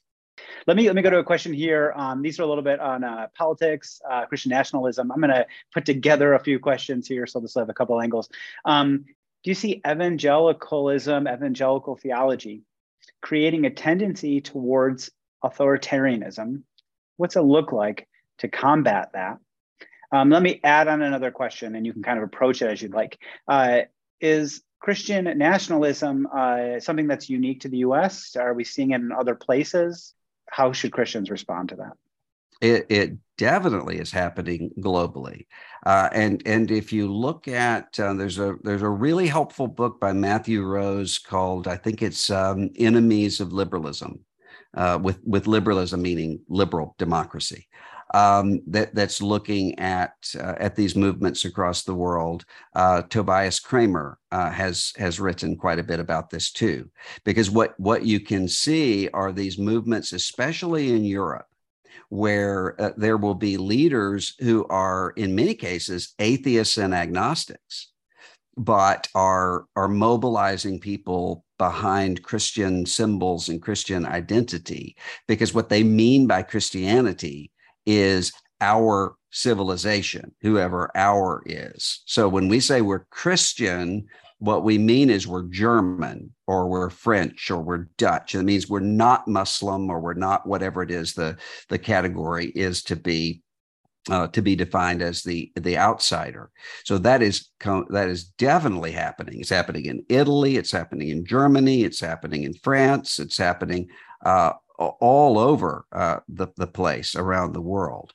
Let 0.66 0.76
me 0.76 0.86
let 0.86 0.96
me 0.96 1.02
go 1.02 1.10
to 1.10 1.18
a 1.18 1.24
question 1.24 1.52
here. 1.52 1.94
Um, 1.96 2.20
these 2.20 2.38
are 2.38 2.42
a 2.42 2.46
little 2.46 2.62
bit 2.62 2.78
on 2.78 3.02
uh, 3.02 3.28
politics, 3.34 4.00
uh, 4.10 4.26
Christian 4.26 4.50
nationalism. 4.50 5.10
I'm 5.10 5.20
going 5.20 5.30
to 5.30 5.46
put 5.72 5.86
together 5.86 6.34
a 6.34 6.38
few 6.38 6.58
questions 6.58 7.08
here, 7.08 7.26
so 7.26 7.40
this 7.40 7.54
will 7.54 7.62
have 7.62 7.70
a 7.70 7.74
couple 7.74 8.00
angles. 8.00 8.28
Um, 8.64 9.04
do 9.44 9.50
you 9.50 9.54
see 9.54 9.80
evangelicalism, 9.86 11.26
evangelical 11.26 11.96
theology, 11.96 12.62
creating 13.22 13.64
a 13.64 13.70
tendency 13.70 14.40
towards 14.40 15.10
authoritarianism? 15.44 16.62
What's 17.16 17.36
it 17.36 17.40
look 17.40 17.72
like 17.72 18.06
to 18.38 18.48
combat 18.48 19.10
that? 19.14 19.38
Um, 20.10 20.30
let 20.30 20.42
me 20.42 20.60
add 20.64 20.88
on 20.88 21.02
another 21.02 21.30
question, 21.30 21.74
and 21.74 21.84
you 21.84 21.92
can 21.92 22.02
kind 22.02 22.18
of 22.18 22.24
approach 22.24 22.62
it 22.62 22.70
as 22.70 22.80
you'd 22.80 22.94
like. 22.94 23.18
Uh, 23.46 23.82
is 24.20 24.62
Christian 24.80 25.24
nationalism 25.36 26.26
uh, 26.34 26.80
something 26.80 27.06
that's 27.06 27.28
unique 27.28 27.60
to 27.60 27.68
the 27.68 27.78
US? 27.78 28.36
Are 28.36 28.54
we 28.54 28.64
seeing 28.64 28.92
it 28.92 29.00
in 29.00 29.12
other 29.12 29.34
places? 29.34 30.14
How 30.50 30.72
should 30.72 30.92
Christians 30.92 31.30
respond 31.30 31.70
to 31.70 31.76
that? 31.76 31.92
It, 32.60 32.86
it 32.88 33.12
definitely 33.36 33.98
is 33.98 34.10
happening 34.10 34.72
globally, 34.80 35.46
uh, 35.86 36.08
and 36.12 36.42
and 36.44 36.72
if 36.72 36.92
you 36.92 37.12
look 37.12 37.46
at 37.46 38.00
uh, 38.00 38.14
there's 38.14 38.40
a 38.40 38.56
there's 38.64 38.82
a 38.82 38.88
really 38.88 39.28
helpful 39.28 39.68
book 39.68 40.00
by 40.00 40.12
Matthew 40.12 40.64
Rose 40.64 41.18
called 41.18 41.68
I 41.68 41.76
think 41.76 42.02
it's 42.02 42.30
um, 42.30 42.70
Enemies 42.76 43.38
of 43.38 43.52
Liberalism, 43.52 44.24
uh, 44.76 44.98
with 45.00 45.20
with 45.24 45.46
liberalism 45.46 46.02
meaning 46.02 46.40
liberal 46.48 46.96
democracy, 46.98 47.68
um, 48.14 48.60
that 48.66 48.94
that's 48.94 49.20
looking 49.20 49.78
at 49.78 50.12
uh, 50.38 50.54
at 50.58 50.76
these 50.76 50.96
movements 50.96 51.44
across 51.44 51.82
the 51.82 51.94
world. 51.94 52.44
Uh, 52.74 53.02
Tobias 53.02 53.60
Cremer 53.60 54.18
uh, 54.32 54.50
has 54.50 54.92
has 54.96 55.20
written 55.20 55.56
quite 55.56 55.78
a 55.78 55.84
bit 55.84 56.00
about 56.00 56.30
this 56.30 56.50
too, 56.50 56.88
because 57.24 57.50
what 57.50 57.78
what 57.78 58.04
you 58.04 58.20
can 58.20 58.48
see 58.48 59.08
are 59.10 59.32
these 59.32 59.58
movements, 59.58 60.12
especially 60.12 60.92
in 60.92 61.04
Europe, 61.04 61.46
where 62.08 62.80
uh, 62.80 62.92
there 62.96 63.16
will 63.16 63.34
be 63.34 63.56
leaders 63.56 64.34
who 64.40 64.66
are 64.68 65.10
in 65.16 65.34
many 65.34 65.54
cases 65.54 66.14
atheists 66.18 66.78
and 66.78 66.94
agnostics 66.94 67.88
but 68.58 69.06
are 69.14 69.66
are 69.76 69.88
mobilizing 69.88 70.80
people 70.80 71.44
behind 71.58 72.22
Christian 72.22 72.84
symbols 72.84 73.48
and 73.48 73.62
Christian 73.62 74.04
identity 74.04 74.96
because 75.26 75.54
what 75.54 75.68
they 75.68 75.84
mean 75.84 76.26
by 76.26 76.42
Christianity 76.42 77.52
is 77.88 78.32
our 78.60 79.16
civilization, 79.30 80.34
whoever 80.42 80.90
our 80.94 81.42
is. 81.46 82.02
So 82.04 82.28
when 82.28 82.48
we 82.48 82.60
say 82.60 82.82
we're 82.82 83.06
Christian, 83.10 84.06
what 84.38 84.62
we 84.62 84.78
mean 84.78 85.10
is 85.10 85.26
we're 85.26 85.44
German 85.44 86.32
or 86.46 86.68
we're 86.68 86.90
French 86.90 87.50
or 87.50 87.60
we're 87.60 87.88
Dutch. 87.96 88.34
It 88.34 88.42
means 88.42 88.68
we're 88.68 88.80
not 88.80 89.26
Muslim 89.26 89.90
or 89.90 90.00
we're 90.00 90.14
not 90.14 90.46
whatever 90.46 90.82
it 90.82 90.90
is 90.90 91.14
the, 91.14 91.36
the 91.70 91.78
category 91.78 92.46
is 92.46 92.82
to 92.84 92.96
be 92.96 93.42
uh, 94.10 94.26
to 94.28 94.40
be 94.40 94.56
defined 94.56 95.02
as 95.02 95.22
the 95.22 95.52
the 95.56 95.76
outsider. 95.76 96.50
So 96.84 96.96
that 96.98 97.20
is 97.20 97.50
that 97.90 98.08
is 98.08 98.24
definitely 98.24 98.92
happening. 98.92 99.40
It's 99.40 99.50
happening 99.50 99.84
in 99.84 100.02
Italy. 100.08 100.56
It's 100.56 100.70
happening 100.70 101.08
in 101.08 101.26
Germany. 101.26 101.82
It's 101.82 102.00
happening 102.00 102.44
in 102.44 102.54
France. 102.54 103.18
It's 103.18 103.36
happening 103.36 103.88
uh, 104.24 104.52
all 104.78 105.38
over 105.38 105.84
uh, 105.92 106.20
the, 106.28 106.48
the 106.56 106.66
place 106.66 107.14
around 107.14 107.52
the 107.52 107.60
world. 107.60 108.12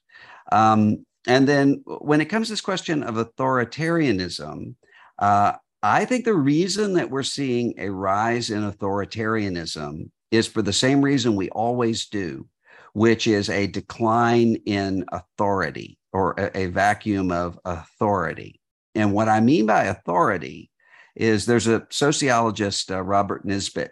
Um, 0.51 1.05
and 1.27 1.47
then 1.47 1.83
when 1.85 2.21
it 2.21 2.25
comes 2.25 2.47
to 2.47 2.53
this 2.53 2.61
question 2.61 3.03
of 3.03 3.15
authoritarianism, 3.15 4.75
uh, 5.19 5.53
I 5.81 6.05
think 6.05 6.25
the 6.25 6.33
reason 6.33 6.93
that 6.93 7.09
we're 7.09 7.23
seeing 7.23 7.73
a 7.77 7.89
rise 7.89 8.49
in 8.49 8.69
authoritarianism 8.69 10.09
is 10.31 10.47
for 10.47 10.61
the 10.61 10.73
same 10.73 11.01
reason 11.01 11.35
we 11.35 11.49
always 11.49 12.07
do, 12.07 12.47
which 12.93 13.27
is 13.27 13.49
a 13.49 13.67
decline 13.67 14.55
in 14.65 15.05
authority 15.11 15.97
or 16.11 16.35
a, 16.37 16.57
a 16.57 16.65
vacuum 16.67 17.31
of 17.31 17.59
authority. 17.65 18.61
And 18.95 19.13
what 19.13 19.29
I 19.29 19.39
mean 19.39 19.65
by 19.65 19.85
authority 19.85 20.69
is 21.15 21.45
there's 21.45 21.67
a 21.67 21.85
sociologist, 21.89 22.91
uh, 22.91 23.01
Robert 23.01 23.45
Nisbet, 23.45 23.91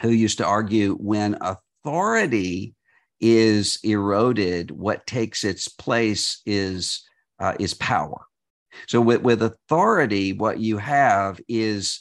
who 0.00 0.10
used 0.10 0.38
to 0.38 0.46
argue 0.46 0.94
when 0.94 1.36
authority 1.88 2.74
is 3.20 3.78
eroded, 3.82 4.70
what 4.70 5.06
takes 5.06 5.42
its 5.42 5.68
place 5.68 6.42
is 6.44 7.02
uh, 7.40 7.54
is 7.58 7.74
power. 7.74 8.26
So 8.86 9.00
with, 9.00 9.22
with 9.22 9.42
authority, 9.42 10.32
what 10.32 10.60
you 10.60 10.76
have 10.78 11.40
is 11.48 12.00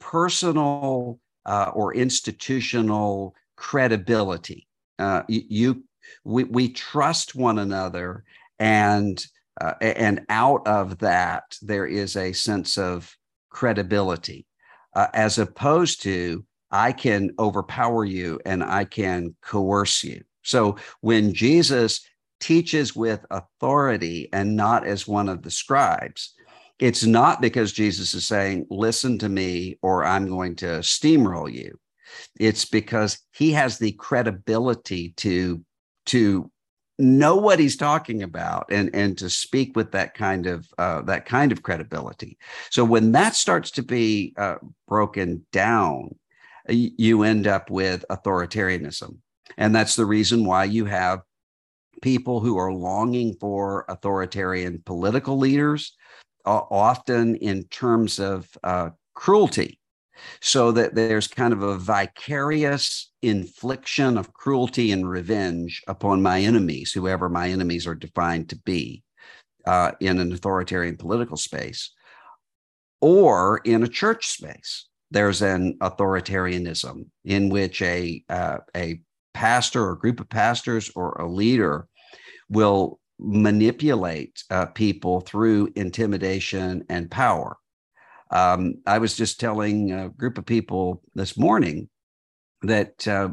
personal 0.00 1.18
uh, 1.46 1.70
or 1.74 1.94
institutional 1.94 3.34
credibility. 3.56 4.68
Uh, 4.98 5.22
you, 5.28 5.42
you 5.48 5.84
we, 6.24 6.44
we 6.44 6.68
trust 6.68 7.34
one 7.34 7.58
another, 7.58 8.24
and 8.58 9.24
uh, 9.60 9.74
and 9.80 10.26
out 10.28 10.66
of 10.66 10.98
that 10.98 11.44
there 11.62 11.86
is 11.86 12.16
a 12.16 12.32
sense 12.32 12.76
of 12.76 13.16
credibility, 13.50 14.46
uh, 14.94 15.06
as 15.14 15.38
opposed 15.38 16.02
to 16.02 16.44
I 16.72 16.92
can 16.92 17.30
overpower 17.38 18.04
you 18.04 18.40
and 18.46 18.64
I 18.64 18.84
can 18.84 19.36
coerce 19.42 20.02
you. 20.02 20.22
So 20.42 20.76
when 21.00 21.34
Jesus 21.34 22.00
teaches 22.40 22.96
with 22.96 23.24
authority 23.30 24.28
and 24.32 24.56
not 24.56 24.86
as 24.86 25.06
one 25.06 25.28
of 25.28 25.42
the 25.42 25.50
scribes, 25.50 26.34
it's 26.78 27.04
not 27.04 27.40
because 27.40 27.72
Jesus 27.72 28.14
is 28.14 28.26
saying, 28.26 28.66
listen 28.70 29.18
to 29.18 29.28
me 29.28 29.78
or 29.82 30.04
I'm 30.04 30.26
going 30.26 30.56
to 30.56 30.80
steamroll 30.80 31.52
you. 31.52 31.78
It's 32.40 32.64
because 32.64 33.18
he 33.32 33.52
has 33.52 33.78
the 33.78 33.92
credibility 33.92 35.10
to, 35.18 35.62
to 36.06 36.50
know 36.98 37.36
what 37.36 37.58
he's 37.58 37.76
talking 37.76 38.22
about 38.22 38.66
and, 38.70 38.90
and 38.94 39.16
to 39.18 39.30
speak 39.30 39.76
with 39.76 39.92
that 39.92 40.14
kind 40.14 40.46
of 40.46 40.66
uh, 40.78 41.02
that 41.02 41.24
kind 41.26 41.52
of 41.52 41.62
credibility. 41.62 42.38
So 42.70 42.84
when 42.84 43.12
that 43.12 43.34
starts 43.34 43.70
to 43.72 43.82
be 43.82 44.34
uh, 44.36 44.56
broken 44.88 45.44
down, 45.52 46.14
you 46.68 47.22
end 47.22 47.46
up 47.46 47.70
with 47.70 48.04
authoritarianism. 48.10 49.16
And 49.56 49.74
that's 49.74 49.96
the 49.96 50.06
reason 50.06 50.44
why 50.44 50.64
you 50.64 50.84
have 50.86 51.22
people 52.00 52.40
who 52.40 52.56
are 52.56 52.72
longing 52.72 53.34
for 53.34 53.84
authoritarian 53.88 54.82
political 54.84 55.38
leaders, 55.38 55.96
uh, 56.44 56.62
often 56.70 57.36
in 57.36 57.64
terms 57.64 58.18
of 58.18 58.48
uh, 58.62 58.90
cruelty. 59.14 59.78
So 60.40 60.70
that 60.72 60.94
there's 60.94 61.26
kind 61.26 61.52
of 61.52 61.62
a 61.62 61.78
vicarious 61.78 63.10
infliction 63.22 64.16
of 64.16 64.32
cruelty 64.32 64.92
and 64.92 65.08
revenge 65.08 65.82
upon 65.88 66.22
my 66.22 66.38
enemies, 66.40 66.92
whoever 66.92 67.28
my 67.28 67.48
enemies 67.48 67.88
are 67.88 67.96
defined 67.96 68.48
to 68.50 68.56
be 68.56 69.02
uh, 69.66 69.92
in 70.00 70.20
an 70.20 70.32
authoritarian 70.32 70.96
political 70.96 71.36
space 71.36 71.90
or 73.00 73.58
in 73.64 73.82
a 73.82 73.88
church 73.88 74.28
space 74.28 74.86
there's 75.12 75.42
an 75.42 75.76
authoritarianism 75.80 77.06
in 77.24 77.48
which 77.50 77.82
a 77.82 78.24
uh, 78.28 78.58
a 78.74 79.00
pastor 79.34 79.88
or 79.88 79.96
group 79.96 80.20
of 80.20 80.28
pastors 80.28 80.90
or 80.94 81.12
a 81.12 81.28
leader 81.28 81.86
will 82.48 82.98
manipulate 83.18 84.42
uh, 84.50 84.66
people 84.66 85.20
through 85.20 85.70
intimidation 85.76 86.84
and 86.88 87.10
power. 87.10 87.56
Um, 88.30 88.76
I 88.86 88.98
was 88.98 89.16
just 89.16 89.38
telling 89.38 89.92
a 89.92 90.08
group 90.08 90.38
of 90.38 90.46
people 90.46 91.02
this 91.14 91.36
morning 91.36 91.88
that 92.62 93.06
uh, 93.06 93.30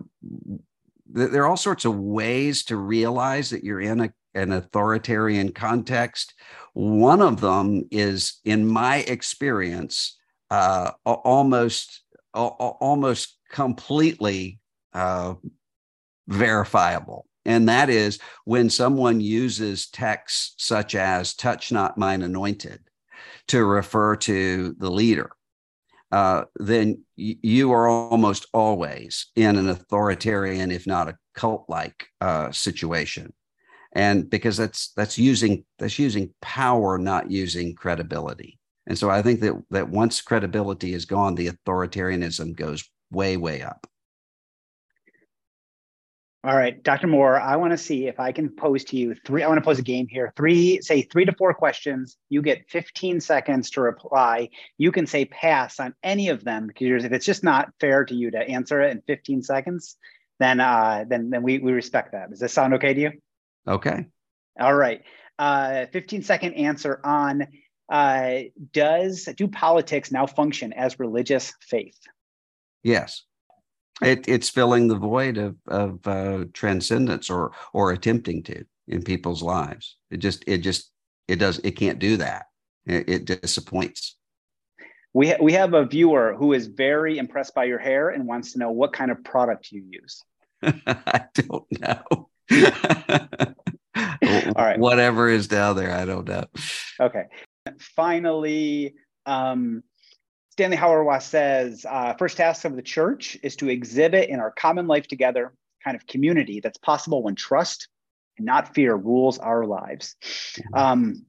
th- 1.16 1.32
there 1.32 1.44
are 1.44 1.48
all 1.48 1.58
sorts 1.58 1.86
of 1.86 1.98
ways 1.98 2.66
to 2.66 2.76
realize 2.76 3.50
that 3.50 3.64
you're 3.64 3.82
in 3.82 4.02
a, 4.02 4.14
an 4.36 4.52
authoritarian 4.52 5.54
context. 5.54 6.34
One 6.74 7.22
of 7.22 7.40
them 7.40 7.84
is, 7.92 8.40
in 8.44 8.68
my 8.68 8.98
experience, 8.98 10.19
uh, 10.50 10.92
almost 11.06 12.04
almost 12.34 13.38
completely 13.52 14.60
uh, 14.94 15.34
verifiable. 16.28 17.26
And 17.46 17.68
that 17.70 17.90
is 17.90 18.20
when 18.46 18.70
someone 18.70 19.22
uses 19.22 19.90
texts 19.90 20.54
such 20.58 20.94
as 20.94 21.34
touch 21.34 21.72
not 21.72 21.98
mine 21.98 22.22
anointed 22.22 22.82
to 23.48 23.66
refer 23.66 24.16
to 24.18 24.76
the 24.78 24.92
leader, 24.92 25.32
uh, 26.12 26.44
then 26.56 27.04
you 27.16 27.72
are 27.72 27.88
almost 27.88 28.48
always 28.54 29.28
in 29.36 29.56
an 29.56 29.70
authoritarian, 29.70 30.72
if 30.72 30.86
not 30.86 31.08
a 31.08 31.18
cult-like 31.34 32.08
uh, 32.22 32.52
situation. 32.52 33.34
And 33.94 34.30
because 34.30 34.58
that's 34.58 34.92
that's 34.96 35.18
using 35.18 35.66
that's 35.80 35.98
using 35.98 36.34
power, 36.42 37.00
not 37.00 37.32
using 37.32 37.74
credibility. 37.74 38.59
And 38.90 38.98
so 38.98 39.10
I 39.10 39.22
think 39.22 39.40
that 39.42 39.54
that 39.70 39.90
once 39.90 40.20
credibility 40.20 40.94
is 40.94 41.06
gone, 41.06 41.36
the 41.36 41.50
authoritarianism 41.50 42.56
goes 42.56 42.84
way, 43.12 43.38
way 43.38 43.62
up. 43.62 43.88
All 46.44 46.56
right, 46.56 46.82
Dr. 46.82 47.08
Moore, 47.08 47.40
I 47.40 47.58
want 47.58 47.72
to 47.72 47.78
see 47.78 48.08
if 48.08 48.20
I 48.20 48.32
can 48.32 48.50
pose 48.50 48.86
to 48.86 48.98
you 48.98 49.14
three. 49.14 49.44
I 49.44 49.48
want 49.48 49.58
to 49.58 49.64
pose 49.64 49.78
a 49.78 49.84
game 49.84 50.08
here. 50.08 50.34
Three, 50.38 50.82
say 50.82 51.02
three 51.04 51.26
to 51.26 51.34
four 51.34 51.54
questions. 51.54 52.18
You 52.30 52.42
get 52.42 52.70
15 52.70 53.20
seconds 53.20 53.70
to 53.72 53.82
reply. 53.82 54.50
You 54.78 54.92
can 54.92 55.06
say 55.06 55.26
pass 55.26 55.82
on 55.82 55.94
any 56.02 56.30
of 56.30 56.46
them 56.46 56.68
because 56.68 57.04
if 57.04 57.12
it's 57.12 57.26
just 57.26 57.44
not 57.44 57.70
fair 57.82 58.06
to 58.06 58.16
you 58.16 58.32
to 58.32 58.40
answer 58.40 58.82
it 58.82 58.92
in 58.92 59.02
15 59.06 59.44
seconds, 59.44 59.98
then 60.40 60.62
uh, 60.62 61.04
then 61.08 61.30
then 61.30 61.44
we 61.44 61.60
we 61.60 61.74
respect 61.74 62.14
that. 62.14 62.32
Does 62.32 62.40
this 62.40 62.54
sound 62.54 62.74
okay 62.76 62.94
to 62.94 63.02
you? 63.02 63.12
Okay. 63.68 64.08
All 64.60 64.74
right. 64.74 65.04
Uh, 65.38 65.86
15 65.92 66.24
second 66.24 66.54
answer 66.54 67.00
on 67.04 67.46
uh, 67.90 68.40
does 68.72 69.26
do 69.36 69.48
politics 69.48 70.12
now 70.12 70.26
function 70.26 70.74
as 70.74 71.00
religious 71.00 71.54
faith? 71.62 72.00
Yes. 72.84 73.24
It, 74.02 74.28
it's 74.28 74.50
filling 74.50 74.88
the 74.88 74.96
void 74.96 75.38
of, 75.38 75.56
of 75.68 76.08
uh, 76.08 76.46
transcendence 76.54 77.30
or 77.30 77.52
or 77.74 77.92
attempting 77.92 78.44
to 78.44 78.64
in 78.88 79.04
people's 79.04 79.44
lives. 79.44 79.98
It 80.10 80.18
just 80.18 80.44
it 80.48 80.60
just 80.60 80.92
it 81.28 81.38
does 81.38 81.60
it 81.64 81.72
can't 81.72 82.00
do 82.00 82.18
that. 82.18 82.46
It, 82.86 83.10
it 83.10 83.26
disappoints. 83.26 84.16
We 85.14 85.30
ha- 85.30 85.38
we 85.42 85.54
have 85.54 85.74
a 85.74 85.86
viewer 85.86 86.36
who 86.38 86.54
is 86.54 86.68
very 86.68 87.18
impressed 87.18 87.54
by 87.56 87.66
your 87.66 87.80
hair 87.80 88.10
and 88.10 88.26
wants 88.26 88.54
to 88.54 88.60
know 88.60 88.72
what 88.72 88.94
kind 88.94 89.12
of 89.12 89.24
product 89.24 89.72
you 89.72 89.84
use. 89.90 90.24
I 90.64 91.26
don't 91.34 91.66
know. 91.80 92.30
All 94.56 94.66
right. 94.66 94.80
Whatever 94.80 95.30
is 95.30 95.48
down 95.48 95.76
there, 95.76 95.94
I 95.94 96.06
don't 96.06 96.28
know. 96.28 96.46
Okay. 97.00 97.26
Finally, 97.80 98.96
um, 99.26 99.84
Stanley 100.52 100.78
Hauerwas 100.78 101.24
says, 101.24 101.86
uh, 101.90 102.14
first 102.16 102.38
task 102.38 102.66
of 102.66 102.76
the 102.76 102.82
church 102.82 103.38
is 103.44 103.56
to 103.58 103.70
exhibit 103.70 104.30
in 104.30 104.40
our 104.40 104.52
common 104.52 104.88
life 104.88 105.08
together 105.08 105.54
kind 105.84 105.96
of 105.96 106.06
community 106.08 106.60
that's 106.60 106.78
possible 106.78 107.24
when 107.24 107.36
trust 107.36 107.88
and 108.38 108.46
not 108.46 108.74
fear 108.74 108.96
rules 108.96 109.38
our 109.40 109.66
lives. 109.66 110.16
Mm-hmm. 110.58 110.76
Um, 110.76 111.26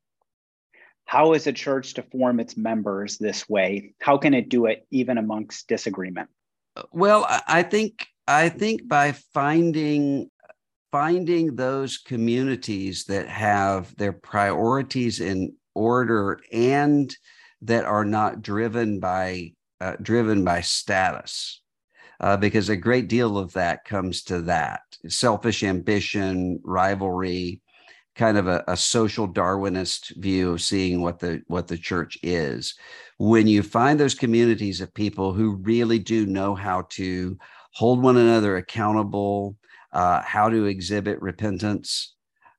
how 1.05 1.33
is 1.33 1.47
a 1.47 1.53
church 1.53 1.95
to 1.95 2.03
form 2.03 2.39
its 2.39 2.57
members 2.57 3.19
this 3.19 3.49
way? 3.49 3.95
How 4.01 4.17
can 4.17 4.33
it 4.33 4.49
do 4.49 4.67
it 4.67 4.87
even 4.91 5.19
amongst 5.19 5.67
disagreement? 5.67 6.29
Well, 6.93 7.27
I 7.49 7.65
think 7.65 8.07
I 8.29 8.49
think 8.49 8.89
by 8.89 9.13
finding 9.35 10.31
finding 10.93 11.57
those 11.57 11.99
communities 11.99 13.05
that 13.05 13.29
have 13.29 13.95
their 13.97 14.13
priorities 14.13 15.21
in 15.21 15.55
order 15.75 16.41
and 16.53 17.15
that 17.63 17.85
are 17.85 18.05
not 18.05 18.43
driven 18.43 19.01
by 19.01 19.53
uh, 19.81 19.97
driven 20.03 20.45
by 20.45 20.61
status. 20.61 21.63
Uh, 22.21 22.37
because 22.37 22.69
a 22.69 22.77
great 22.77 23.09
deal 23.09 23.39
of 23.39 23.51
that 23.55 23.83
comes 23.87 24.23
to 24.23 24.43
that. 24.43 24.83
Selfish 25.09 25.63
ambition 25.63 26.61
rivalry 26.63 27.63
kind 28.15 28.37
of 28.37 28.47
a, 28.47 28.63
a, 28.69 28.77
social 28.77 29.27
darwinist 29.27 30.15
view 30.17 30.51
of 30.51 30.61
seeing 30.61 31.01
what 31.01 31.19
the 31.19 31.41
what 31.47 31.67
the 31.67 31.79
church 31.79 32.19
is. 32.23 32.75
When 33.19 33.47
you 33.47 33.63
find 33.63 33.99
those 33.99 34.15
communities 34.15 34.83
of 34.83 34.93
people 34.93 35.33
who 35.33 35.57
really 35.57 35.99
do 35.99 36.27
know 36.27 36.55
how 36.55 36.83
to 36.91 37.39
hold 37.73 38.03
one 38.03 38.17
another 38.17 38.57
accountable 38.57 39.57
uh, 39.93 40.23
how 40.23 40.49
to 40.49 40.67
exhibit 40.67 41.21
repentance 41.21 42.15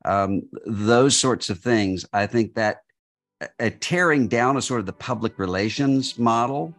um, 0.05 0.41
those 0.66 1.16
sorts 1.16 1.49
of 1.49 1.59
things 1.59 2.05
i 2.14 2.26
think 2.26 2.55
that 2.55 2.78
a 3.59 3.69
tearing 3.69 4.27
down 4.27 4.57
of 4.57 4.63
sort 4.63 4.79
of 4.79 4.85
the 4.85 4.93
public 4.93 5.39
relations 5.39 6.17
model 6.17 6.73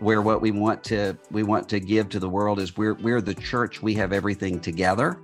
where 0.00 0.20
what 0.20 0.40
we 0.40 0.50
want 0.50 0.84
to 0.84 1.16
we 1.30 1.42
want 1.42 1.68
to 1.68 1.80
give 1.80 2.08
to 2.10 2.18
the 2.18 2.28
world 2.28 2.58
is 2.58 2.76
we're 2.76 2.94
we're 2.94 3.20
the 3.20 3.34
church 3.34 3.82
we 3.82 3.94
have 3.94 4.12
everything 4.12 4.60
together 4.60 5.18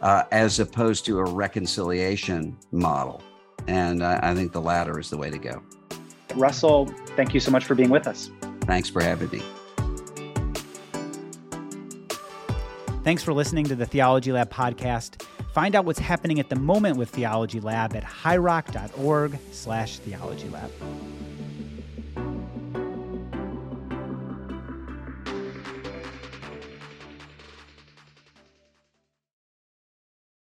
uh, 0.00 0.24
as 0.32 0.60
opposed 0.60 1.04
to 1.06 1.18
a 1.18 1.24
reconciliation 1.24 2.56
model. 2.72 3.22
And 3.66 4.02
I, 4.02 4.18
I 4.22 4.34
think 4.34 4.52
the 4.52 4.60
latter 4.60 4.98
is 4.98 5.10
the 5.10 5.18
way 5.18 5.30
to 5.30 5.38
go. 5.38 5.62
Russell 6.34 6.86
thank 7.16 7.34
you 7.34 7.40
so 7.40 7.50
much 7.50 7.64
for 7.64 7.74
being 7.74 7.90
with 7.90 8.06
us. 8.06 8.30
Thanks 8.62 8.88
for 8.88 9.02
having 9.02 9.30
me. 9.30 9.42
Thanks 13.02 13.22
for 13.22 13.32
listening 13.32 13.64
to 13.64 13.74
the 13.74 13.86
theology 13.86 14.30
lab 14.30 14.52
podcast 14.52 15.24
Find 15.52 15.74
out 15.74 15.84
what's 15.84 15.98
happening 15.98 16.38
at 16.38 16.48
the 16.48 16.56
moment 16.56 16.96
with 16.96 17.10
Theology 17.10 17.60
Lab 17.60 17.96
at 17.96 18.04
highrock.org 18.04 19.38
slash 19.50 19.98
theologylab. 20.00 20.70